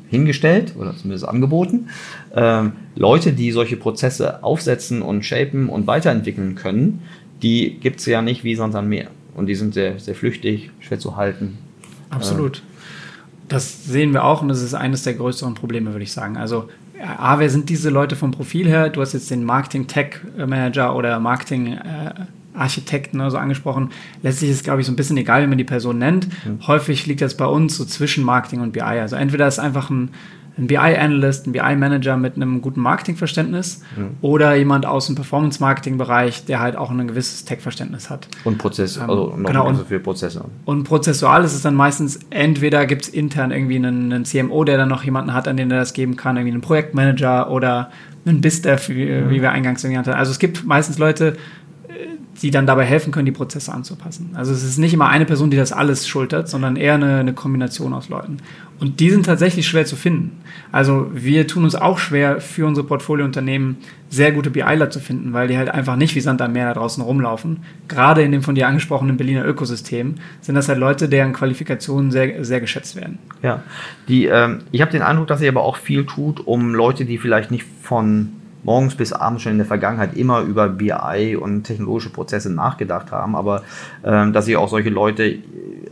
hingestellt 0.09 0.73
oder 0.77 0.95
zumindest 0.95 1.27
angeboten. 1.27 1.89
Ähm, 2.35 2.73
Leute, 2.95 3.33
die 3.33 3.51
solche 3.51 3.77
Prozesse 3.77 4.43
aufsetzen 4.43 5.01
und 5.01 5.23
shapen 5.23 5.69
und 5.69 5.87
weiterentwickeln 5.87 6.55
können, 6.55 7.01
die 7.41 7.79
gibt 7.79 7.99
es 7.99 8.05
ja 8.05 8.21
nicht 8.21 8.43
wie 8.43 8.55
sonst 8.55 8.75
an 8.75 8.89
Meer. 8.89 9.07
Und 9.35 9.45
die 9.45 9.55
sind 9.55 9.73
sehr, 9.73 9.99
sehr 9.99 10.15
flüchtig, 10.15 10.71
schwer 10.79 10.99
zu 10.99 11.15
halten. 11.15 11.57
Absolut. 12.09 12.57
Äh, 12.57 12.61
das 13.49 13.85
sehen 13.85 14.13
wir 14.13 14.23
auch 14.23 14.41
und 14.41 14.47
das 14.47 14.61
ist 14.61 14.73
eines 14.73 15.03
der 15.03 15.15
größeren 15.15 15.55
Probleme, 15.55 15.91
würde 15.91 16.03
ich 16.03 16.13
sagen. 16.13 16.37
Also, 16.37 16.69
A, 17.17 17.39
wer 17.39 17.49
sind 17.49 17.69
diese 17.69 17.89
Leute 17.89 18.15
vom 18.15 18.31
Profil 18.31 18.67
her? 18.67 18.89
Du 18.89 19.01
hast 19.01 19.13
jetzt 19.13 19.31
den 19.31 19.43
Marketing-Tech-Manager 19.43 20.95
oder 20.95 21.19
Marketing-Architekten 21.19 23.19
äh, 23.19 23.31
so 23.31 23.37
angesprochen. 23.37 23.89
Letztlich 24.21 24.51
ist, 24.51 24.57
es, 24.57 24.63
glaube 24.63 24.81
ich, 24.81 24.87
so 24.87 24.91
ein 24.91 24.97
bisschen 24.97 25.17
egal, 25.17 25.43
wie 25.43 25.47
man 25.47 25.57
die 25.57 25.63
Person 25.63 25.97
nennt. 25.97 26.27
Mhm. 26.45 26.67
Häufig 26.67 27.05
liegt 27.05 27.21
das 27.21 27.37
bei 27.37 27.45
uns 27.45 27.77
so 27.77 27.85
zwischen 27.85 28.23
Marketing 28.23 28.59
und 28.61 28.73
BI. 28.73 28.81
Also 28.81 29.15
entweder 29.15 29.47
ist 29.47 29.59
einfach 29.59 29.89
ein 29.89 30.09
ein 30.59 30.67
BI-Analyst, 30.67 31.47
ein 31.47 31.53
BI-Manager 31.53 32.17
mit 32.17 32.35
einem 32.35 32.61
guten 32.61 32.81
Marketingverständnis 32.81 33.81
mhm. 33.95 34.17
oder 34.21 34.55
jemand 34.55 34.85
aus 34.85 35.07
dem 35.07 35.15
Performance-Marketing-Bereich, 35.15 36.45
der 36.45 36.59
halt 36.59 36.75
auch 36.75 36.91
ein 36.91 37.07
gewisses 37.07 37.45
Tech-Verständnis 37.45 38.09
hat. 38.09 38.27
Und 38.43 38.57
Prozess, 38.57 38.97
ähm, 38.97 39.09
also 39.09 39.33
noch 39.35 39.47
genau, 39.49 39.67
und, 39.67 39.87
für 39.87 39.99
Prozesse. 39.99 40.43
Und 40.65 40.83
prozessual 40.83 41.43
ist 41.43 41.53
es 41.53 41.61
dann 41.61 41.75
meistens, 41.75 42.19
entweder 42.29 42.85
gibt 42.85 43.03
es 43.03 43.09
intern 43.09 43.51
irgendwie 43.51 43.77
einen, 43.77 44.11
einen, 44.11 44.25
CMO, 44.25 44.63
der 44.65 44.77
dann 44.77 44.89
noch 44.89 45.03
jemanden 45.03 45.33
hat, 45.33 45.47
an 45.47 45.57
den 45.57 45.71
er 45.71 45.79
das 45.79 45.93
geben 45.93 46.15
kann, 46.15 46.35
irgendwie 46.35 46.53
einen 46.53 46.61
Projektmanager 46.61 47.49
oder 47.49 47.91
einen 48.25 48.41
BizDev, 48.41 48.89
wie, 48.89 49.05
mhm. 49.05 49.29
wie 49.29 49.41
wir 49.41 49.51
eingangs 49.51 49.81
genannt 49.81 50.07
haben. 50.07 50.17
Also 50.17 50.31
es 50.31 50.39
gibt 50.39 50.65
meistens 50.65 50.97
Leute, 50.97 51.37
die 52.41 52.51
dann 52.51 52.65
dabei 52.65 52.85
helfen 52.85 53.11
können, 53.11 53.25
die 53.25 53.31
Prozesse 53.31 53.73
anzupassen. 53.73 54.31
Also 54.33 54.53
es 54.53 54.63
ist 54.63 54.77
nicht 54.77 54.93
immer 54.93 55.09
eine 55.09 55.25
Person, 55.25 55.49
die 55.49 55.57
das 55.57 55.71
alles 55.71 56.07
schultert, 56.07 56.47
sondern 56.47 56.75
eher 56.75 56.95
eine, 56.95 57.17
eine 57.17 57.33
Kombination 57.33 57.93
aus 57.93 58.09
Leuten. 58.09 58.37
Und 58.79 59.01
die 59.01 59.09
sind 59.09 59.25
tatsächlich 59.25 59.67
schwer 59.67 59.85
zu 59.85 59.97
finden. 59.97 60.39
Also 60.71 61.11
wir 61.13 61.47
tun 61.47 61.65
uns 61.65 61.75
auch 61.75 61.99
schwer, 61.99 62.39
für 62.39 62.65
unsere 62.65 62.87
Portfoliounternehmen 62.87 63.77
sehr 64.09 64.31
gute 64.31 64.49
BIler 64.49 64.89
zu 64.89 64.99
finden, 64.99 65.33
weil 65.33 65.49
die 65.49 65.57
halt 65.57 65.69
einfach 65.69 65.97
nicht 65.97 66.15
wie 66.15 66.21
Sand 66.21 66.41
am 66.41 66.53
Meer 66.53 66.67
da 66.67 66.79
draußen 66.79 67.03
rumlaufen. 67.03 67.57
Gerade 67.89 68.23
in 68.23 68.31
dem 68.31 68.41
von 68.41 68.55
dir 68.55 68.67
angesprochenen 68.67 69.17
Berliner 69.17 69.45
Ökosystem 69.45 70.15
sind 70.41 70.55
das 70.55 70.69
halt 70.69 70.79
Leute, 70.79 71.09
deren 71.09 71.33
Qualifikationen 71.33 72.11
sehr, 72.11 72.45
sehr 72.45 72.61
geschätzt 72.61 72.95
werden. 72.95 73.19
Ja, 73.43 73.63
die, 74.07 74.25
ähm, 74.25 74.59
ich 74.71 74.81
habe 74.81 74.91
den 74.91 75.01
Eindruck, 75.01 75.27
dass 75.27 75.41
ihr 75.41 75.49
aber 75.49 75.63
auch 75.63 75.75
viel 75.75 76.05
tut, 76.05 76.45
um 76.47 76.73
Leute, 76.73 77.03
die 77.03 77.17
vielleicht 77.17 77.51
nicht 77.51 77.65
von 77.81 78.29
morgens 78.63 78.95
bis 78.95 79.13
abends 79.13 79.43
schon 79.43 79.53
in 79.53 79.57
der 79.57 79.67
Vergangenheit 79.67 80.15
immer 80.15 80.41
über 80.41 80.69
BI 80.69 81.37
und 81.39 81.63
technologische 81.63 82.09
Prozesse 82.09 82.51
nachgedacht 82.51 83.11
haben, 83.11 83.35
aber 83.35 83.63
ähm, 84.03 84.33
dass 84.33 84.47
ihr 84.47 84.59
auch 84.59 84.69
solche 84.69 84.89
Leute 84.89 85.39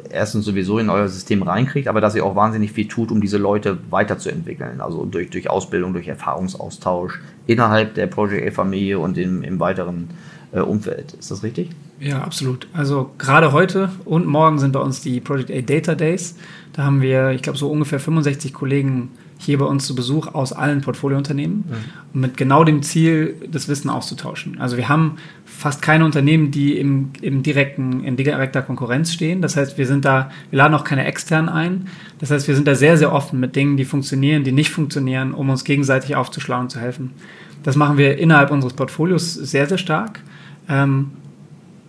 erstens 0.10 0.46
sowieso 0.46 0.80
in 0.80 0.90
euer 0.90 1.08
System 1.08 1.44
reinkriegt, 1.44 1.88
aber 1.88 2.02
dass 2.02 2.16
ihr 2.16 2.26
auch 2.26 2.36
wahnsinnig 2.36 2.72
viel 2.72 2.88
tut, 2.88 3.12
um 3.12 3.22
diese 3.22 3.38
Leute 3.38 3.78
weiterzuentwickeln, 3.90 4.82
also 4.82 5.06
durch, 5.06 5.30
durch 5.30 5.50
Ausbildung, 5.50 5.94
durch 5.94 6.08
Erfahrungsaustausch 6.08 7.20
innerhalb 7.46 7.96
der 7.96 8.08
Project 8.08 8.48
A-Familie 8.48 9.00
und 9.00 9.18
im, 9.18 9.44
im 9.44 9.60
weiteren 9.60 10.10
äh, 10.52 10.60
Umfeld. 10.60 11.14
Ist 11.14 11.32
das 11.32 11.44
richtig? 11.44 11.70
Ja, 12.00 12.22
absolut. 12.22 12.68
Also 12.74 13.12
gerade 13.18 13.52
heute 13.52 13.90
und 14.06 14.26
morgen 14.28 14.60
sind 14.60 14.72
bei 14.72 14.80
uns 14.80 15.02
die 15.02 15.20
Project 15.20 15.52
A 15.52 15.62
Data 15.62 15.96
Days. 15.96 16.36
Da 16.74 16.84
haben 16.84 17.02
wir, 17.02 17.32
ich 17.32 17.42
glaube, 17.42 17.58
so 17.58 17.70
ungefähr 17.70 18.00
65 18.00 18.54
Kollegen 18.54 19.10
hier 19.40 19.58
bei 19.58 19.66
uns 19.66 19.86
zu 19.86 19.96
Besuch 19.96 20.28
aus 20.28 20.54
allen 20.54 20.82
Portfoliounternehmen 20.82 21.66
mhm. 21.68 22.22
mit 22.22 22.38
genau 22.38 22.64
dem 22.64 22.82
Ziel, 22.82 23.36
das 23.52 23.68
Wissen 23.68 23.90
auszutauschen. 23.90 24.60
Also 24.60 24.78
wir 24.78 24.90
haben 24.90 25.18
fast 25.46 25.82
keine 25.82 26.06
Unternehmen, 26.06 26.52
die 26.52 26.78
im, 26.78 27.12
im 27.22 27.44
direkten, 27.44 28.04
in 28.04 28.16
direkter 28.18 28.62
Konkurrenz 28.62 29.14
stehen. 29.14 29.42
Das 29.42 29.56
heißt, 29.56 29.78
wir 29.78 29.86
sind 29.86 30.06
da, 30.06 30.32
wir 30.50 30.58
laden 30.58 30.74
auch 30.74 30.84
keine 30.84 31.06
externen 31.06 31.50
ein. 31.50 31.88
Das 32.20 32.32
heißt, 32.32 32.48
wir 32.48 32.56
sind 32.56 32.68
da 32.68 32.76
sehr, 32.76 32.98
sehr 32.98 33.14
offen 33.14 33.40
mit 33.40 33.56
Dingen, 33.56 33.78
die 33.78 33.86
funktionieren, 33.86 34.44
die 34.44 34.52
nicht 34.52 34.72
funktionieren, 34.72 35.34
um 35.34 35.50
uns 35.50 35.64
gegenseitig 35.64 36.16
aufzuschlauen 36.16 36.64
und 36.64 36.70
zu 36.70 36.80
helfen. 36.80 37.12
Das 37.64 37.76
machen 37.76 37.98
wir 37.98 38.18
innerhalb 38.18 38.52
unseres 38.52 38.74
Portfolios 38.74 39.34
sehr, 39.34 39.68
sehr 39.68 39.78
stark. 39.78 40.22
Ähm, 40.70 41.12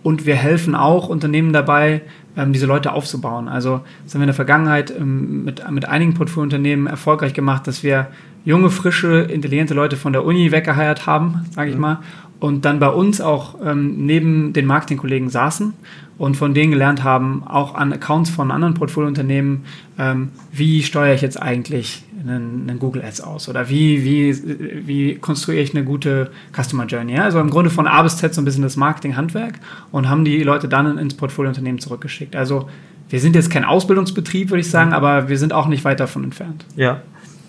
und 0.01 0.25
wir 0.25 0.35
helfen 0.35 0.75
auch 0.75 1.09
Unternehmen 1.09 1.51
dabei, 1.51 2.01
ähm, 2.37 2.53
diese 2.53 2.65
Leute 2.65 2.93
aufzubauen. 2.93 3.47
Also 3.47 3.81
das 4.03 4.13
haben 4.13 4.21
wir 4.21 4.25
in 4.25 4.27
der 4.27 4.35
Vergangenheit 4.35 4.91
ähm, 4.91 5.43
mit, 5.43 5.69
mit 5.71 5.85
einigen 5.85 6.13
Portfoliounternehmen 6.13 6.87
erfolgreich 6.87 7.33
gemacht, 7.33 7.67
dass 7.67 7.83
wir 7.83 8.07
junge, 8.45 8.69
frische, 8.69 9.21
intelligente 9.21 9.73
Leute 9.73 9.97
von 9.97 10.13
der 10.13 10.25
Uni 10.25 10.51
weggeheiert 10.51 11.05
haben, 11.05 11.45
sage 11.51 11.69
ich 11.69 11.75
mhm. 11.75 11.81
mal, 11.81 11.99
und 12.39 12.63
dann 12.63 12.79
bei 12.79 12.89
uns 12.89 13.19
auch 13.19 13.55
ähm, 13.63 14.05
neben 14.05 14.53
den 14.53 14.65
Marketingkollegen 14.65 15.29
saßen 15.29 15.73
und 16.17 16.37
von 16.37 16.53
denen 16.53 16.71
gelernt 16.71 17.03
haben, 17.03 17.43
auch 17.45 17.75
an 17.75 17.91
Accounts 17.91 18.29
von 18.29 18.51
anderen 18.51 18.75
Portfoliounternehmen, 18.75 19.65
ähm, 19.97 20.29
wie 20.51 20.83
steuere 20.83 21.13
ich 21.13 21.21
jetzt 21.21 21.41
eigentlich 21.41 22.03
einen, 22.19 22.69
einen, 22.69 22.79
Google 22.79 23.03
Ads 23.03 23.21
aus 23.21 23.49
oder 23.49 23.69
wie, 23.69 24.03
wie, 24.03 24.87
wie 24.87 25.15
konstruiere 25.15 25.61
ich 25.61 25.75
eine 25.75 25.83
gute 25.83 26.31
Customer 26.53 26.85
Journey. 26.85 27.13
Ja? 27.13 27.23
Also 27.23 27.39
im 27.39 27.49
Grunde 27.49 27.69
von 27.69 27.87
A 27.87 28.01
bis 28.01 28.17
Z 28.17 28.33
so 28.33 28.41
ein 28.41 28.45
bisschen 28.45 28.63
das 28.63 28.75
Marketing-Handwerk 28.75 29.59
und 29.91 30.09
haben 30.09 30.25
die 30.25 30.43
Leute 30.43 30.67
dann 30.67 30.97
ins 30.97 31.15
Portfoliounternehmen 31.15 31.79
zurückgeschickt. 31.79 32.35
Also 32.35 32.69
wir 33.09 33.19
sind 33.19 33.35
jetzt 33.35 33.49
kein 33.49 33.65
Ausbildungsbetrieb, 33.65 34.49
würde 34.49 34.61
ich 34.61 34.69
sagen, 34.69 34.93
aber 34.93 35.29
wir 35.29 35.37
sind 35.37 35.53
auch 35.53 35.67
nicht 35.67 35.83
weit 35.83 35.99
davon 35.99 36.23
entfernt. 36.23 36.65
Ja. 36.75 37.01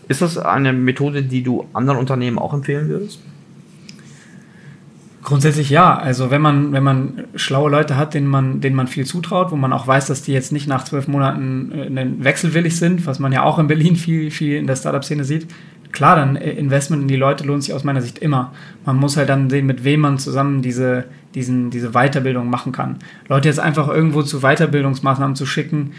Ist 0.08 0.22
das 0.22 0.38
eine 0.38 0.72
Methode, 0.72 1.22
die 1.22 1.42
du 1.42 1.66
anderen 1.72 1.98
Unternehmen 1.98 2.38
auch 2.38 2.54
empfehlen 2.54 2.88
würdest? 2.88 3.20
Grundsätzlich 5.22 5.68
ja. 5.68 5.98
Also 5.98 6.30
wenn 6.30 6.40
man, 6.40 6.72
wenn 6.72 6.82
man 6.82 7.24
schlaue 7.34 7.70
Leute 7.70 7.96
hat, 7.96 8.14
denen 8.14 8.26
man, 8.26 8.60
denen 8.60 8.76
man 8.76 8.86
viel 8.86 9.04
zutraut, 9.04 9.50
wo 9.50 9.56
man 9.56 9.72
auch 9.72 9.86
weiß, 9.86 10.06
dass 10.06 10.22
die 10.22 10.32
jetzt 10.32 10.50
nicht 10.50 10.66
nach 10.66 10.84
zwölf 10.84 11.08
Monaten 11.08 11.72
äh, 11.72 12.24
wechselwillig 12.24 12.76
sind, 12.76 13.06
was 13.06 13.18
man 13.18 13.32
ja 13.32 13.42
auch 13.42 13.58
in 13.58 13.66
Berlin 13.66 13.96
viel, 13.96 14.30
viel 14.30 14.56
in 14.56 14.66
der 14.66 14.76
Startup-Szene 14.76 15.24
sieht, 15.24 15.46
klar, 15.92 16.16
dann 16.16 16.36
äh, 16.36 16.52
Investment 16.52 17.02
in 17.02 17.08
die 17.08 17.16
Leute 17.16 17.44
lohnt 17.44 17.64
sich 17.64 17.74
aus 17.74 17.84
meiner 17.84 18.00
Sicht 18.00 18.18
immer. 18.18 18.52
Man 18.86 18.96
muss 18.96 19.16
halt 19.16 19.28
dann 19.28 19.50
sehen, 19.50 19.66
mit 19.66 19.84
wem 19.84 20.00
man 20.00 20.18
zusammen 20.18 20.62
diese, 20.62 21.04
diesen, 21.34 21.70
diese 21.70 21.90
Weiterbildung 21.90 22.48
machen 22.48 22.72
kann. 22.72 22.96
Leute 23.28 23.48
jetzt 23.48 23.60
einfach 23.60 23.88
irgendwo 23.88 24.22
zu 24.22 24.40
Weiterbildungsmaßnahmen 24.40 25.36
zu 25.36 25.44
schicken, 25.44 25.92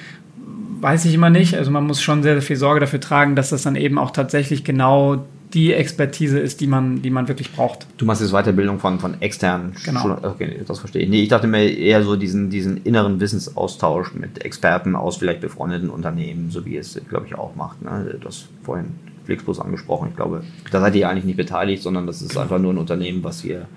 weiß 0.79 1.05
ich 1.05 1.13
immer 1.13 1.29
nicht. 1.29 1.55
Also 1.55 1.69
man 1.69 1.85
muss 1.85 2.01
schon 2.01 2.23
sehr, 2.23 2.33
sehr 2.33 2.41
viel 2.41 2.55
Sorge 2.55 2.79
dafür 2.79 2.99
tragen, 2.99 3.35
dass 3.35 3.51
das 3.51 3.61
dann 3.61 3.75
eben 3.75 3.99
auch 3.99 4.11
tatsächlich 4.11 4.63
genau 4.63 5.25
die 5.53 5.73
Expertise 5.73 6.39
ist, 6.39 6.61
die 6.61 6.67
man, 6.67 7.01
die 7.01 7.09
man 7.09 7.27
wirklich 7.27 7.51
braucht. 7.51 7.87
Du 7.97 8.05
machst 8.05 8.21
jetzt 8.21 8.31
Weiterbildung 8.31 8.79
von, 8.79 8.99
von 8.99 9.21
externen 9.21 9.73
genau. 9.83 10.01
Schulen. 10.01 10.17
Okay, 10.23 10.61
das 10.65 10.79
verstehe 10.79 11.03
ich. 11.03 11.09
Nee, 11.09 11.23
ich 11.23 11.29
dachte 11.29 11.47
mir 11.47 11.69
eher 11.69 12.03
so 12.03 12.15
diesen, 12.15 12.49
diesen 12.49 12.77
inneren 12.83 13.19
Wissensaustausch 13.19 14.13
mit 14.13 14.43
Experten 14.43 14.95
aus 14.95 15.17
vielleicht 15.17 15.41
befreundeten 15.41 15.89
Unternehmen, 15.89 16.51
so 16.51 16.65
wie 16.65 16.77
es, 16.77 16.99
glaube 17.09 17.27
ich, 17.27 17.35
auch 17.35 17.55
macht. 17.55 17.81
Ne? 17.81 18.17
Das 18.23 18.45
vorhin 18.63 18.87
Flixbus 19.25 19.59
angesprochen. 19.59 20.09
Ich 20.09 20.15
glaube, 20.15 20.43
da 20.71 20.79
seid 20.79 20.95
ihr 20.95 21.09
eigentlich 21.09 21.25
nicht 21.25 21.37
beteiligt, 21.37 21.83
sondern 21.83 22.07
das 22.07 22.21
ist 22.21 22.37
einfach 22.37 22.59
nur 22.59 22.73
ein 22.73 22.77
Unternehmen, 22.77 23.23
was 23.23 23.41
hier 23.41 23.67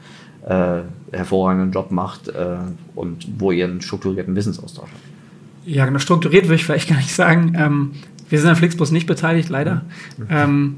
äh, 0.47 0.81
hervorragenden 1.13 1.73
Job 1.73 1.91
macht 1.91 2.29
äh, 2.29 2.57
und 2.95 3.27
wo 3.39 3.51
ihr 3.51 3.65
einen 3.65 3.81
strukturierten 3.81 4.35
Wissensaustausch 4.37 4.91
habt. 4.91 5.67
Ja, 5.67 5.87
genau, 5.87 5.99
strukturiert 5.99 6.45
würde 6.45 6.57
ich 6.57 6.65
vielleicht 6.65 6.89
gar 6.89 6.97
nicht 6.97 7.15
sagen. 7.15 7.55
Ähm, 7.57 7.91
wir 8.29 8.39
sind 8.39 8.49
an 8.49 8.57
Flixbus 8.57 8.91
nicht 8.91 9.07
beteiligt, 9.07 9.49
leider. 9.49 9.83
Mhm. 10.19 10.27
Ähm, 10.29 10.75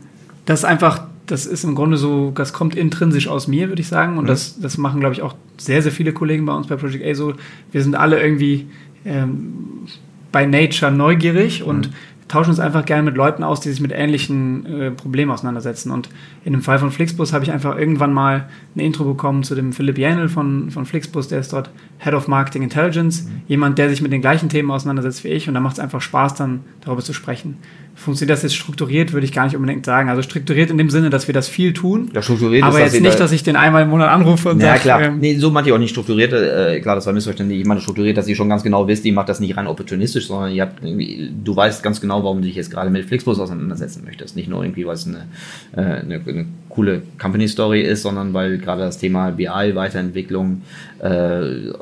das 0.47 0.61
ist 0.61 0.65
einfach, 0.65 1.03
das 1.27 1.45
ist 1.45 1.65
im 1.65 1.75
Grunde 1.75 1.99
so, 1.99 2.31
das 2.35 2.53
kommt 2.53 2.75
intrinsisch 2.75 3.29
aus 3.29 3.49
mir, 3.49 3.69
würde 3.69 3.83
ich 3.83 3.89
sagen. 3.89 4.17
Und 4.17 4.25
mhm. 4.25 4.29
das, 4.29 4.59
das 4.59 4.79
machen, 4.79 5.01
glaube 5.01 5.15
ich, 5.15 5.23
auch 5.23 5.35
sehr, 5.59 5.83
sehr 5.83 5.93
viele 5.93 6.13
Kollegen 6.13 6.47
bei 6.47 6.55
uns 6.55 6.69
bei 6.69 6.77
Project 6.77 7.05
A 7.05 7.15
so. 7.15 7.35
Wir 7.73 7.83
sind 7.83 7.97
alle 7.97 8.23
irgendwie 8.23 8.67
ähm, 9.05 9.87
by 10.33 10.47
nature 10.47 10.91
neugierig 10.91 11.61
mhm. 11.61 11.69
und 11.69 11.91
tauschen 12.29 12.51
uns 12.51 12.59
einfach 12.59 12.85
gerne 12.85 13.05
mit 13.05 13.17
Leuten 13.17 13.45
aus, 13.45 13.61
die 13.61 13.71
sich 13.71 13.81
mit 13.81 13.93
ähnlichen 13.93 14.67
äh, 14.67 14.91
Problemen 14.91 15.31
auseinandersetzen. 15.31 15.91
Und 15.91 16.09
in 16.45 16.53
dem 16.53 16.63
Fall 16.63 16.79
von 16.79 16.91
Flixbus 16.91 17.33
habe 17.33 17.45
ich 17.45 17.53
einfach 17.53 17.77
irgendwann 17.77 18.13
mal 18.13 18.49
ein 18.75 18.81
Intro 18.81 19.05
bekommen 19.05 19.45
zu 19.45 19.55
dem 19.55 19.73
Philipp 19.73 19.99
Janel 19.99 20.29
von, 20.29 20.71
von 20.71 20.87
Flixbus, 20.87 21.29
der 21.29 21.41
ist 21.41 21.53
dort 21.53 21.71
Head 21.99 22.15
of 22.15 22.27
Marketing 22.27 22.63
Intelligence, 22.63 23.25
mhm. 23.25 23.43
jemand, 23.47 23.79
der 23.79 23.89
sich 23.91 24.03
mit 24.03 24.13
den 24.13 24.21
gleichen 24.21 24.49
Themen 24.49 24.71
auseinandersetzt 24.71 25.23
wie 25.23 25.29
ich 25.29 25.47
und 25.47 25.55
da 25.55 25.61
macht 25.61 25.75
es 25.75 25.81
einfach 25.81 26.01
Spaß, 26.01 26.35
dann 26.35 26.61
darüber 26.81 27.03
zu 27.03 27.13
sprechen 27.13 27.59
funktioniert 27.97 28.37
das 28.37 28.43
jetzt 28.43 28.55
strukturiert, 28.55 29.15
würde 29.15 29.25
ich 29.25 29.33
gar 29.33 29.47
nicht 29.47 29.57
unbedingt 29.57 29.85
sagen. 29.87 30.11
Also 30.11 30.21
strukturiert 30.21 30.71
in 30.71 30.77
dem 30.77 30.91
Sinne, 30.91 31.09
dass 31.09 31.27
wir 31.27 31.35
das 31.35 31.49
viel 31.49 31.73
tun. 31.73 32.11
Ja, 32.15 32.21
strukturiert 32.21 32.63
aber 32.63 32.85
ist, 32.85 32.93
jetzt 32.93 33.03
nicht, 33.03 33.19
dass 33.19 33.33
ich 33.33 33.43
den 33.43 33.57
einmal 33.57 33.83
im 33.83 33.89
Monat 33.89 34.11
anrufe 34.11 34.51
und 34.51 34.61
sage. 34.61 34.75
Ja, 34.75 34.79
klar. 34.79 35.03
Ähm, 35.03 35.19
nee, 35.19 35.37
so 35.39 35.51
meinte 35.51 35.71
ich 35.71 35.75
auch 35.75 35.79
nicht 35.79 35.91
strukturiert. 35.91 36.33
Äh, 36.33 36.81
klar, 36.81 36.95
das 36.95 37.07
war 37.07 37.15
missverständlich. 37.15 37.61
Ich 37.61 37.67
meine 37.67 37.81
strukturiert, 37.81 38.19
dass 38.19 38.29
ihr 38.29 38.37
schon 38.37 38.51
ganz 38.51 38.63
genau 38.63 38.87
wisst, 38.87 39.05
ihr 39.07 39.15
macht 39.15 39.31
das 39.31 39.41
nicht 39.41 39.57
rein 39.57 39.67
opportunistisch, 39.67 40.29
sondern 40.29 40.53
ihr 40.53 40.63
habt 40.63 40.85
irgendwie, 40.85 41.33
du 41.43 41.57
weißt 41.57 41.83
ganz 41.83 42.01
genau, 42.01 42.23
warum 42.23 42.43
du 42.43 42.47
dich 42.47 42.55
jetzt 42.55 42.71
gerade 42.71 42.91
mit 42.91 43.07
Flixbus 43.07 43.41
auseinandersetzen 43.41 44.05
möchtest. 44.05 44.37
Nicht 44.37 44.49
nur 44.49 44.63
irgendwie, 44.63 44.87
weil 44.87 44.95
es 44.95 45.07
eine, 45.07 45.27
äh, 45.75 45.81
eine, 45.81 46.21
eine 46.27 46.47
coole 46.69 47.03
Company 47.19 47.49
Story 47.49 47.81
ist, 47.81 48.03
sondern 48.03 48.35
weil 48.35 48.59
gerade 48.59 48.83
das 48.83 48.99
Thema 48.99 49.31
BI, 49.31 49.47
Weiterentwicklung, 49.47 50.63
äh, 50.99 51.73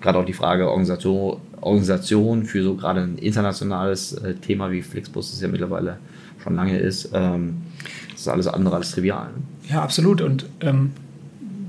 gerade 0.00 0.18
auch 0.18 0.26
die 0.26 0.34
Frage 0.34 0.68
Organisation, 0.68 1.38
Organisation 1.62 2.44
für 2.44 2.62
so 2.62 2.74
gerade 2.74 3.00
ein 3.00 3.18
internationales 3.18 4.12
äh, 4.12 4.34
Thema 4.34 4.70
wie 4.70 4.82
Flixbus, 4.82 5.30
das 5.30 5.40
ja 5.40 5.48
mittlerweile 5.48 5.98
schon 6.42 6.56
lange 6.56 6.78
ist, 6.78 7.10
ähm, 7.12 7.62
das 8.10 8.22
ist 8.22 8.28
alles 8.28 8.46
andere 8.48 8.76
als 8.76 8.92
trivial. 8.92 9.30
Ja, 9.68 9.82
absolut. 9.82 10.20
Und 10.20 10.46
ähm, 10.60 10.90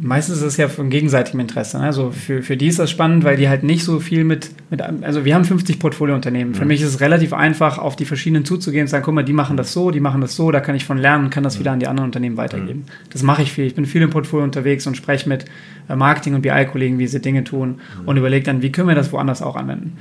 meistens 0.03 0.37
ist 0.37 0.43
es 0.43 0.57
ja 0.57 0.67
von 0.67 0.89
gegenseitigem 0.89 1.39
Interesse. 1.39 1.79
Ne? 1.79 1.85
Also 1.85 2.11
für, 2.11 2.43
für 2.43 2.57
die 2.57 2.67
ist 2.67 2.77
das 2.77 2.91
spannend, 2.91 3.23
weil 3.23 3.37
die 3.37 3.47
halt 3.47 3.63
nicht 3.63 3.83
so 3.83 3.99
viel 3.99 4.23
mit, 4.23 4.51
mit 4.69 4.81
also 4.81 5.25
wir 5.25 5.33
haben 5.33 5.45
50 5.45 5.79
Portfoliounternehmen. 5.79 6.53
Für 6.53 6.63
mhm. 6.63 6.67
mich 6.67 6.81
ist 6.81 6.89
es 6.89 6.99
relativ 6.99 7.33
einfach, 7.33 7.77
auf 7.77 7.95
die 7.95 8.05
verschiedenen 8.05 8.45
zuzugehen 8.45 8.83
und 8.83 8.87
zu 8.87 8.91
sagen, 8.91 9.05
guck 9.05 9.13
mal, 9.13 9.23
die 9.23 9.33
machen 9.33 9.55
das 9.57 9.71
so, 9.73 9.91
die 9.91 10.01
machen 10.01 10.21
das 10.21 10.35
so, 10.35 10.51
da 10.51 10.59
kann 10.59 10.75
ich 10.75 10.85
von 10.85 10.97
lernen 10.97 11.25
und 11.25 11.29
kann 11.29 11.43
das 11.43 11.55
mhm. 11.55 11.59
wieder 11.61 11.71
an 11.71 11.79
die 11.79 11.87
anderen 11.87 12.09
Unternehmen 12.09 12.37
weitergeben. 12.37 12.81
Mhm. 12.81 13.11
Das 13.11 13.23
mache 13.23 13.41
ich 13.43 13.51
viel. 13.51 13.65
Ich 13.65 13.75
bin 13.75 13.85
viel 13.85 14.01
im 14.01 14.09
Portfolio 14.09 14.43
unterwegs 14.43 14.85
und 14.85 14.97
spreche 14.97 15.29
mit 15.29 15.45
äh, 15.89 15.95
Marketing- 15.95 16.35
und 16.35 16.41
BI-Kollegen, 16.41 16.99
wie 16.99 17.07
sie 17.07 17.19
Dinge 17.19 17.43
tun 17.43 17.79
und 18.05 18.17
überlege 18.17 18.45
dann, 18.45 18.61
wie 18.61 18.71
können 18.71 18.87
wir 18.87 18.95
das 18.95 19.11
woanders 19.11 19.41
auch 19.41 19.55
anwenden. 19.55 19.97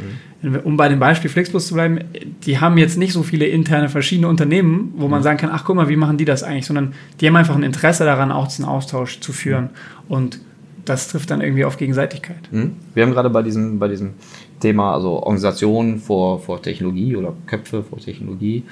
Um 0.65 0.77
bei 0.77 0.89
dem 0.89 0.99
Beispiel 0.99 1.31
Flixbus 1.31 1.69
zu 1.69 1.75
bleiben, 1.75 2.01
die 2.45 2.59
haben 2.59 2.79
jetzt 2.79 2.99
nicht 2.99 3.13
so 3.13 3.23
viele 3.23 3.47
interne 3.47 3.89
verschiedene 3.89 4.29
Unternehmen, 4.29 4.93
wo 4.97 5.09
man 5.09 5.23
sagen 5.23 5.39
kann, 5.39 5.51
ach 5.53 5.65
guck 5.65 5.77
mal, 5.77 5.89
wie 5.89 5.97
machen 5.97 6.17
die 6.17 6.25
das 6.25 6.43
eigentlich, 6.43 6.67
sondern 6.67 6.93
die 7.21 7.27
haben 7.27 7.37
einfach 7.37 7.55
ein 7.55 7.63
Interesse 7.63 8.05
daran, 8.05 8.33
auch 8.33 8.49
diesen 8.49 8.65
Austausch 8.65 9.21
zu 9.21 9.33
führen. 9.33 9.71
Und 10.09 10.41
das 10.85 11.09
trifft 11.09 11.31
dann 11.31 11.41
irgendwie 11.41 11.65
auf 11.65 11.77
Gegenseitigkeit. 11.77 12.51
Mhm. 12.51 12.77
Wir 12.95 13.05
haben 13.05 13.13
gerade 13.13 13.31
bei 13.31 13.43
diesem, 13.43 13.79
bei 13.79 13.89
diesem 13.89 14.15
Thema, 14.61 14.95
also 14.95 15.23
Organisation 15.23 15.99
vor, 15.99 16.41
vor 16.41 16.61
Technologie 16.61 17.17
oder 17.17 17.35
Köpfe 17.47 17.83
vor 17.83 17.99
Technologie, 17.99 18.65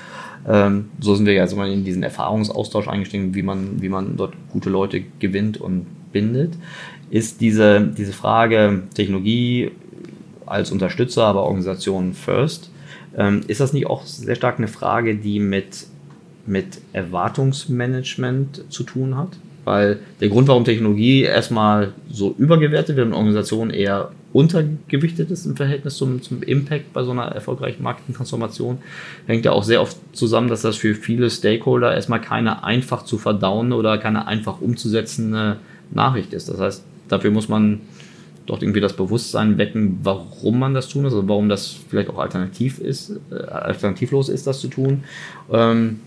ähm, 0.49 0.87
so 1.01 1.15
sind 1.15 1.27
wir 1.27 1.35
ja 1.35 1.43
also 1.43 1.57
mal 1.57 1.71
in 1.71 1.85
diesen 1.85 2.03
Erfahrungsaustausch 2.03 2.89
eingestiegen, 2.89 3.35
wie 3.35 3.43
man, 3.43 3.81
wie 3.81 3.89
man 3.89 4.17
dort 4.17 4.35
gute 4.51 4.71
Leute 4.71 5.03
gewinnt 5.19 5.59
und 5.59 5.87
bindet. 6.13 6.55
Ist 7.11 7.41
diese, 7.41 7.81
diese 7.81 8.13
Frage 8.13 8.85
Technologie 8.95 9.71
als 10.47 10.73
Unterstützer, 10.73 11.25
aber 11.25 11.43
Organisation 11.43 12.15
first, 12.15 12.71
ähm, 13.17 13.43
ist 13.47 13.61
das 13.61 13.73
nicht 13.73 13.87
auch 13.87 14.05
sehr 14.05 14.35
stark 14.35 14.59
eine 14.59 14.69
Frage, 14.69 15.17
die 15.17 15.39
mit, 15.39 15.87
mit 16.47 16.81
Erwartungsmanagement 16.93 18.65
zu 18.69 18.83
tun 18.83 19.17
hat? 19.17 19.39
Weil 19.71 20.01
der 20.21 20.29
Grund, 20.31 20.49
warum 20.49 20.65
Technologie 20.65 21.23
erstmal 21.23 21.93
so 22.11 22.35
übergewertet 22.37 22.97
wird 22.97 23.07
und 23.07 23.13
Organisationen 23.13 23.71
eher 23.71 24.11
untergewichtet 24.33 25.31
ist 25.31 25.47
im 25.47 25.55
Verhältnis 25.55 25.97
zum, 25.97 26.21
zum 26.23 26.43
Impact 26.43 26.93
bei 26.93 27.05
so 27.05 27.13
einer 27.13 27.27
erfolgreichen 27.27 27.85
Marketingtransformation, 27.85 28.79
hängt 29.29 29.45
ja 29.45 29.53
auch 29.53 29.63
sehr 29.63 29.81
oft 29.81 29.97
zusammen, 30.13 30.49
dass 30.49 30.63
das 30.63 30.77
für 30.77 30.97
viele 30.97 31.31
Stakeholder 31.31 31.95
erstmal 31.95 32.21
keine 32.21 32.65
einfach 32.65 33.05
zu 33.05 33.17
verdauen 33.17 33.73
oder 33.73 33.97
keine 33.99 34.27
einfach 34.27 34.61
umzusetzende 34.61 35.59
Nachricht 35.93 36.33
ist. 36.33 36.49
Das 36.49 36.59
heißt, 36.59 36.85
dafür 37.07 37.31
muss 37.31 37.49
man 37.49 37.81
doch 38.47 38.61
irgendwie 38.61 38.81
das 38.81 38.97
Bewusstsein 38.97 39.57
wecken, 39.57 40.01
warum 40.03 40.59
man 40.59 40.75
das 40.75 40.89
tun 40.89 41.03
muss, 41.03 41.15
also 41.15 41.29
warum 41.29 41.49
das 41.49 41.77
vielleicht 41.89 42.11
auch 42.11 42.19
alternativ 42.19 42.81
ist, 42.81 43.21
äh, 43.31 43.37
alternativlos 43.37 44.31
ist, 44.31 44.49
das 44.49 44.59
zu 44.59 44.67
tun. 44.67 45.05
Ähm, 45.53 46.01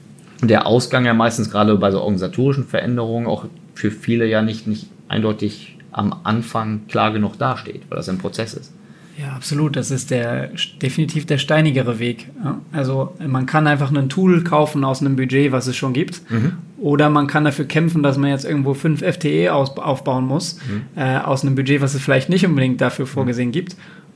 der 0.47 0.65
Ausgang 0.67 1.05
ja 1.05 1.13
meistens 1.13 1.49
gerade 1.49 1.75
bei 1.75 1.91
so 1.91 1.99
organisatorischen 1.99 2.65
Veränderungen 2.65 3.27
auch 3.27 3.45
für 3.73 3.91
viele 3.91 4.25
ja 4.27 4.41
nicht, 4.41 4.67
nicht 4.67 4.87
eindeutig 5.07 5.77
am 5.91 6.15
Anfang 6.23 6.87
klar 6.87 7.11
genug 7.11 7.37
dasteht, 7.37 7.83
weil 7.89 7.97
das 7.97 8.09
ein 8.09 8.17
Prozess 8.17 8.53
ist. 8.53 8.73
Ja, 9.17 9.33
absolut. 9.33 9.75
Das 9.75 9.91
ist 9.91 10.09
der 10.09 10.49
definitiv 10.81 11.25
der 11.25 11.37
steinigere 11.37 11.99
Weg. 11.99 12.29
Also 12.71 13.13
man 13.25 13.45
kann 13.45 13.67
einfach 13.67 13.91
ein 13.91 14.09
Tool 14.09 14.43
kaufen 14.43 14.83
aus 14.83 15.01
einem 15.01 15.15
Budget, 15.15 15.51
was 15.51 15.67
es 15.67 15.75
schon 15.75 15.93
gibt. 15.93 16.29
Mhm. 16.31 16.53
Oder 16.79 17.09
man 17.09 17.27
kann 17.27 17.45
dafür 17.45 17.65
kämpfen, 17.65 18.01
dass 18.01 18.17
man 18.17 18.31
jetzt 18.31 18.43
irgendwo 18.43 18.73
fünf 18.73 19.01
FTE 19.01 19.53
aus, 19.53 19.77
aufbauen 19.77 20.25
muss, 20.25 20.59
mhm. 20.67 20.99
äh, 20.99 21.19
aus 21.19 21.43
einem 21.43 21.55
Budget, 21.55 21.81
was 21.81 21.93
es 21.93 22.01
vielleicht 22.01 22.29
nicht 22.29 22.45
unbedingt 22.45 22.81
dafür 22.81 23.05
vorgesehen 23.05 23.49
mhm. 23.49 23.53
gibt. 23.53 23.75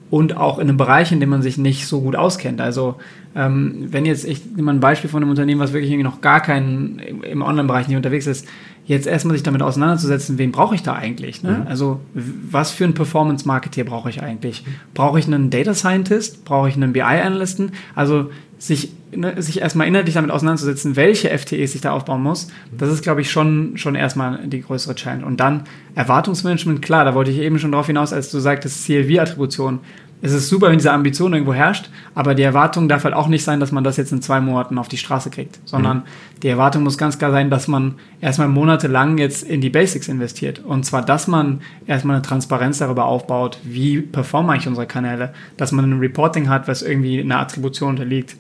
Und 0.10 0.38
auch 0.38 0.58
in 0.58 0.70
einem 0.70 0.78
Bereich, 0.78 1.12
in 1.12 1.20
dem 1.20 1.30
man 1.30 1.42
sich 1.42 1.58
nicht 1.58 1.88
so 1.88 2.02
gut 2.02 2.16
auskennt. 2.16 2.62
Also 2.62 2.96
ähm, 3.36 3.88
wenn 3.90 4.06
jetzt, 4.06 4.26
ich 4.26 4.46
nehme 4.46 4.64
mal 4.64 4.74
ein 4.74 4.80
Beispiel 4.80 5.10
von 5.10 5.22
einem 5.22 5.30
Unternehmen, 5.30 5.60
was 5.60 5.74
wirklich 5.74 5.92
irgendwie 5.92 6.08
noch 6.08 6.22
gar 6.22 6.42
keinen 6.42 7.00
im 7.00 7.42
Online-Bereich 7.42 7.88
nicht 7.88 7.98
unterwegs 7.98 8.26
ist, 8.26 8.48
jetzt 8.86 9.06
erstmal 9.06 9.36
sich 9.36 9.44
damit 9.44 9.62
auseinanderzusetzen, 9.62 10.38
wen 10.38 10.52
brauche 10.52 10.76
ich 10.76 10.82
da 10.82 10.94
eigentlich? 10.94 11.44
Ne? 11.44 11.62
Mhm. 11.62 11.68
Also 11.68 12.00
was 12.14 12.72
für 12.72 12.86
ein 12.86 12.94
Performance-Marketeer 12.94 13.84
brauche 13.84 14.10
ich 14.10 14.24
eigentlich? 14.24 14.64
Brauche 14.94 15.20
ich 15.20 15.28
einen 15.28 15.50
Data 15.50 15.74
Scientist? 15.74 16.46
Brauche 16.46 16.70
ich 16.70 16.76
einen 16.76 16.94
BI-Analysten? 16.94 17.74
Also 17.96 18.32
sich, 18.58 18.92
sich 19.38 19.62
erstmal 19.62 19.88
inhaltlich 19.88 20.16
damit 20.16 20.32
auseinanderzusetzen, 20.32 20.96
welche 20.96 21.36
FTEs 21.36 21.76
ich 21.76 21.82
da 21.82 21.92
aufbauen 21.92 22.22
muss, 22.22 22.50
das 22.78 22.92
ist, 22.92 23.04
glaube 23.04 23.22
ich, 23.22 23.32
schon, 23.32 23.78
schon 23.78 23.96
erstmal 23.96 24.48
die 24.48 24.62
größere 24.62 24.96
Challenge. 24.96 25.26
Und 25.26 25.40
dann 25.40 25.64
Erwartungsmanagement, 25.96 26.82
klar, 26.82 27.06
da 27.06 27.16
wollte 27.16 27.32
ich 27.32 27.38
eben 27.40 27.58
schon 27.60 27.72
darauf 27.72 27.88
hinaus, 27.88 28.14
als 28.14 28.32
du 28.32 28.40
sagtest, 28.40 28.86
CLV-Attribution 28.86 29.80
es 30.20 30.34
ist 30.34 30.50
super, 30.50 30.70
wenn 30.70 30.80
diese 30.80 30.92
Ambition 30.92 31.34
irgendwo 31.34 31.54
herrscht, 31.54 31.90
aber 32.16 32.34
die 32.34 32.42
Erwartung 32.42 32.90
darf 32.90 33.04
halt 33.04 33.14
auch 33.14 33.28
nicht 33.28 33.44
sein, 33.44 33.60
dass 33.60 33.72
man 33.72 33.84
das 33.84 33.98
jetzt 33.98 34.12
in 34.12 34.22
zwei 34.22 34.40
Monaten 34.40 34.80
auf 34.80 34.88
die 34.88 34.98
Straße 34.98 35.30
kriegt, 35.30 35.60
sondern 35.66 35.98
mhm. 35.98 36.04
die 36.42 36.48
Erwartung 36.48 36.84
muss 36.84 36.98
ganz 36.98 37.20
klar 37.20 37.32
sein, 37.32 37.52
dass 37.52 37.68
man 37.68 37.96
erstmal 38.20 38.48
monatelang 38.48 39.20
jetzt 39.20 39.44
in 39.44 39.62
die 39.62 39.70
Basics 39.70 40.08
investiert. 40.08 40.60
Und 40.60 40.86
zwar, 40.86 41.04
dass 41.04 41.28
man 41.28 41.62
erstmal 41.86 42.16
eine 42.16 42.24
Transparenz 42.24 42.80
darüber 42.80 43.06
aufbaut, 43.06 43.60
wie 43.64 44.02
performen 44.02 44.50
eigentlich 44.50 44.68
unsere 44.68 44.88
Kanäle, 44.88 45.34
dass 45.56 45.72
man 45.72 45.86
ein 45.86 46.00
Reporting 46.00 46.50
hat, 46.50 46.68
was 46.68 46.82
irgendwie 46.82 47.20
einer 47.20 47.40
Attribution 47.40 47.90
unterliegt 47.92 48.36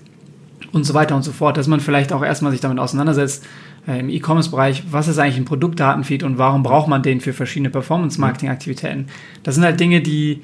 und 0.71 0.83
so 0.83 0.93
weiter 0.93 1.15
und 1.15 1.23
so 1.23 1.31
fort, 1.31 1.57
dass 1.57 1.67
man 1.67 1.79
vielleicht 1.79 2.13
auch 2.13 2.23
erstmal 2.23 2.51
sich 2.51 2.61
damit 2.61 2.79
auseinandersetzt, 2.79 3.45
äh, 3.87 3.99
im 3.99 4.09
E-Commerce-Bereich, 4.09 4.83
was 4.91 5.07
ist 5.07 5.17
eigentlich 5.17 5.37
ein 5.37 5.45
Produktdatenfeed 5.45 6.23
und 6.23 6.37
warum 6.37 6.63
braucht 6.63 6.87
man 6.87 7.03
den 7.03 7.21
für 7.21 7.33
verschiedene 7.33 7.69
Performance-Marketing-Aktivitäten. 7.69 9.07
Das 9.43 9.55
sind 9.55 9.63
halt 9.63 9.79
Dinge, 9.79 10.01
die 10.01 10.41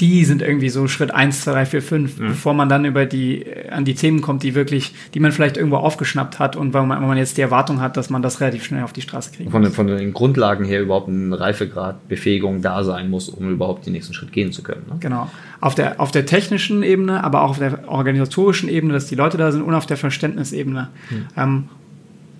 die 0.00 0.24
sind 0.24 0.42
irgendwie 0.42 0.70
so 0.70 0.88
Schritt 0.88 1.12
1, 1.12 1.42
2, 1.42 1.52
3, 1.52 1.66
4, 1.66 1.82
5, 1.82 2.18
mhm. 2.18 2.26
bevor 2.28 2.52
man 2.52 2.68
dann 2.68 2.84
über 2.84 3.06
die, 3.06 3.44
an 3.70 3.84
die 3.84 3.94
Themen 3.94 4.22
kommt, 4.22 4.42
die 4.42 4.54
wirklich, 4.54 4.92
die 5.14 5.20
man 5.20 5.30
vielleicht 5.30 5.56
irgendwo 5.56 5.76
aufgeschnappt 5.76 6.38
hat 6.40 6.56
und 6.56 6.74
weil 6.74 6.84
man, 6.84 7.00
weil 7.00 7.08
man 7.08 7.16
jetzt 7.16 7.36
die 7.36 7.42
Erwartung 7.42 7.80
hat, 7.80 7.96
dass 7.96 8.10
man 8.10 8.20
das 8.20 8.40
relativ 8.40 8.64
schnell 8.64 8.82
auf 8.82 8.92
die 8.92 9.02
Straße 9.02 9.30
kriegt. 9.30 9.50
Von, 9.50 9.62
den, 9.62 9.72
von 9.72 9.86
den 9.86 10.12
Grundlagen 10.12 10.64
her 10.64 10.82
überhaupt 10.82 11.08
ein 11.08 11.32
Reifegrad, 11.32 12.08
Befähigung 12.08 12.60
da 12.60 12.82
sein 12.82 13.08
muss, 13.08 13.28
um 13.28 13.50
überhaupt 13.50 13.86
den 13.86 13.92
nächsten 13.92 14.14
Schritt 14.14 14.32
gehen 14.32 14.50
zu 14.50 14.62
können. 14.62 14.82
Ne? 14.88 14.96
Genau. 14.98 15.30
Auf 15.60 15.76
der, 15.76 16.00
auf 16.00 16.10
der 16.10 16.26
technischen 16.26 16.82
Ebene, 16.82 17.22
aber 17.22 17.42
auch 17.42 17.50
auf 17.50 17.58
der 17.58 17.88
organisatorischen 17.88 18.68
Ebene, 18.68 18.94
dass 18.94 19.06
die 19.06 19.14
Leute 19.14 19.36
da 19.36 19.52
sind 19.52 19.62
und 19.62 19.74
auf 19.74 19.86
der 19.86 19.96
Verständnisebene. 19.96 20.88
Mhm. 21.10 21.26
Ähm, 21.36 21.64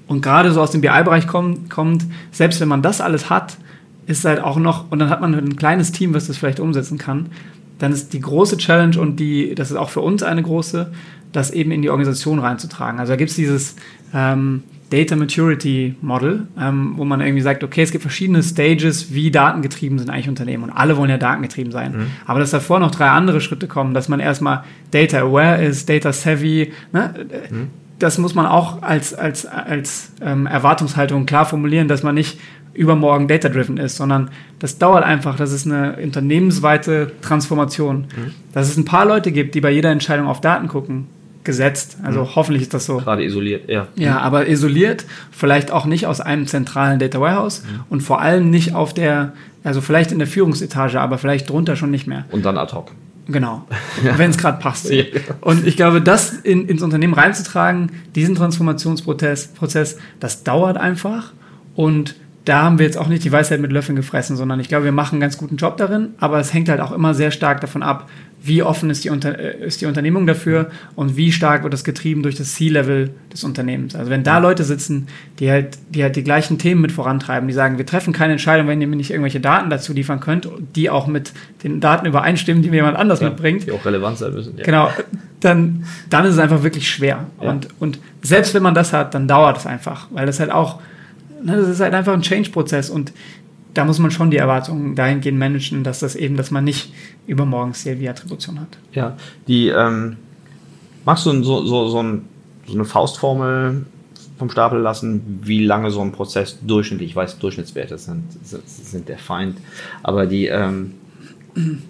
und 0.07 0.23
gerade 0.23 0.51
so 0.53 0.61
aus 0.61 0.73
dem 0.73 0.81
BI-Bereich 0.81 1.27
kommt, 1.27 1.71
kommt, 1.71 2.05
selbst 2.31 2.61
wenn 2.61 2.69
man 2.69 2.83
das 2.83 3.01
alles 3.01 3.31
hat, 3.31 3.57
ist 4.07 4.25
halt 4.25 4.41
auch 4.41 4.59
noch, 4.59 4.91
und 4.91 4.99
dann 4.99 5.11
hat 5.11 5.21
man 5.21 5.35
ein 5.35 5.57
kleines 5.57 5.93
Team, 5.93 6.15
was 6.15 6.27
das 6.27 6.37
vielleicht 6.37 6.61
umsetzen 6.61 6.99
kann, 6.99 7.27
dann 7.79 7.93
ist 7.93 8.13
die 8.13 8.21
große 8.21 8.57
Challenge 8.57 8.99
und 9.01 9.19
die, 9.19 9.55
das 9.55 9.71
ist 9.71 9.77
auch 9.77 9.91
für 9.91 10.01
uns 10.01 10.23
eine 10.23 10.43
große, 10.43 10.93
das 11.33 11.51
eben 11.51 11.71
in 11.73 11.83
die 11.83 11.91
Organisation 11.91 12.39
reinzutragen. 12.39 13.01
Also 13.01 13.13
da 13.13 13.17
gibt 13.17 13.31
es 13.31 13.37
dieses 13.37 13.77
ähm, 14.15 14.63
Data 14.91 15.17
Maturity 15.17 15.97
Model, 16.03 16.47
ähm, 16.59 16.93
wo 16.97 17.05
man 17.05 17.21
irgendwie 17.21 17.43
sagt, 17.43 17.65
okay, 17.65 17.83
es 17.83 17.91
gibt 17.91 18.03
verschiedene 18.03 18.43
Stages, 18.43 19.13
wie 19.13 19.31
datengetrieben 19.31 19.99
sind 19.99 20.09
eigentlich 20.09 20.29
Unternehmen. 20.29 20.65
Und 20.65 20.71
alle 20.71 20.97
wollen 20.97 21.11
ja 21.11 21.19
datengetrieben 21.19 21.73
sein. 21.73 21.93
Mhm. 21.93 22.07
Aber 22.27 22.39
dass 22.39 22.53
davor 22.53 22.79
noch 22.79 22.93
drei 22.93 23.09
andere 23.09 23.41
Schritte 23.41 23.67
kommen, 23.67 23.95
dass 23.95 24.09
man 24.09 24.21
erstmal 24.21 24.63
Data 24.93 25.19
Aware 25.19 25.65
ist, 25.65 25.89
Data 25.89 26.13
Savvy, 26.13 26.73
ne? 26.93 27.15
Mhm. 27.51 27.69
das 27.99 28.19
muss 28.19 28.37
man 28.37 28.47
auch 28.47 28.83
als, 28.83 29.15
als, 29.15 29.47
als 29.47 30.13
ähm, 30.21 30.47
Erwartungshaltung 30.47 31.27
klar 31.27 31.45
formulieren, 31.45 31.89
dass 31.89 32.05
man 32.05 32.15
nicht 32.15 32.39
übermorgen 32.75 33.29
data-driven 33.29 33.79
ist, 33.79 33.97
sondern 33.97 34.31
das 34.59 34.79
dauert 34.79 35.05
einfach. 35.05 35.37
Das 35.37 35.53
ist 35.53 35.67
eine 35.67 35.97
unternehmensweite 36.03 37.13
Transformation. 37.23 38.07
Mhm. 38.17 38.33
Dass 38.53 38.69
es 38.69 38.77
ein 38.77 38.85
paar 38.85 39.07
Leute 39.07 39.33
gibt, 39.33 39.55
die 39.55 39.61
bei 39.61 39.71
jeder 39.71 39.91
Entscheidung 39.91 40.27
auf 40.27 40.41
Daten 40.41 40.69
gucken, 40.69 41.07
gesetzt. 41.45 41.99
Also 42.03 42.23
mhm. 42.23 42.35
hoffentlich 42.35 42.63
ist 42.63 42.75
das 42.75 42.87
so. 42.87 42.97
Gerade 42.99 43.25
isoliert, 43.25 43.69
ja. 43.69 43.87
Ja, 43.95 44.19
aber 44.19 44.49
isoliert, 44.49 45.05
vielleicht 45.31 45.71
auch 45.71 45.87
nicht 45.87 46.07
aus 46.07 46.21
einem 46.21 46.47
zentralen 46.47 46.99
Data 46.99 47.21
Warehouse 47.21 47.63
mhm. 47.63 47.81
und 47.91 48.01
vor 48.03 48.21
allem 48.21 48.51
nicht 48.51 48.75
auf 48.75 48.95
der, 48.95 49.35
also 49.63 49.81
vielleicht 49.81 50.11
in 50.11 50.19
der 50.19 50.27
Führungsetage, 50.27 51.01
aber 51.01 51.19
vielleicht 51.19 51.51
drunter 51.51 51.77
schon 51.77 51.91
nicht 51.91 52.07
mehr. 52.07 52.25
Und 52.31 52.45
dann 52.45 52.59
ad 52.59 52.75
hoc. 52.75 52.91
Genau, 53.27 53.67
wenn 54.17 54.31
es 54.31 54.39
gerade 54.39 54.59
passt. 54.59 54.91
Ja. 54.91 55.05
Und 55.41 55.67
ich 55.67 55.77
glaube, 55.77 56.03
das 56.03 56.33
in, 56.33 56.67
ins 56.69 56.83
Unternehmen 56.83 57.15
reinzutragen, 57.15 57.91
diesen 58.15 58.35
Transformationsprozess, 58.35 59.49
Prozess, 59.49 59.99
das 60.21 60.45
dauert 60.45 60.77
einfach 60.77 61.33
und 61.75 62.17
da 62.45 62.63
haben 62.63 62.79
wir 62.79 62.85
jetzt 62.85 62.99
auch 62.99 63.09
nicht 63.09 63.25
die 63.25 63.33
Weisheit 63.33 63.61
mit 63.61 63.73
Löffeln 63.73 63.97
gefressen, 63.97 64.37
sondern 64.37 64.61
ich 64.61 64.69
glaube, 64.69 64.85
wir 64.85 64.93
machen 64.93 65.15
einen 65.15 65.21
ganz 65.23 65.39
guten 65.39 65.57
Job 65.57 65.79
darin, 65.79 66.11
aber 66.19 66.39
es 66.39 66.53
hängt 66.53 66.69
halt 66.69 66.81
auch 66.81 66.93
immer 66.93 67.15
sehr 67.15 67.31
stark 67.31 67.61
davon 67.63 67.83
ab, 67.83 68.09
wie 68.43 68.63
offen 68.63 68.91
ist 68.91 69.03
die, 69.05 69.09
Unter 69.09 69.39
äh, 69.39 69.67
ist 69.67 69.81
die 69.81 69.87
Unternehmung 69.87 70.27
dafür 70.27 70.71
und 70.95 71.17
wie 71.17 71.33
stark 71.33 71.63
wird 71.63 71.73
das 71.73 71.83
getrieben 71.83 72.23
durch 72.23 72.35
das 72.35 72.55
C-Level 72.55 73.11
des 73.33 73.43
Unternehmens. 73.43 73.95
Also 73.95 74.11
wenn 74.11 74.23
da 74.23 74.37
Leute 74.37 74.65
sitzen, 74.65 75.07
die 75.39 75.51
halt, 75.51 75.79
die 75.89 76.03
halt 76.03 76.17
die 76.17 76.23
gleichen 76.23 76.59
Themen 76.59 76.83
mit 76.83 76.93
vorantreiben, 76.93 77.49
die 77.49 77.55
sagen, 77.55 77.79
wir 77.79 77.87
treffen 77.87 78.13
keine 78.13 78.33
Entscheidung, 78.33 78.69
wenn 78.69 78.83
ihr 78.83 78.87
mir 78.87 78.97
nicht 78.97 79.11
irgendwelche 79.11 79.41
Daten 79.41 79.71
dazu 79.71 79.95
liefern 79.95 80.21
könnt, 80.21 80.47
die 80.77 80.91
auch 80.91 81.07
mit 81.07 81.33
den 81.63 81.81
Daten 81.81 82.05
übereinstimmen, 82.05 82.63
die 82.63 82.69
mir 82.69 82.77
jemand 82.77 82.99
anders 82.99 83.21
ja, 83.21 83.31
mitbringt. 83.31 83.67
Die 83.67 83.73
auch 83.73 83.87
relevant 83.87 84.19
sein 84.19 84.35
müssen. 84.35 84.59
Ja. 84.59 84.65
Genau. 84.65 84.91
Dann, 85.41 85.85
dann 86.11 86.27
ist 86.27 86.35
es 86.35 86.39
einfach 86.39 86.63
wirklich 86.63 86.91
schwer. 86.91 87.25
Ja. 87.41 87.51
Und, 87.51 87.69
und 87.79 87.99
selbst 88.21 88.53
wenn 88.53 88.63
man 88.63 88.75
das 88.75 88.93
hat, 88.93 89.15
dann 89.15 89.27
dauert 89.27 89.57
es 89.57 89.67
einfach, 89.67 90.09
weil 90.11 90.27
das 90.27 90.39
halt 90.39 90.51
auch 90.51 90.81
das 91.47 91.69
ist 91.69 91.81
halt 91.81 91.95
einfach 91.95 92.13
ein 92.13 92.23
Change-Prozess 92.23 92.91
und 92.91 93.13
da 93.75 93.85
muss 93.85 93.99
man 93.99 94.11
schon 94.11 94.31
die 94.31 94.37
Erwartungen 94.37 94.95
dahingehend 94.95 95.39
managen, 95.39 95.83
dass 95.85 96.01
das 96.01 96.15
eben, 96.15 96.37
dass 96.37 96.51
man 96.51 96.65
nicht 96.65 96.93
übermorgen 97.27 97.73
CLV-Attribution 97.73 98.61
hat. 98.61 98.69
Ja, 98.93 99.17
die, 99.49 99.69
ähm, 99.69 100.17
magst 101.05 101.27
du 101.27 101.43
so, 101.43 101.67
so, 101.67 101.89
so, 101.89 102.03
ein, 102.03 102.23
so 102.67 102.75
eine 102.75 102.85
Faustformel 102.85 103.85
vom 104.39 104.51
Stapel 104.51 104.81
lassen, 104.81 105.41
wie 105.43 105.65
lange 105.65 105.91
so 105.91 106.01
ein 106.01 106.13
Prozess 106.13 106.59
durchschnittlich, 106.63 107.11
ich 107.11 107.17
weiß, 107.17 107.39
Durchschnittswerte 107.39 107.99
sind, 107.99 108.25
sind 108.43 109.09
der 109.09 109.19
Feind, 109.19 109.59
aber 110.03 110.27
die, 110.27 110.47
ähm, 110.47 110.95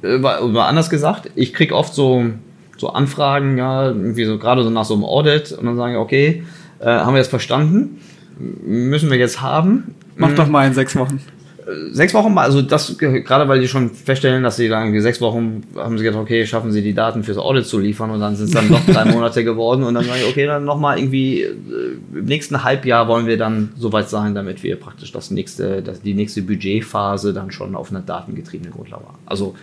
über, 0.03 0.67
anders 0.67 0.91
gesagt, 0.91 1.31
ich 1.35 1.55
kriege 1.55 1.75
oft 1.75 1.95
so, 1.95 2.25
so 2.77 2.91
Anfragen, 2.91 3.57
ja, 3.57 3.89
irgendwie 3.89 4.25
so 4.25 4.39
gerade 4.39 4.63
so 4.63 4.71
nach 4.71 4.85
so 4.85 4.95
einem 4.95 5.05
Audit 5.05 5.53
und 5.53 5.65
dann 5.65 5.77
sagen, 5.77 5.95
ich, 5.95 5.99
okay, 5.99 6.45
äh, 6.81 6.87
haben 6.87 7.15
wir 7.15 7.21
das 7.21 7.29
verstanden? 7.29 8.01
Müssen 8.39 9.11
wir 9.11 9.19
jetzt 9.19 9.41
haben. 9.41 9.95
Mach 10.17 10.35
doch 10.35 10.49
mal 10.49 10.67
in 10.67 10.75
sechs 10.75 10.97
Wochen. 10.97 11.21
Sechs 11.93 12.13
Wochen, 12.13 12.37
also 12.37 12.61
das, 12.61 12.99
gerade 12.99 13.49
weil 13.49 13.59
die 13.59 13.69
schon 13.69 13.89
feststellen, 13.89 14.43
dass 14.43 14.57
sie 14.57 14.69
dann 14.69 15.01
sechs 15.01 15.23
Wochen 15.23 15.63
haben 15.75 15.97
sie 15.97 16.05
gedacht, 16.05 16.21
okay, 16.21 16.47
schaffen 16.47 16.73
sie 16.73 16.83
die 16.83 16.93
Daten 16.93 17.25
fürs 17.25 17.39
Audit 17.39 17.65
zu 17.67 17.79
liefern 17.79 18.11
und 18.11 18.21
dann 18.21 18.37
sind 18.37 18.47
es 18.47 18.51
dann 18.51 18.69
noch 18.69 18.85
drei 18.85 19.05
Monate 19.11 19.45
geworden 19.45 19.83
und 19.83 19.95
dann 19.95 20.05
sage 20.05 20.19
ich, 20.21 20.29
okay, 20.29 20.45
dann 20.45 20.67
nochmal 20.67 20.99
irgendwie 20.99 21.41
äh, 21.41 21.57
im 22.13 22.27
nächsten 22.27 22.65
Halbjahr 22.65 23.09
wollen 23.09 23.27
wir 23.27 23.39
dann 23.39 23.73
soweit 23.79 24.11
sein, 24.11 24.35
damit 24.35 24.63
wir 24.63 24.77
praktisch 24.77 25.11
das 25.11 25.31
nächste, 25.31 25.81
das, 25.81 26.03
die 26.03 26.13
nächste 26.13 26.43
Budgetphase 26.43 27.33
dann 27.33 27.51
schon 27.51 27.75
auf 27.75 27.91
einer 27.91 28.03
datengetriebenen 28.03 28.75
Grundlage 28.75 29.05
haben. 29.05 29.19
Also 29.25 29.55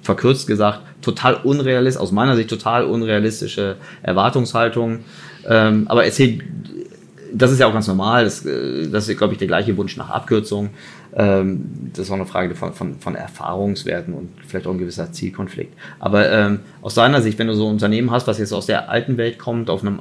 verkürzt 0.00 0.46
gesagt, 0.46 0.80
total 1.02 1.34
unrealistisch, 1.34 2.00
aus 2.00 2.12
meiner 2.12 2.34
Sicht 2.36 2.48
total 2.48 2.84
unrealistische 2.84 3.76
Erwartungshaltung. 4.02 5.00
Ähm, 5.46 5.84
aber 5.88 6.06
erzähl 6.06 6.38
das 7.36 7.52
ist 7.52 7.60
ja 7.60 7.66
auch 7.66 7.72
ganz 7.72 7.86
normal. 7.86 8.24
Das, 8.24 8.44
äh, 8.44 8.88
das 8.88 9.08
ist, 9.08 9.18
glaube 9.18 9.34
ich, 9.34 9.38
der 9.38 9.48
gleiche 9.48 9.76
Wunsch 9.76 9.96
nach 9.96 10.10
Abkürzung. 10.10 10.70
Ähm, 11.14 11.90
das 11.92 12.06
ist 12.06 12.10
auch 12.10 12.16
eine 12.16 12.26
Frage 12.26 12.54
von, 12.54 12.72
von, 12.72 12.98
von 12.98 13.14
Erfahrungswerten 13.14 14.14
und 14.14 14.30
vielleicht 14.46 14.66
auch 14.66 14.72
ein 14.72 14.78
gewisser 14.78 15.12
Zielkonflikt. 15.12 15.74
Aber 15.98 16.30
ähm, 16.30 16.60
aus 16.82 16.94
deiner 16.94 17.22
Sicht, 17.22 17.38
wenn 17.38 17.46
du 17.46 17.54
so 17.54 17.66
ein 17.66 17.72
Unternehmen 17.72 18.10
hast, 18.10 18.26
was 18.26 18.38
jetzt 18.38 18.52
aus 18.52 18.66
der 18.66 18.90
alten 18.90 19.16
Welt 19.16 19.38
kommt, 19.38 19.70
auf 19.70 19.82
einem 19.82 20.00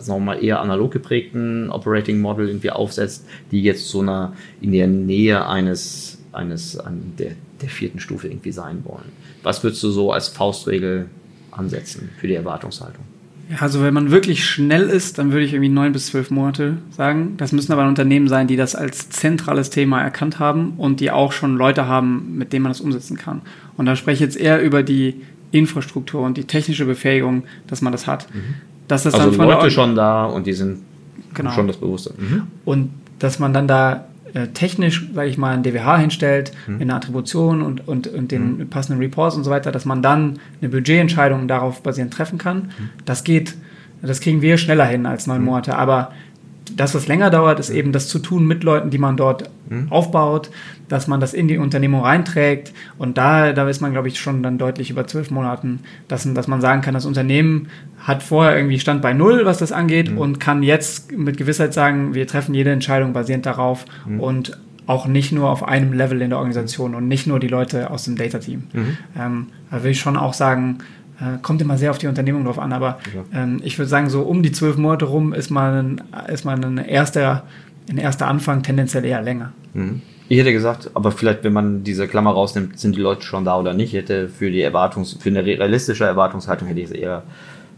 sagen 0.00 0.24
wir 0.24 0.34
mal, 0.34 0.42
eher 0.42 0.60
analog 0.60 0.90
geprägten 0.90 1.70
Operating 1.70 2.20
Model 2.20 2.48
irgendwie 2.48 2.70
aufsetzt, 2.70 3.26
die 3.52 3.62
jetzt 3.62 3.88
so 3.88 4.00
einer 4.00 4.32
in 4.60 4.72
der 4.72 4.88
Nähe 4.88 5.46
eines, 5.46 6.18
eines 6.32 6.76
an 6.78 7.12
der, 7.18 7.32
der 7.62 7.68
vierten 7.68 8.00
Stufe 8.00 8.26
irgendwie 8.26 8.50
sein 8.50 8.82
wollen. 8.84 9.12
Was 9.44 9.62
würdest 9.62 9.82
du 9.84 9.90
so 9.90 10.10
als 10.10 10.28
Faustregel 10.28 11.06
ansetzen 11.52 12.10
für 12.18 12.26
die 12.26 12.34
Erwartungshaltung? 12.34 13.04
Also 13.60 13.82
wenn 13.82 13.94
man 13.94 14.10
wirklich 14.10 14.44
schnell 14.46 14.88
ist, 14.88 15.18
dann 15.18 15.32
würde 15.32 15.44
ich 15.44 15.52
irgendwie 15.52 15.68
neun 15.68 15.92
bis 15.92 16.06
zwölf 16.06 16.30
Monate 16.30 16.78
sagen. 16.90 17.34
Das 17.36 17.52
müssen 17.52 17.72
aber 17.72 17.86
Unternehmen 17.86 18.28
sein, 18.28 18.46
die 18.46 18.56
das 18.56 18.74
als 18.74 19.10
zentrales 19.10 19.70
Thema 19.70 20.00
erkannt 20.00 20.38
haben 20.38 20.74
und 20.78 21.00
die 21.00 21.10
auch 21.10 21.32
schon 21.32 21.56
Leute 21.56 21.86
haben, 21.86 22.36
mit 22.36 22.52
denen 22.52 22.62
man 22.62 22.70
das 22.70 22.80
umsetzen 22.80 23.16
kann. 23.16 23.42
Und 23.76 23.86
da 23.86 23.96
spreche 23.96 24.14
ich 24.14 24.20
jetzt 24.20 24.36
eher 24.36 24.62
über 24.62 24.82
die 24.82 25.22
Infrastruktur 25.50 26.22
und 26.22 26.36
die 26.36 26.44
technische 26.44 26.84
Befähigung, 26.84 27.44
dass 27.66 27.82
man 27.82 27.92
das 27.92 28.06
hat. 28.06 28.32
Mhm. 28.34 28.54
Dass 28.88 29.04
das 29.04 29.14
also 29.14 29.26
dann 29.26 29.36
von 29.36 29.46
Leute 29.46 29.70
schon 29.70 29.94
da 29.94 30.24
und 30.24 30.46
die 30.46 30.52
sind 30.52 30.78
genau. 31.34 31.52
schon 31.52 31.66
das 31.66 31.76
Bewusstsein. 31.76 32.14
Mhm. 32.18 32.42
Und 32.64 32.90
dass 33.18 33.38
man 33.38 33.52
dann 33.52 33.68
da 33.68 34.06
äh, 34.34 34.48
technisch, 34.48 35.06
sage 35.14 35.28
ich 35.28 35.38
mal, 35.38 35.54
ein 35.54 35.62
DWH 35.62 35.98
hinstellt, 35.98 36.52
mhm. 36.66 36.80
in 36.80 36.88
der 36.88 36.96
Attribution 36.96 37.62
und, 37.62 37.86
und, 37.86 38.08
und 38.08 38.32
den 38.32 38.58
mhm. 38.58 38.68
passenden 38.68 39.00
Reports 39.00 39.36
und 39.36 39.44
so 39.44 39.50
weiter, 39.50 39.72
dass 39.72 39.84
man 39.84 40.02
dann 40.02 40.40
eine 40.60 40.70
Budgetentscheidung 40.70 41.48
darauf 41.48 41.82
basierend 41.82 42.12
treffen 42.12 42.36
kann. 42.36 42.56
Mhm. 42.56 42.90
Das 43.04 43.24
geht, 43.24 43.54
das 44.02 44.20
kriegen 44.20 44.42
wir 44.42 44.58
schneller 44.58 44.86
hin 44.86 45.06
als 45.06 45.26
neun 45.26 45.40
mhm. 45.40 45.46
Monate, 45.46 45.76
aber 45.76 46.12
das, 46.76 46.94
was 46.94 47.06
länger 47.08 47.30
dauert, 47.30 47.60
ist 47.60 47.70
eben 47.70 47.92
das 47.92 48.08
zu 48.08 48.18
tun 48.18 48.46
mit 48.46 48.64
Leuten, 48.64 48.90
die 48.90 48.98
man 48.98 49.16
dort 49.16 49.50
Mhm. 49.68 49.86
aufbaut, 49.90 50.50
dass 50.88 51.06
man 51.08 51.20
das 51.20 51.32
in 51.34 51.48
die 51.48 51.56
Unternehmung 51.58 52.02
reinträgt. 52.02 52.72
Und 52.98 53.16
da, 53.18 53.52
da 53.52 53.68
ist 53.68 53.80
man, 53.80 53.92
glaube 53.92 54.08
ich, 54.08 54.18
schon 54.20 54.42
dann 54.42 54.58
deutlich 54.58 54.90
über 54.90 55.06
zwölf 55.06 55.30
Monaten, 55.30 55.80
dass, 56.08 56.26
dass 56.34 56.48
man 56.48 56.60
sagen 56.60 56.80
kann, 56.82 56.92
das 56.94 57.06
Unternehmen 57.06 57.68
hat 57.98 58.22
vorher 58.22 58.56
irgendwie 58.56 58.78
Stand 58.78 59.00
bei 59.02 59.12
Null, 59.14 59.44
was 59.44 59.58
das 59.58 59.72
angeht, 59.72 60.10
Mhm. 60.10 60.18
und 60.18 60.40
kann 60.40 60.62
jetzt 60.62 61.12
mit 61.12 61.36
Gewissheit 61.38 61.72
sagen, 61.74 62.14
wir 62.14 62.26
treffen 62.26 62.54
jede 62.54 62.72
Entscheidung 62.72 63.12
basierend 63.14 63.46
darauf 63.46 63.84
Mhm. 64.06 64.20
und 64.20 64.58
auch 64.86 65.06
nicht 65.06 65.32
nur 65.32 65.48
auf 65.48 65.66
einem 65.66 65.94
Level 65.94 66.20
in 66.20 66.28
der 66.28 66.38
Organisation 66.38 66.94
und 66.94 67.08
nicht 67.08 67.26
nur 67.26 67.40
die 67.40 67.48
Leute 67.48 67.90
aus 67.90 68.04
dem 68.04 68.16
Data-Team. 68.16 68.64
Mhm. 68.72 68.96
Ähm, 69.18 69.46
da 69.70 69.82
will 69.82 69.92
ich 69.92 70.00
schon 70.00 70.18
auch 70.18 70.34
sagen, 70.34 70.78
kommt 71.42 71.62
immer 71.62 71.78
sehr 71.78 71.90
auf 71.90 71.98
die 71.98 72.06
Unternehmung 72.06 72.44
drauf 72.44 72.58
an, 72.58 72.72
aber 72.72 72.98
ähm, 73.32 73.60
ich 73.62 73.78
würde 73.78 73.88
sagen, 73.88 74.10
so 74.10 74.22
um 74.22 74.42
die 74.42 74.52
zwölf 74.52 74.76
Monate 74.76 75.04
rum 75.04 75.32
ist 75.32 75.50
man, 75.50 76.02
ist 76.28 76.44
man 76.44 76.64
ein 76.64 76.78
erster, 76.78 77.44
ein 77.88 77.98
erster 77.98 78.26
Anfang 78.26 78.62
tendenziell 78.62 79.04
eher 79.04 79.22
länger. 79.22 79.52
Mhm. 79.74 80.02
Ich 80.28 80.38
hätte 80.38 80.52
gesagt, 80.52 80.90
aber 80.94 81.12
vielleicht, 81.12 81.44
wenn 81.44 81.52
man 81.52 81.84
diese 81.84 82.08
Klammer 82.08 82.30
rausnimmt, 82.30 82.78
sind 82.78 82.96
die 82.96 83.00
Leute 83.00 83.22
schon 83.22 83.44
da 83.44 83.58
oder 83.58 83.74
nicht. 83.74 83.92
Ich 83.92 84.00
hätte 84.00 84.28
für 84.28 84.50
die 84.50 84.62
Erwartungs, 84.62 85.18
für 85.20 85.28
eine 85.28 85.44
realistische 85.44 86.04
Erwartungshaltung 86.04 86.66
hätte 86.66 86.80
ich 86.80 86.86
es 86.86 86.92
eher 86.92 87.24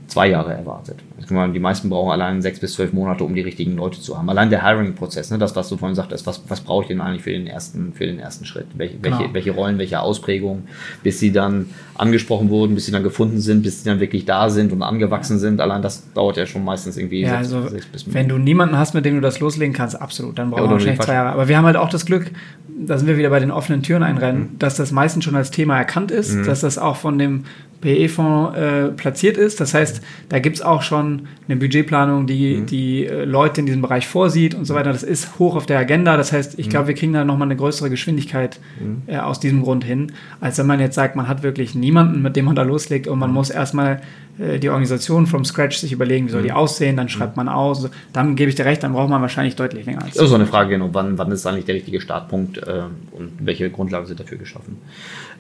zwei 0.07 0.28
Jahre 0.28 0.52
erwartet. 0.54 0.96
Meine, 1.30 1.52
Die 1.52 1.59
meisten 1.59 1.90
brauchen 1.90 2.12
allein 2.12 2.40
sechs 2.40 2.61
bis 2.61 2.74
zwölf 2.74 2.92
Monate, 2.92 3.24
um 3.24 3.34
die 3.34 3.40
richtigen 3.40 3.74
Leute 3.76 4.00
zu 4.00 4.16
haben. 4.16 4.30
Allein 4.30 4.48
der 4.50 4.62
Hiring-Prozess, 4.64 5.30
ne, 5.32 5.38
das, 5.38 5.57
was 5.57 5.68
du 5.68 5.76
vorhin 5.76 5.96
sagtest, 5.96 6.24
was, 6.26 6.40
was 6.48 6.61
brauche 6.61 6.82
ich 6.82 6.88
denn 6.88 7.00
eigentlich 7.00 7.22
für 7.22 7.30
den 7.32 7.46
ersten, 7.48 7.92
für 7.92 8.07
den 8.07 8.20
ersten 8.20 8.44
Schritt? 8.44 8.66
Welche, 8.74 8.94
welche, 9.02 9.18
Genau. 9.18 9.34
welche 9.34 9.50
Rollen, 9.50 9.78
welche 9.78 10.00
Ausprägungen, 10.00 10.68
bis 11.02 11.18
sie 11.18 11.32
dann 11.32 11.66
angesprochen 11.96 12.50
wurden, 12.50 12.74
bis 12.74 12.86
sie 12.86 12.92
dann 12.92 13.02
gefunden 13.02 13.40
sind, 13.40 13.62
bis 13.62 13.82
sie 13.82 13.88
dann 13.88 13.98
wirklich 13.98 14.24
da 14.24 14.48
sind 14.50 14.72
und 14.72 14.82
angewachsen 14.82 15.38
sind. 15.38 15.61
Allein 15.61 15.82
das 15.82 16.04
dauert 16.12 16.36
ja 16.36 16.46
schon 16.46 16.64
meistens 16.64 16.96
irgendwie 16.96 17.22
Ja, 17.22 17.38
sechs, 17.42 17.52
also 17.52 17.68
sechs 17.68 17.86
bis 17.86 18.14
wenn 18.14 18.28
du 18.28 18.38
niemanden 18.38 18.78
hast, 18.78 18.94
mit 18.94 19.04
dem 19.04 19.16
du 19.16 19.20
das 19.20 19.40
loslegen 19.40 19.74
kannst, 19.74 20.00
absolut, 20.00 20.38
dann 20.38 20.50
brauchen 20.50 20.62
Ja, 20.64 20.68
wir 20.68 20.72
wahrscheinlich 20.74 21.00
zwei 21.00 21.14
Jahre. 21.14 21.30
Aber 21.30 21.48
wir 21.48 21.57
haben 21.57 21.64
halt 21.66 21.76
auch 21.76 21.88
das 21.88 22.07
Glück, 22.07 22.30
da 22.78 22.98
sind 22.98 23.09
wir 23.09 23.16
wieder 23.16 23.30
bei 23.30 23.40
den 23.40 23.50
offenen 23.50 23.82
Türen 23.82 24.02
einrennen, 24.02 24.57
dass 24.59 24.76
das 24.76 24.92
meistens 24.92 25.24
schon 25.24 25.34
als 25.34 25.50
Thema 25.50 25.78
erkannt 25.78 26.11
ist, 26.11 26.46
dass 26.46 26.61
das 26.61 26.78
auch 26.78 26.96
von 26.96 27.18
dem 27.18 27.44
PE-Fonds 27.87 28.57
äh, 28.57 28.89
platziert 28.89 29.37
ist. 29.37 29.61
Das 29.61 29.72
heißt, 29.72 30.03
da 30.28 30.41
gibt 30.41 30.57
es 30.57 30.62
auch 30.62 30.82
schon 30.82 31.28
eine 31.47 31.57
Budgetplanung, 31.57 32.26
die 32.26 32.62
die 32.62 33.07
äh, 33.07 33.24
Leute 33.24 33.61
in 33.61 33.66
diesem 33.66 33.80
Bereich 33.80 34.09
vorsieht 34.09 34.57
und 34.57 34.64
so 34.64 34.74
weiter. 34.74 34.93
Das 34.93 35.05
ist 35.05 35.39
hoch 35.39 35.55
auf 35.55 35.66
der 35.66 35.78
Agenda. 35.78 36.16
Das 36.16 36.32
heißt, 36.32 36.59
ich 36.59 36.68
glaube, 36.68 36.89
wir 36.89 36.95
kriegen 36.95 37.12
da 37.12 37.24
nochmal 37.24 37.47
eine 37.47 37.57
größere 37.57 37.89
Geschwindigkeit 37.89 38.59
äh, 39.07 39.18
aus 39.18 39.39
diesem 39.39 39.62
Grund 39.62 39.84
hin, 39.84 40.12
als 40.41 40.59
wenn 40.59 40.66
man 40.66 40.80
jetzt 40.80 40.97
sagt, 40.97 41.14
man 41.14 41.28
hat 41.28 41.45
wirklich 41.45 41.76
niemanden, 41.76 42.22
mit 42.22 42.34
dem 42.34 42.47
man 42.47 42.57
da 42.57 42.62
loslegt 42.62 43.07
und 43.07 43.20
man 43.20 43.32
muss 43.32 43.51
erstmal 43.51 44.03
äh, 44.39 44.59
die 44.59 44.68
Organisation 44.68 45.28
from 45.28 45.45
scratch 45.45 45.78
sich 45.78 45.93
überlegen, 45.93 46.26
wie 46.26 46.32
soll 46.32 46.43
die 46.43 46.53
aussehen, 46.53 46.97
dann 46.97 47.09
schreibt 47.09 47.37
man 47.37 47.49
aus. 47.49 47.89
Dann 48.12 48.34
gebe 48.34 48.49
ich 48.49 48.57
dir 48.57 48.64
recht, 48.64 48.82
dann 48.82 48.95
braucht 48.95 49.11
man 49.11 49.22
wahrscheinlich 49.22 49.55
deutlich 49.55 49.87
länger 49.87 50.03
als 50.03 50.14
Das 50.14 50.24
ist 50.24 50.30
so 50.30 50.34
eine 50.34 50.47
Frage, 50.47 50.70
genau, 50.70 50.91
wann, 50.93 51.18
wann 51.18 51.30
ist 51.30 51.47
eigentlich 51.47 51.66
der 51.66 51.76
richtige 51.76 52.01
Startpunkt 52.01 52.59
äh, 52.59 52.82
und 53.12 53.30
welche 53.39 53.70
Grundlagen 53.70 54.07
sind 54.07 54.18
dafür 54.18 54.39
geschaffen. 54.39 54.78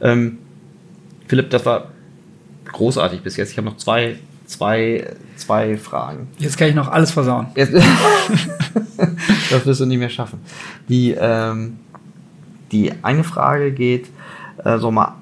Ähm, 0.00 0.38
Philipp, 1.26 1.50
das 1.50 1.66
war 1.66 1.88
großartig 2.72 3.22
bis 3.22 3.36
jetzt. 3.36 3.52
Ich 3.52 3.58
habe 3.58 3.68
noch 3.68 3.76
zwei, 3.76 4.16
zwei, 4.46 5.14
zwei 5.36 5.76
Fragen. 5.76 6.28
Jetzt 6.38 6.56
kann 6.56 6.68
ich 6.68 6.74
noch 6.74 6.88
alles 6.88 7.10
versauen. 7.10 7.48
Jetzt, 7.54 7.74
das 9.50 9.66
wirst 9.66 9.80
du 9.80 9.86
nicht 9.86 9.98
mehr 9.98 10.10
schaffen. 10.10 10.40
Die, 10.88 11.12
ähm, 11.18 11.78
die 12.72 12.92
eine 13.02 13.24
Frage 13.24 13.72
geht, 13.72 14.08
äh, 14.64 14.78
so 14.78 14.90
mal 14.90 15.14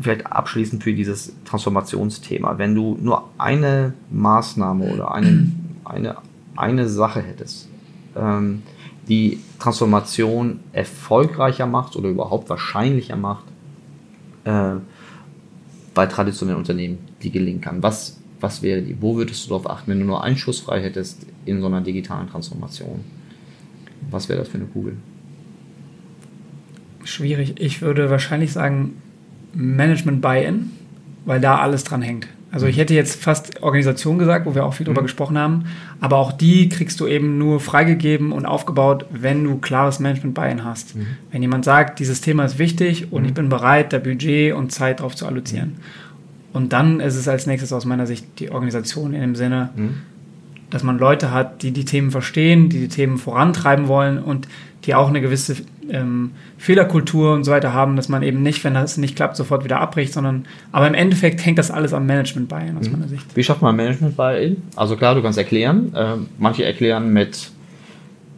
vielleicht 0.00 0.26
abschließend 0.26 0.82
für 0.82 0.92
dieses 0.92 1.32
Transformationsthema. 1.44 2.58
Wenn 2.58 2.74
du 2.74 2.98
nur 3.00 3.30
eine 3.38 3.94
Maßnahme 4.10 4.92
oder 4.92 5.12
eine, 5.12 5.50
eine, 5.84 6.16
eine 6.56 6.88
Sache 6.88 7.22
hättest, 7.22 7.68
ähm, 8.16 8.62
die 9.08 9.40
Transformation 9.58 10.60
erfolgreicher 10.72 11.66
macht 11.66 11.96
oder 11.96 12.08
überhaupt 12.08 12.48
wahrscheinlicher 12.50 13.16
macht, 13.16 13.44
äh, 14.44 14.74
bei 15.94 16.06
traditionellen 16.06 16.58
Unternehmen, 16.58 16.98
die 17.22 17.30
gelingen 17.30 17.60
kann. 17.60 17.82
Was, 17.82 18.20
was 18.40 18.62
wäre 18.62 18.82
die? 18.82 19.00
Wo 19.00 19.16
würdest 19.16 19.44
du 19.44 19.50
darauf 19.50 19.68
achten, 19.68 19.90
wenn 19.90 20.00
du 20.00 20.06
nur 20.06 20.22
einen 20.22 20.36
Schuss 20.36 20.60
frei 20.60 20.82
hättest 20.82 21.26
in 21.44 21.60
so 21.60 21.66
einer 21.66 21.80
digitalen 21.80 22.28
Transformation? 22.28 23.00
Was 24.10 24.28
wäre 24.28 24.40
das 24.40 24.48
für 24.48 24.58
eine 24.58 24.66
Kugel? 24.66 24.96
Schwierig. 27.04 27.54
Ich 27.60 27.82
würde 27.82 28.10
wahrscheinlich 28.10 28.52
sagen 28.52 28.94
Management 29.54 30.22
Buy-in, 30.22 30.70
weil 31.24 31.40
da 31.40 31.58
alles 31.58 31.84
dran 31.84 32.02
hängt. 32.02 32.28
Also 32.52 32.66
ich 32.66 32.76
hätte 32.76 32.92
jetzt 32.92 33.20
fast 33.20 33.62
Organisation 33.62 34.18
gesagt, 34.18 34.44
wo 34.44 34.54
wir 34.54 34.66
auch 34.66 34.74
viel 34.74 34.84
drüber 34.84 35.00
gesprochen 35.00 35.38
haben, 35.38 35.64
aber 36.00 36.18
auch 36.18 36.32
die 36.32 36.68
kriegst 36.68 37.00
du 37.00 37.06
eben 37.06 37.38
nur 37.38 37.60
freigegeben 37.60 38.30
und 38.30 38.44
aufgebaut, 38.44 39.06
wenn 39.10 39.42
du 39.42 39.56
klares 39.56 40.00
Management 40.00 40.34
Buy-in 40.34 40.62
hast. 40.62 40.94
Wenn 41.30 41.40
jemand 41.40 41.64
sagt, 41.64 41.98
dieses 41.98 42.20
Thema 42.20 42.44
ist 42.44 42.58
wichtig 42.58 43.10
und 43.10 43.24
ich 43.24 43.32
bin 43.32 43.48
bereit, 43.48 43.94
da 43.94 43.98
Budget 43.98 44.54
und 44.54 44.70
Zeit 44.70 45.00
drauf 45.00 45.16
zu 45.16 45.26
allozieren. 45.26 45.78
Und 46.52 46.74
dann 46.74 47.00
ist 47.00 47.16
es 47.16 47.26
als 47.26 47.46
nächstes 47.46 47.72
aus 47.72 47.86
meiner 47.86 48.06
Sicht 48.06 48.26
die 48.38 48.50
Organisation 48.50 49.14
in 49.14 49.22
dem 49.22 49.34
Sinne, 49.34 49.70
dass 50.68 50.82
man 50.82 50.98
Leute 50.98 51.30
hat, 51.30 51.62
die 51.62 51.70
die 51.70 51.86
Themen 51.86 52.10
verstehen, 52.10 52.68
die 52.68 52.80
die 52.80 52.88
Themen 52.88 53.16
vorantreiben 53.16 53.88
wollen 53.88 54.18
und 54.18 54.46
die 54.84 54.94
auch 54.94 55.08
eine 55.08 55.22
gewisse 55.22 55.56
ähm, 55.90 56.32
Fehlerkultur 56.58 57.34
und 57.34 57.44
so 57.44 57.50
weiter 57.50 57.72
haben, 57.72 57.96
dass 57.96 58.08
man 58.08 58.22
eben 58.22 58.42
nicht, 58.42 58.62
wenn 58.64 58.74
das 58.74 58.96
nicht 58.96 59.16
klappt, 59.16 59.36
sofort 59.36 59.64
wieder 59.64 59.80
abbricht, 59.80 60.12
sondern 60.12 60.44
aber 60.70 60.86
im 60.86 60.94
Endeffekt 60.94 61.44
hängt 61.44 61.58
das 61.58 61.70
alles 61.70 61.92
am 61.92 62.06
Management 62.06 62.48
bei, 62.48 62.72
aus 62.78 62.90
meiner 62.90 63.08
Sicht. 63.08 63.24
Wie 63.34 63.42
schafft 63.42 63.62
man 63.62 63.76
Management 63.76 64.16
bei 64.16 64.56
Also 64.76 64.96
klar, 64.96 65.14
du 65.14 65.22
kannst 65.22 65.38
erklären. 65.38 65.94
Äh, 65.94 66.16
manche 66.38 66.64
erklären 66.64 67.12
mit, 67.12 67.50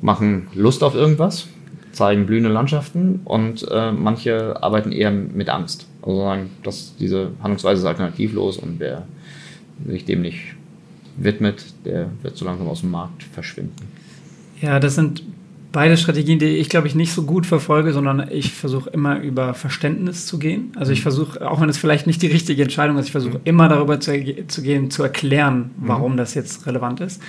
machen 0.01 0.49
Lust 0.55 0.82
auf 0.82 0.95
irgendwas, 0.95 1.49
zeigen 1.92 2.26
blühende 2.26 2.51
Landschaften 2.51 3.20
und 3.24 3.66
äh, 3.70 3.92
manche 3.92 4.62
arbeiten 4.62 4.92
eher 4.92 5.11
mit 5.11 5.49
Angst. 5.49 5.86
Also 6.03 6.20
sagen, 6.20 6.51
dass 6.62 6.95
diese 6.97 7.30
Handlungsweise 7.42 7.82
ist 7.82 7.86
alternativlos 7.86 8.59
und 8.59 8.80
wer 8.80 9.07
sich 9.86 10.05
dem 10.05 10.22
nicht 10.22 10.55
widmet, 11.16 11.64
der 11.84 12.09
wird 12.22 12.36
so 12.36 12.45
langsam 12.45 12.68
aus 12.68 12.80
dem 12.80 12.90
Markt 12.90 13.22
verschwinden. 13.22 13.88
Ja, 14.61 14.80
das 14.80 14.95
sind 14.95 15.22
beide 15.75 15.99
Strategien, 15.99 16.39
die 16.39 16.47
ich 16.47 16.70
glaube 16.70 16.87
ich 16.87 16.95
nicht 16.95 17.12
so 17.12 17.25
gut 17.25 17.45
verfolge, 17.45 17.93
sondern 17.93 18.27
ich 18.31 18.55
versuche 18.55 18.89
immer 18.91 19.20
über 19.20 19.53
Verständnis 19.53 20.25
zu 20.25 20.39
gehen. 20.39 20.72
Also 20.77 20.93
ich 20.93 21.03
versuche, 21.03 21.47
auch 21.51 21.61
wenn 21.61 21.68
es 21.68 21.77
vielleicht 21.77 22.07
nicht 22.07 22.22
die 22.22 22.29
richtige 22.29 22.62
Entscheidung 22.62 22.97
ist, 22.97 23.07
ich 23.07 23.12
versuche 23.12 23.41
immer 23.45 23.68
darüber 23.68 24.01
zu, 24.01 24.12
zu 24.47 24.62
gehen, 24.62 24.91
zu 24.91 25.03
erklären, 25.03 25.72
warum 25.77 26.16
das 26.16 26.33
jetzt 26.35 26.66
relevant 26.66 27.01
ist. 27.01 27.20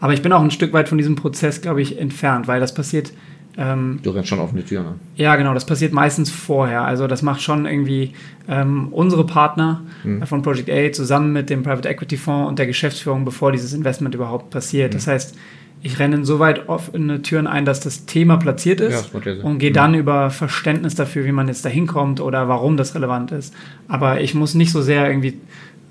Aber 0.00 0.12
ich 0.12 0.22
bin 0.22 0.32
auch 0.32 0.42
ein 0.42 0.50
Stück 0.52 0.72
weit 0.72 0.88
von 0.88 0.98
diesem 0.98 1.16
Prozess, 1.16 1.60
glaube 1.62 1.80
ich, 1.82 1.98
entfernt, 1.98 2.46
weil 2.46 2.60
das 2.60 2.74
passiert. 2.74 3.12
Ähm, 3.56 4.00
Du 4.02 4.10
rennst 4.10 4.28
schon 4.28 4.40
offene 4.40 4.64
Türen 4.64 4.86
an. 4.86 4.94
ja, 5.16 5.36
genau, 5.36 5.54
das 5.54 5.64
passiert 5.64 5.92
meistens 5.92 6.28
vorher. 6.30 6.82
Also 6.84 7.06
das 7.06 7.22
macht 7.22 7.40
schon 7.40 7.64
irgendwie 7.66 8.12
ähm, 8.48 8.88
unsere 8.90 9.24
Partner 9.24 9.82
äh, 10.04 10.26
von 10.26 10.42
Project 10.42 10.68
A 10.68 10.92
zusammen 10.92 11.32
mit 11.32 11.48
dem 11.50 11.62
Private 11.62 11.88
Equity 11.88 12.16
Fonds 12.16 12.48
und 12.48 12.58
der 12.58 12.66
Geschäftsführung, 12.66 13.24
bevor 13.24 13.52
dieses 13.52 13.72
Investment 13.72 14.14
überhaupt 14.14 14.50
passiert. 14.50 14.92
Das 14.94 15.06
heißt, 15.06 15.36
ich 15.82 15.98
renne 15.98 16.16
insoweit 16.16 16.68
offene 16.68 17.20
Türen 17.22 17.46
ein, 17.46 17.64
dass 17.66 17.80
das 17.80 18.06
Thema 18.06 18.38
platziert 18.38 18.80
ist 18.80 19.10
ja 19.12 19.32
und 19.42 19.58
gehe 19.58 19.72
dann 19.72 19.94
über 19.94 20.30
Verständnis 20.30 20.94
dafür, 20.94 21.24
wie 21.26 21.32
man 21.32 21.48
jetzt 21.48 21.64
da 21.64 21.68
hinkommt 21.68 22.20
oder 22.20 22.48
warum 22.48 22.76
das 22.76 22.94
relevant 22.94 23.32
ist. 23.32 23.52
Aber 23.86 24.20
ich 24.20 24.34
muss 24.34 24.54
nicht 24.54 24.72
so 24.72 24.80
sehr 24.80 25.06
irgendwie 25.08 25.38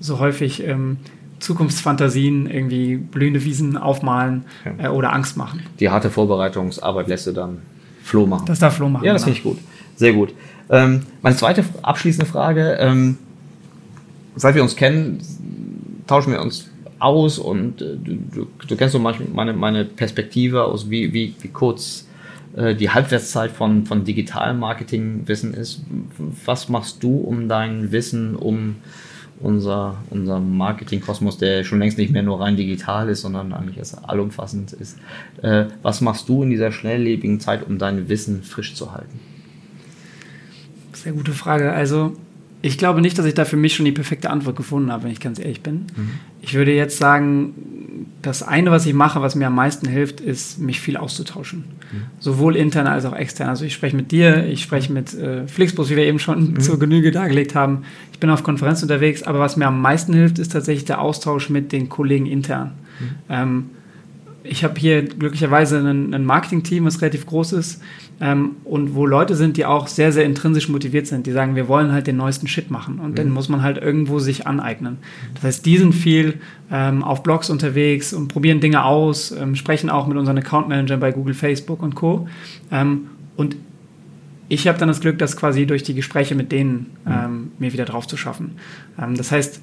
so 0.00 0.18
häufig 0.18 0.64
ähm, 0.66 0.96
Zukunftsfantasien, 1.38 2.50
irgendwie 2.50 2.96
blühende 2.96 3.44
Wiesen 3.44 3.76
aufmalen 3.76 4.44
Ja. 4.64 4.86
äh, 4.86 4.88
oder 4.88 5.12
Angst 5.12 5.36
machen. 5.36 5.62
Die 5.78 5.90
harte 5.90 6.10
Vorbereitungsarbeit 6.10 7.06
lässt 7.08 7.26
du 7.26 7.32
dann 7.32 7.58
Flo 8.02 8.26
machen. 8.26 8.46
Das 8.46 8.58
darf 8.58 8.76
Flo 8.76 8.88
machen. 8.88 9.04
Ja, 9.04 9.12
das 9.12 9.24
finde 9.24 9.38
ich 9.38 9.44
gut. 9.44 9.58
Sehr 9.96 10.12
gut. 10.12 10.34
Ähm, 10.70 11.02
meine 11.22 11.36
zweite 11.36 11.64
abschließende 11.82 12.26
Frage. 12.26 12.76
Ähm, 12.80 13.18
seit 14.36 14.54
wir 14.54 14.62
uns 14.62 14.74
kennen, 14.76 15.20
tauschen 16.06 16.32
wir 16.32 16.40
uns 16.40 16.68
aus 17.04 17.38
und 17.38 17.82
äh, 17.82 17.96
du, 17.96 18.46
du, 18.66 18.76
kennst 18.76 18.92
so 18.92 18.98
meine, 18.98 19.52
meine 19.52 19.84
Perspektive 19.84 20.64
aus, 20.64 20.90
wie, 20.90 21.12
wie, 21.12 21.34
wie 21.40 21.48
kurz 21.48 22.06
äh, 22.56 22.74
die 22.74 22.90
Halbwertszeit 22.90 23.50
von, 23.50 23.84
von 23.86 24.04
digitalem 24.04 24.58
Marketingwissen 24.58 25.54
ist. 25.54 25.82
Was 26.44 26.68
machst 26.68 27.02
du, 27.02 27.16
um 27.18 27.48
dein 27.48 27.92
Wissen, 27.92 28.36
um 28.36 28.76
unser, 29.40 29.96
unser 30.10 30.40
Marketingkosmos, 30.40 31.38
der 31.38 31.64
schon 31.64 31.78
längst 31.78 31.98
nicht 31.98 32.12
mehr 32.12 32.22
nur 32.22 32.40
rein 32.40 32.56
digital 32.56 33.08
ist, 33.08 33.22
sondern 33.22 33.52
eigentlich 33.52 33.78
erst 33.78 34.08
allumfassend 34.08 34.72
ist. 34.72 34.98
Äh, 35.42 35.66
was 35.82 36.00
machst 36.00 36.28
du 36.28 36.42
in 36.42 36.50
dieser 36.50 36.72
schnelllebigen 36.72 37.40
Zeit, 37.40 37.66
um 37.66 37.78
dein 37.78 38.08
Wissen 38.08 38.42
frisch 38.42 38.74
zu 38.74 38.92
halten? 38.92 39.20
Sehr 40.92 41.12
gute 41.12 41.32
Frage. 41.32 41.72
Also, 41.72 42.16
ich 42.64 42.78
glaube 42.78 43.02
nicht, 43.02 43.18
dass 43.18 43.26
ich 43.26 43.34
da 43.34 43.44
für 43.44 43.58
mich 43.58 43.74
schon 43.74 43.84
die 43.84 43.92
perfekte 43.92 44.30
Antwort 44.30 44.56
gefunden 44.56 44.90
habe, 44.90 45.04
wenn 45.04 45.10
ich 45.10 45.20
ganz 45.20 45.38
ehrlich 45.38 45.60
bin. 45.60 45.84
Ich 46.40 46.54
würde 46.54 46.72
jetzt 46.72 46.96
sagen, 46.96 48.06
das 48.22 48.42
eine, 48.42 48.70
was 48.70 48.86
ich 48.86 48.94
mache, 48.94 49.20
was 49.20 49.34
mir 49.34 49.48
am 49.48 49.54
meisten 49.54 49.86
hilft, 49.86 50.22
ist, 50.22 50.58
mich 50.58 50.80
viel 50.80 50.96
auszutauschen. 50.96 51.64
Sowohl 52.20 52.56
intern 52.56 52.86
als 52.86 53.04
auch 53.04 53.14
extern. 53.14 53.50
Also 53.50 53.66
ich 53.66 53.74
spreche 53.74 53.94
mit 53.94 54.12
dir, 54.12 54.46
ich 54.46 54.62
spreche 54.62 54.90
mit 54.90 55.12
äh, 55.12 55.46
Flixbus, 55.46 55.90
wie 55.90 55.96
wir 55.96 56.04
eben 56.04 56.18
schon 56.18 56.58
zur 56.58 56.78
Genüge 56.78 57.10
dargelegt 57.10 57.54
haben. 57.54 57.82
Ich 58.12 58.18
bin 58.18 58.30
auf 58.30 58.42
Konferenzen 58.42 58.84
unterwegs, 58.86 59.22
aber 59.22 59.40
was 59.40 59.58
mir 59.58 59.66
am 59.66 59.82
meisten 59.82 60.14
hilft, 60.14 60.38
ist 60.38 60.52
tatsächlich 60.52 60.86
der 60.86 61.02
Austausch 61.02 61.50
mit 61.50 61.70
den 61.70 61.90
Kollegen 61.90 62.24
intern. 62.24 62.72
Ähm, 63.28 63.66
ich 64.44 64.62
habe 64.62 64.78
hier 64.78 65.02
glücklicherweise 65.02 65.78
ein, 65.78 66.14
ein 66.14 66.24
Marketing-Team, 66.24 66.84
was 66.84 67.00
relativ 67.00 67.26
groß 67.26 67.54
ist 67.54 67.82
ähm, 68.20 68.56
und 68.64 68.94
wo 68.94 69.06
Leute 69.06 69.34
sind, 69.34 69.56
die 69.56 69.64
auch 69.64 69.88
sehr, 69.88 70.12
sehr 70.12 70.24
intrinsisch 70.24 70.68
motiviert 70.68 71.06
sind. 71.06 71.26
Die 71.26 71.32
sagen, 71.32 71.56
wir 71.56 71.66
wollen 71.66 71.92
halt 71.92 72.06
den 72.06 72.18
neuesten 72.18 72.46
Shit 72.46 72.70
machen 72.70 73.00
und 73.00 73.12
mhm. 73.12 73.16
den 73.16 73.30
muss 73.30 73.48
man 73.48 73.62
halt 73.62 73.78
irgendwo 73.78 74.18
sich 74.18 74.46
aneignen. 74.46 74.98
Das 75.34 75.44
heißt, 75.44 75.66
die 75.66 75.78
sind 75.78 75.94
viel 75.94 76.34
ähm, 76.70 77.02
auf 77.02 77.22
Blogs 77.22 77.48
unterwegs 77.48 78.12
und 78.12 78.28
probieren 78.28 78.60
Dinge 78.60 78.84
aus, 78.84 79.32
ähm, 79.32 79.56
sprechen 79.56 79.88
auch 79.88 80.06
mit 80.06 80.18
unseren 80.18 80.36
Account-Managern 80.36 81.00
bei 81.00 81.10
Google, 81.10 81.34
Facebook 81.34 81.82
und 81.82 81.94
Co. 81.94 82.28
Ähm, 82.70 83.08
und 83.36 83.56
ich 84.50 84.68
habe 84.68 84.78
dann 84.78 84.88
das 84.88 85.00
Glück, 85.00 85.18
das 85.18 85.38
quasi 85.38 85.64
durch 85.64 85.82
die 85.82 85.94
Gespräche 85.94 86.34
mit 86.34 86.52
denen 86.52 86.90
mhm. 87.06 87.12
ähm, 87.12 87.52
mir 87.58 87.72
wieder 87.72 87.86
drauf 87.86 88.06
zu 88.06 88.18
schaffen. 88.18 88.56
Ähm, 89.00 89.16
das 89.16 89.32
heißt, 89.32 89.62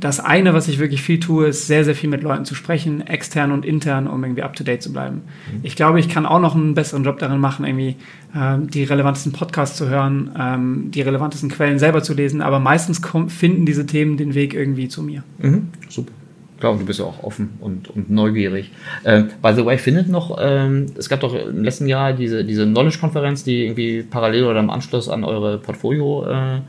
das 0.00 0.18
eine, 0.18 0.54
was 0.54 0.66
ich 0.66 0.78
wirklich 0.78 1.02
viel 1.02 1.20
tue, 1.20 1.48
ist 1.48 1.66
sehr, 1.66 1.84
sehr 1.84 1.94
viel 1.94 2.08
mit 2.08 2.22
Leuten 2.22 2.44
zu 2.44 2.54
sprechen, 2.54 3.06
extern 3.06 3.52
und 3.52 3.66
intern, 3.66 4.06
um 4.06 4.24
irgendwie 4.24 4.42
up-to-date 4.42 4.82
zu 4.82 4.92
bleiben. 4.92 5.22
Mhm. 5.52 5.60
Ich 5.62 5.76
glaube, 5.76 6.00
ich 6.00 6.08
kann 6.08 6.26
auch 6.26 6.40
noch 6.40 6.54
einen 6.54 6.74
besseren 6.74 7.04
Job 7.04 7.18
darin 7.18 7.38
machen, 7.38 7.66
irgendwie 7.66 7.96
ähm, 8.34 8.70
die 8.70 8.84
relevantesten 8.84 9.32
Podcasts 9.32 9.76
zu 9.76 9.88
hören, 9.88 10.30
ähm, 10.38 10.90
die 10.90 11.02
relevantesten 11.02 11.50
Quellen 11.50 11.78
selber 11.78 12.02
zu 12.02 12.14
lesen, 12.14 12.40
aber 12.40 12.58
meistens 12.58 13.00
finden 13.28 13.66
diese 13.66 13.86
Themen 13.86 14.16
den 14.16 14.34
Weg 14.34 14.54
irgendwie 14.54 14.88
zu 14.88 15.02
mir. 15.02 15.22
Mhm. 15.38 15.68
Super. 15.88 16.12
Ich 16.54 16.60
glaube, 16.60 16.78
du 16.78 16.84
bist 16.84 16.98
ja 16.98 17.06
auch 17.06 17.22
offen 17.22 17.50
und, 17.60 17.88
und 17.88 18.10
neugierig. 18.10 18.70
Äh, 19.04 19.24
by 19.40 19.54
the 19.54 19.64
way, 19.64 19.78
findet 19.78 20.08
noch, 20.08 20.36
ähm, 20.38 20.86
es 20.98 21.08
gab 21.08 21.20
doch 21.20 21.34
im 21.34 21.64
letzten 21.64 21.86
Jahr 21.86 22.12
diese, 22.12 22.44
diese 22.44 22.66
Knowledge-Konferenz, 22.66 23.44
die 23.44 23.64
irgendwie 23.64 24.02
parallel 24.02 24.44
oder 24.44 24.60
im 24.60 24.68
Anschluss 24.68 25.08
an 25.08 25.24
eure 25.24 25.56
Portfolio 25.56 26.26
äh, 26.26 26.60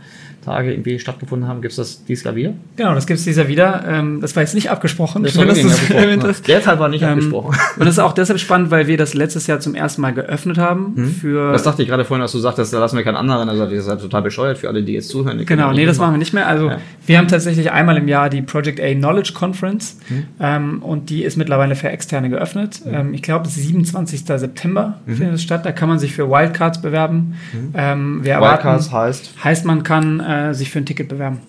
Tage 0.41 0.71
irgendwie 0.71 0.99
stattgefunden 0.99 1.47
haben. 1.47 1.61
Gibt 1.61 1.71
es 1.71 1.77
das 1.77 2.05
dieses 2.05 2.23
Jahr 2.23 2.35
wieder? 2.35 2.53
Genau, 2.75 2.93
das 2.95 3.05
gibt 3.05 3.19
es 3.19 3.25
dieses 3.25 3.37
Jahr 3.37 3.47
wieder. 3.47 3.83
Ähm, 3.87 4.21
das 4.21 4.35
war 4.35 4.43
jetzt 4.43 4.55
nicht 4.55 4.69
abgesprochen. 4.69 5.23
Das 5.23 5.37
war 5.37 5.45
das 5.45 5.59
abgesprochen. 5.59 6.35
Derzeit 6.47 6.79
war 6.79 6.89
nicht 6.89 7.03
ähm, 7.03 7.09
abgesprochen. 7.09 7.55
Und 7.77 7.85
das 7.85 7.95
ist 7.95 7.99
auch 7.99 8.13
deshalb 8.13 8.39
spannend, 8.39 8.71
weil 8.71 8.87
wir 8.87 8.97
das 8.97 9.13
letztes 9.13 9.47
Jahr 9.47 9.59
zum 9.59 9.75
ersten 9.75 10.01
Mal 10.01 10.13
geöffnet 10.13 10.57
haben. 10.57 10.93
Mhm. 10.95 11.11
Für 11.11 11.51
das 11.51 11.63
dachte 11.63 11.83
ich 11.83 11.87
gerade 11.87 12.05
vorhin, 12.05 12.21
dass 12.21 12.31
du 12.31 12.39
sagtest, 12.39 12.73
da 12.73 12.79
lassen 12.79 12.97
wir 12.97 13.03
keinen 13.03 13.15
anderen. 13.15 13.49
Also 13.49 13.65
das 13.65 13.73
ist 13.73 13.87
halt 13.87 14.01
total 14.01 14.21
bescheuert 14.21 14.57
für 14.57 14.67
alle, 14.67 14.83
die 14.83 14.93
jetzt 14.93 15.09
zuhören. 15.09 15.45
Genau, 15.45 15.71
nee, 15.71 15.85
das 15.85 15.97
machen 15.97 16.13
wir 16.13 16.17
nicht 16.17 16.33
mehr. 16.33 16.47
Also 16.47 16.69
ja. 16.69 16.77
wir 17.05 17.17
haben 17.17 17.27
tatsächlich 17.27 17.71
einmal 17.71 17.97
im 17.97 18.07
Jahr 18.07 18.29
die 18.29 18.41
Project 18.41 18.79
A 18.79 18.93
Knowledge 18.93 19.33
Conference 19.33 19.97
mhm. 20.09 20.25
ähm, 20.39 20.81
und 20.81 21.09
die 21.09 21.23
ist 21.23 21.37
mittlerweile 21.37 21.75
für 21.75 21.89
Externe 21.89 22.29
geöffnet. 22.29 22.81
Mhm. 22.85 22.93
Ähm, 22.93 23.13
ich 23.13 23.21
glaube, 23.21 23.47
27. 23.47 24.21
September 24.25 24.99
mhm. 25.05 25.15
findet 25.15 25.35
es 25.35 25.43
statt. 25.43 25.65
Da 25.65 25.71
kann 25.71 25.89
man 25.89 25.99
sich 25.99 26.13
für 26.13 26.29
Wildcards 26.29 26.81
bewerben. 26.81 27.35
Mhm. 27.53 27.73
Ähm, 27.75 28.23
Wildcards 28.23 28.91
heißt? 28.91 29.33
Heißt, 29.43 29.65
man 29.65 29.83
kann 29.83 30.23
äh, 30.31 30.53
sich 30.53 30.69
für 30.69 30.79
ein 30.79 30.85
Ticket 30.85 31.09
bewerben. 31.09 31.39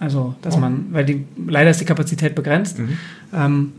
Also, 0.00 0.34
dass 0.42 0.56
oh. 0.56 0.60
man, 0.60 0.86
weil 0.90 1.04
die, 1.04 1.24
leider 1.46 1.70
ist 1.70 1.80
die 1.80 1.84
Kapazität 1.84 2.34
begrenzt. 2.34 2.78
Mhm. 2.78 2.98
Ähm, 3.32 3.72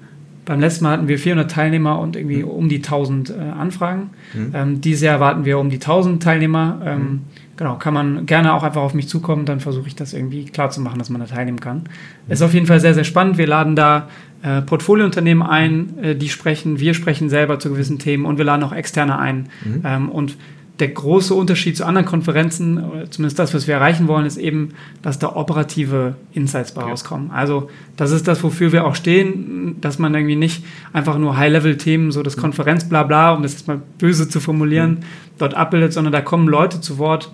beim 0.45 0.59
letzten 0.59 0.83
Mal 0.83 0.91
hatten 0.93 1.07
wir 1.07 1.19
400 1.19 1.49
Teilnehmer 1.49 1.99
und 1.99 2.15
irgendwie 2.15 2.43
mhm. 2.43 2.49
um 2.49 2.69
die 2.69 2.77
1000 2.77 3.29
äh, 3.29 3.33
Anfragen. 3.33 4.09
Mhm. 4.33 4.51
Ähm, 4.53 4.81
dieses 4.81 5.01
Jahr 5.01 5.19
warten 5.19 5.45
wir 5.45 5.59
um 5.59 5.69
die 5.69 5.77
1000 5.77 6.21
Teilnehmer. 6.21 6.81
Ähm, 6.85 6.99
mhm. 6.99 7.21
Genau, 7.55 7.75
kann 7.75 7.93
man 7.93 8.25
gerne 8.25 8.53
auch 8.53 8.63
einfach 8.63 8.81
auf 8.81 8.93
mich 8.93 9.07
zukommen, 9.07 9.45
dann 9.45 9.59
versuche 9.59 9.87
ich 9.87 9.95
das 9.95 10.13
irgendwie 10.13 10.45
klar 10.45 10.71
zu 10.71 10.81
machen, 10.81 10.97
dass 10.97 11.09
man 11.09 11.21
da 11.21 11.27
teilnehmen 11.27 11.59
kann. 11.59 11.77
Mhm. 11.77 12.31
Ist 12.31 12.41
auf 12.41 12.53
jeden 12.53 12.65
Fall 12.65 12.79
sehr, 12.79 12.93
sehr 12.93 13.03
spannend. 13.03 13.37
Wir 13.37 13.47
laden 13.47 13.75
da 13.75 14.09
äh, 14.41 14.61
Portfoliounternehmen 14.61 15.45
ein, 15.45 15.97
äh, 15.99 16.15
die 16.15 16.29
sprechen, 16.29 16.79
wir 16.79 16.93
sprechen 16.93 17.29
selber 17.29 17.59
zu 17.59 17.69
gewissen 17.69 17.99
Themen 17.99 18.25
und 18.25 18.37
wir 18.37 18.45
laden 18.45 18.63
auch 18.63 18.73
Externe 18.73 19.19
ein. 19.19 19.49
Mhm. 19.63 19.81
Ähm, 19.85 20.09
und 20.09 20.37
der 20.79 20.87
große 20.87 21.35
Unterschied 21.35 21.77
zu 21.77 21.85
anderen 21.85 22.07
Konferenzen, 22.07 22.83
zumindest 23.11 23.37
das, 23.37 23.53
was 23.53 23.67
wir 23.67 23.75
erreichen 23.75 24.07
wollen, 24.07 24.25
ist 24.25 24.37
eben, 24.37 24.69
dass 25.03 25.19
da 25.19 25.35
operative 25.35 26.15
Insights 26.33 26.71
bei 26.71 26.81
rauskommen. 26.81 27.29
Also 27.29 27.69
das 27.95 28.11
ist 28.11 28.27
das, 28.27 28.43
wofür 28.43 28.71
wir 28.71 28.85
auch 28.85 28.95
stehen, 28.95 29.79
dass 29.81 29.99
man 29.99 30.15
irgendwie 30.15 30.35
nicht 30.35 30.63
einfach 30.91 31.19
nur 31.19 31.37
High-Level-Themen, 31.37 32.11
so 32.11 32.23
das 32.23 32.37
Konferenz, 32.37 32.89
bla 32.89 33.03
bla, 33.03 33.33
um 33.33 33.43
das 33.43 33.53
jetzt 33.53 33.67
mal 33.67 33.81
böse 33.99 34.27
zu 34.27 34.39
formulieren, 34.39 34.91
mhm. 34.91 35.03
dort 35.37 35.53
abbildet, 35.53 35.93
sondern 35.93 36.11
da 36.11 36.21
kommen 36.21 36.47
Leute 36.47 36.81
zu 36.81 36.97
Wort, 36.97 37.31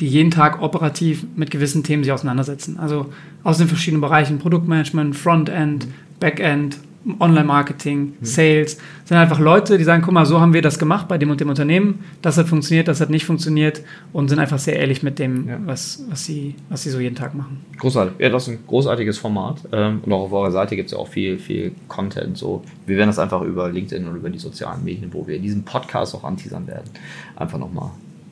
die 0.00 0.06
jeden 0.06 0.30
Tag 0.30 0.60
operativ 0.60 1.24
mit 1.36 1.50
gewissen 1.50 1.84
Themen 1.84 2.04
sich 2.04 2.12
auseinandersetzen. 2.12 2.78
Also 2.78 3.06
aus 3.44 3.56
den 3.56 3.66
verschiedenen 3.66 4.02
Bereichen, 4.02 4.38
Produktmanagement, 4.38 5.16
Frontend, 5.16 5.86
mhm. 5.86 5.92
Backend, 6.20 6.78
Online-Marketing, 7.20 8.00
mhm. 8.00 8.24
Sales, 8.24 8.78
sind 9.04 9.16
einfach 9.16 9.38
Leute, 9.38 9.78
die 9.78 9.84
sagen, 9.84 10.02
guck 10.02 10.12
mal, 10.12 10.26
so 10.26 10.40
haben 10.40 10.52
wir 10.52 10.62
das 10.62 10.78
gemacht 10.78 11.08
bei 11.08 11.16
dem 11.16 11.30
und 11.30 11.40
dem 11.40 11.48
Unternehmen, 11.48 12.04
das 12.22 12.36
hat 12.36 12.48
funktioniert, 12.48 12.88
das 12.88 13.00
hat 13.00 13.10
nicht 13.10 13.24
funktioniert 13.24 13.82
und 14.12 14.28
sind 14.28 14.38
einfach 14.38 14.58
sehr 14.58 14.76
ehrlich 14.76 15.02
mit 15.02 15.18
dem, 15.18 15.48
ja. 15.48 15.58
was, 15.64 16.04
was, 16.10 16.24
sie, 16.24 16.54
was 16.68 16.82
sie 16.82 16.90
so 16.90 17.00
jeden 17.00 17.16
Tag 17.16 17.34
machen. 17.34 17.64
Großartig. 17.78 18.14
Ja, 18.18 18.28
das 18.28 18.48
ist 18.48 18.54
ein 18.54 18.58
großartiges 18.66 19.18
Format 19.18 19.60
ähm, 19.72 20.00
und 20.04 20.12
auch 20.12 20.24
auf 20.24 20.32
eurer 20.32 20.50
Seite 20.50 20.76
gibt 20.76 20.86
es 20.86 20.92
ja 20.92 20.98
auch 20.98 21.08
viel, 21.08 21.38
viel 21.38 21.72
Content. 21.86 22.36
So. 22.36 22.62
Wir 22.86 22.96
werden 22.96 23.08
das 23.08 23.18
einfach 23.18 23.42
über 23.42 23.70
LinkedIn 23.70 24.06
und 24.06 24.16
über 24.16 24.30
die 24.30 24.38
sozialen 24.38 24.84
Medien, 24.84 25.12
wo 25.12 25.26
wir 25.26 25.38
diesen 25.38 25.64
Podcast 25.64 26.14
auch 26.14 26.24
anteasern 26.24 26.66
werden, 26.66 26.90
einfach 27.36 27.58
nochmal 27.58 27.90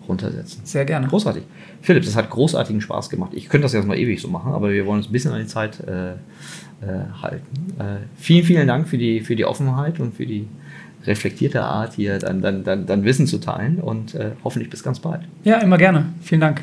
runtersetzen. 0.09 0.61
Sehr 0.64 0.84
gerne. 0.84 1.07
Großartig. 1.07 1.42
Philipp, 1.82 2.04
das 2.04 2.16
hat 2.16 2.30
großartigen 2.30 2.80
Spaß 2.80 3.11
gemacht. 3.11 3.32
Ich 3.34 3.48
könnte 3.48 3.64
das 3.64 3.72
jetzt 3.72 3.86
mal 3.86 3.98
ewig 3.98 4.20
so 4.20 4.28
machen, 4.28 4.52
aber 4.52 4.72
wir 4.72 4.86
wollen 4.86 4.98
uns 4.98 5.09
ein 5.09 5.12
bisschen 5.12 5.32
an 5.32 5.40
die 5.40 5.46
Zeit 5.46 5.80
äh, 5.80 6.12
äh, 6.12 6.16
halten. 7.22 7.46
Äh, 7.78 8.07
vielen, 8.16 8.44
vielen 8.44 8.66
Dank 8.66 8.88
für 8.88 8.98
die, 8.98 9.20
für 9.20 9.36
die 9.36 9.44
Offenheit 9.44 10.00
und 10.00 10.14
für 10.14 10.26
die 10.26 10.48
reflektierte 11.07 11.62
Art, 11.62 11.94
hier 11.94 12.18
dann, 12.18 12.42
dann, 12.42 12.64
dann, 12.64 12.86
dann 12.86 13.04
Wissen 13.04 13.26
zu 13.26 13.38
teilen 13.38 13.78
und 13.78 14.14
äh, 14.14 14.32
hoffentlich 14.44 14.70
bis 14.70 14.82
ganz 14.82 14.98
bald. 14.98 15.22
Ja, 15.44 15.59
immer 15.59 15.78
gerne. 15.78 16.07
Vielen 16.22 16.40
Dank. 16.40 16.61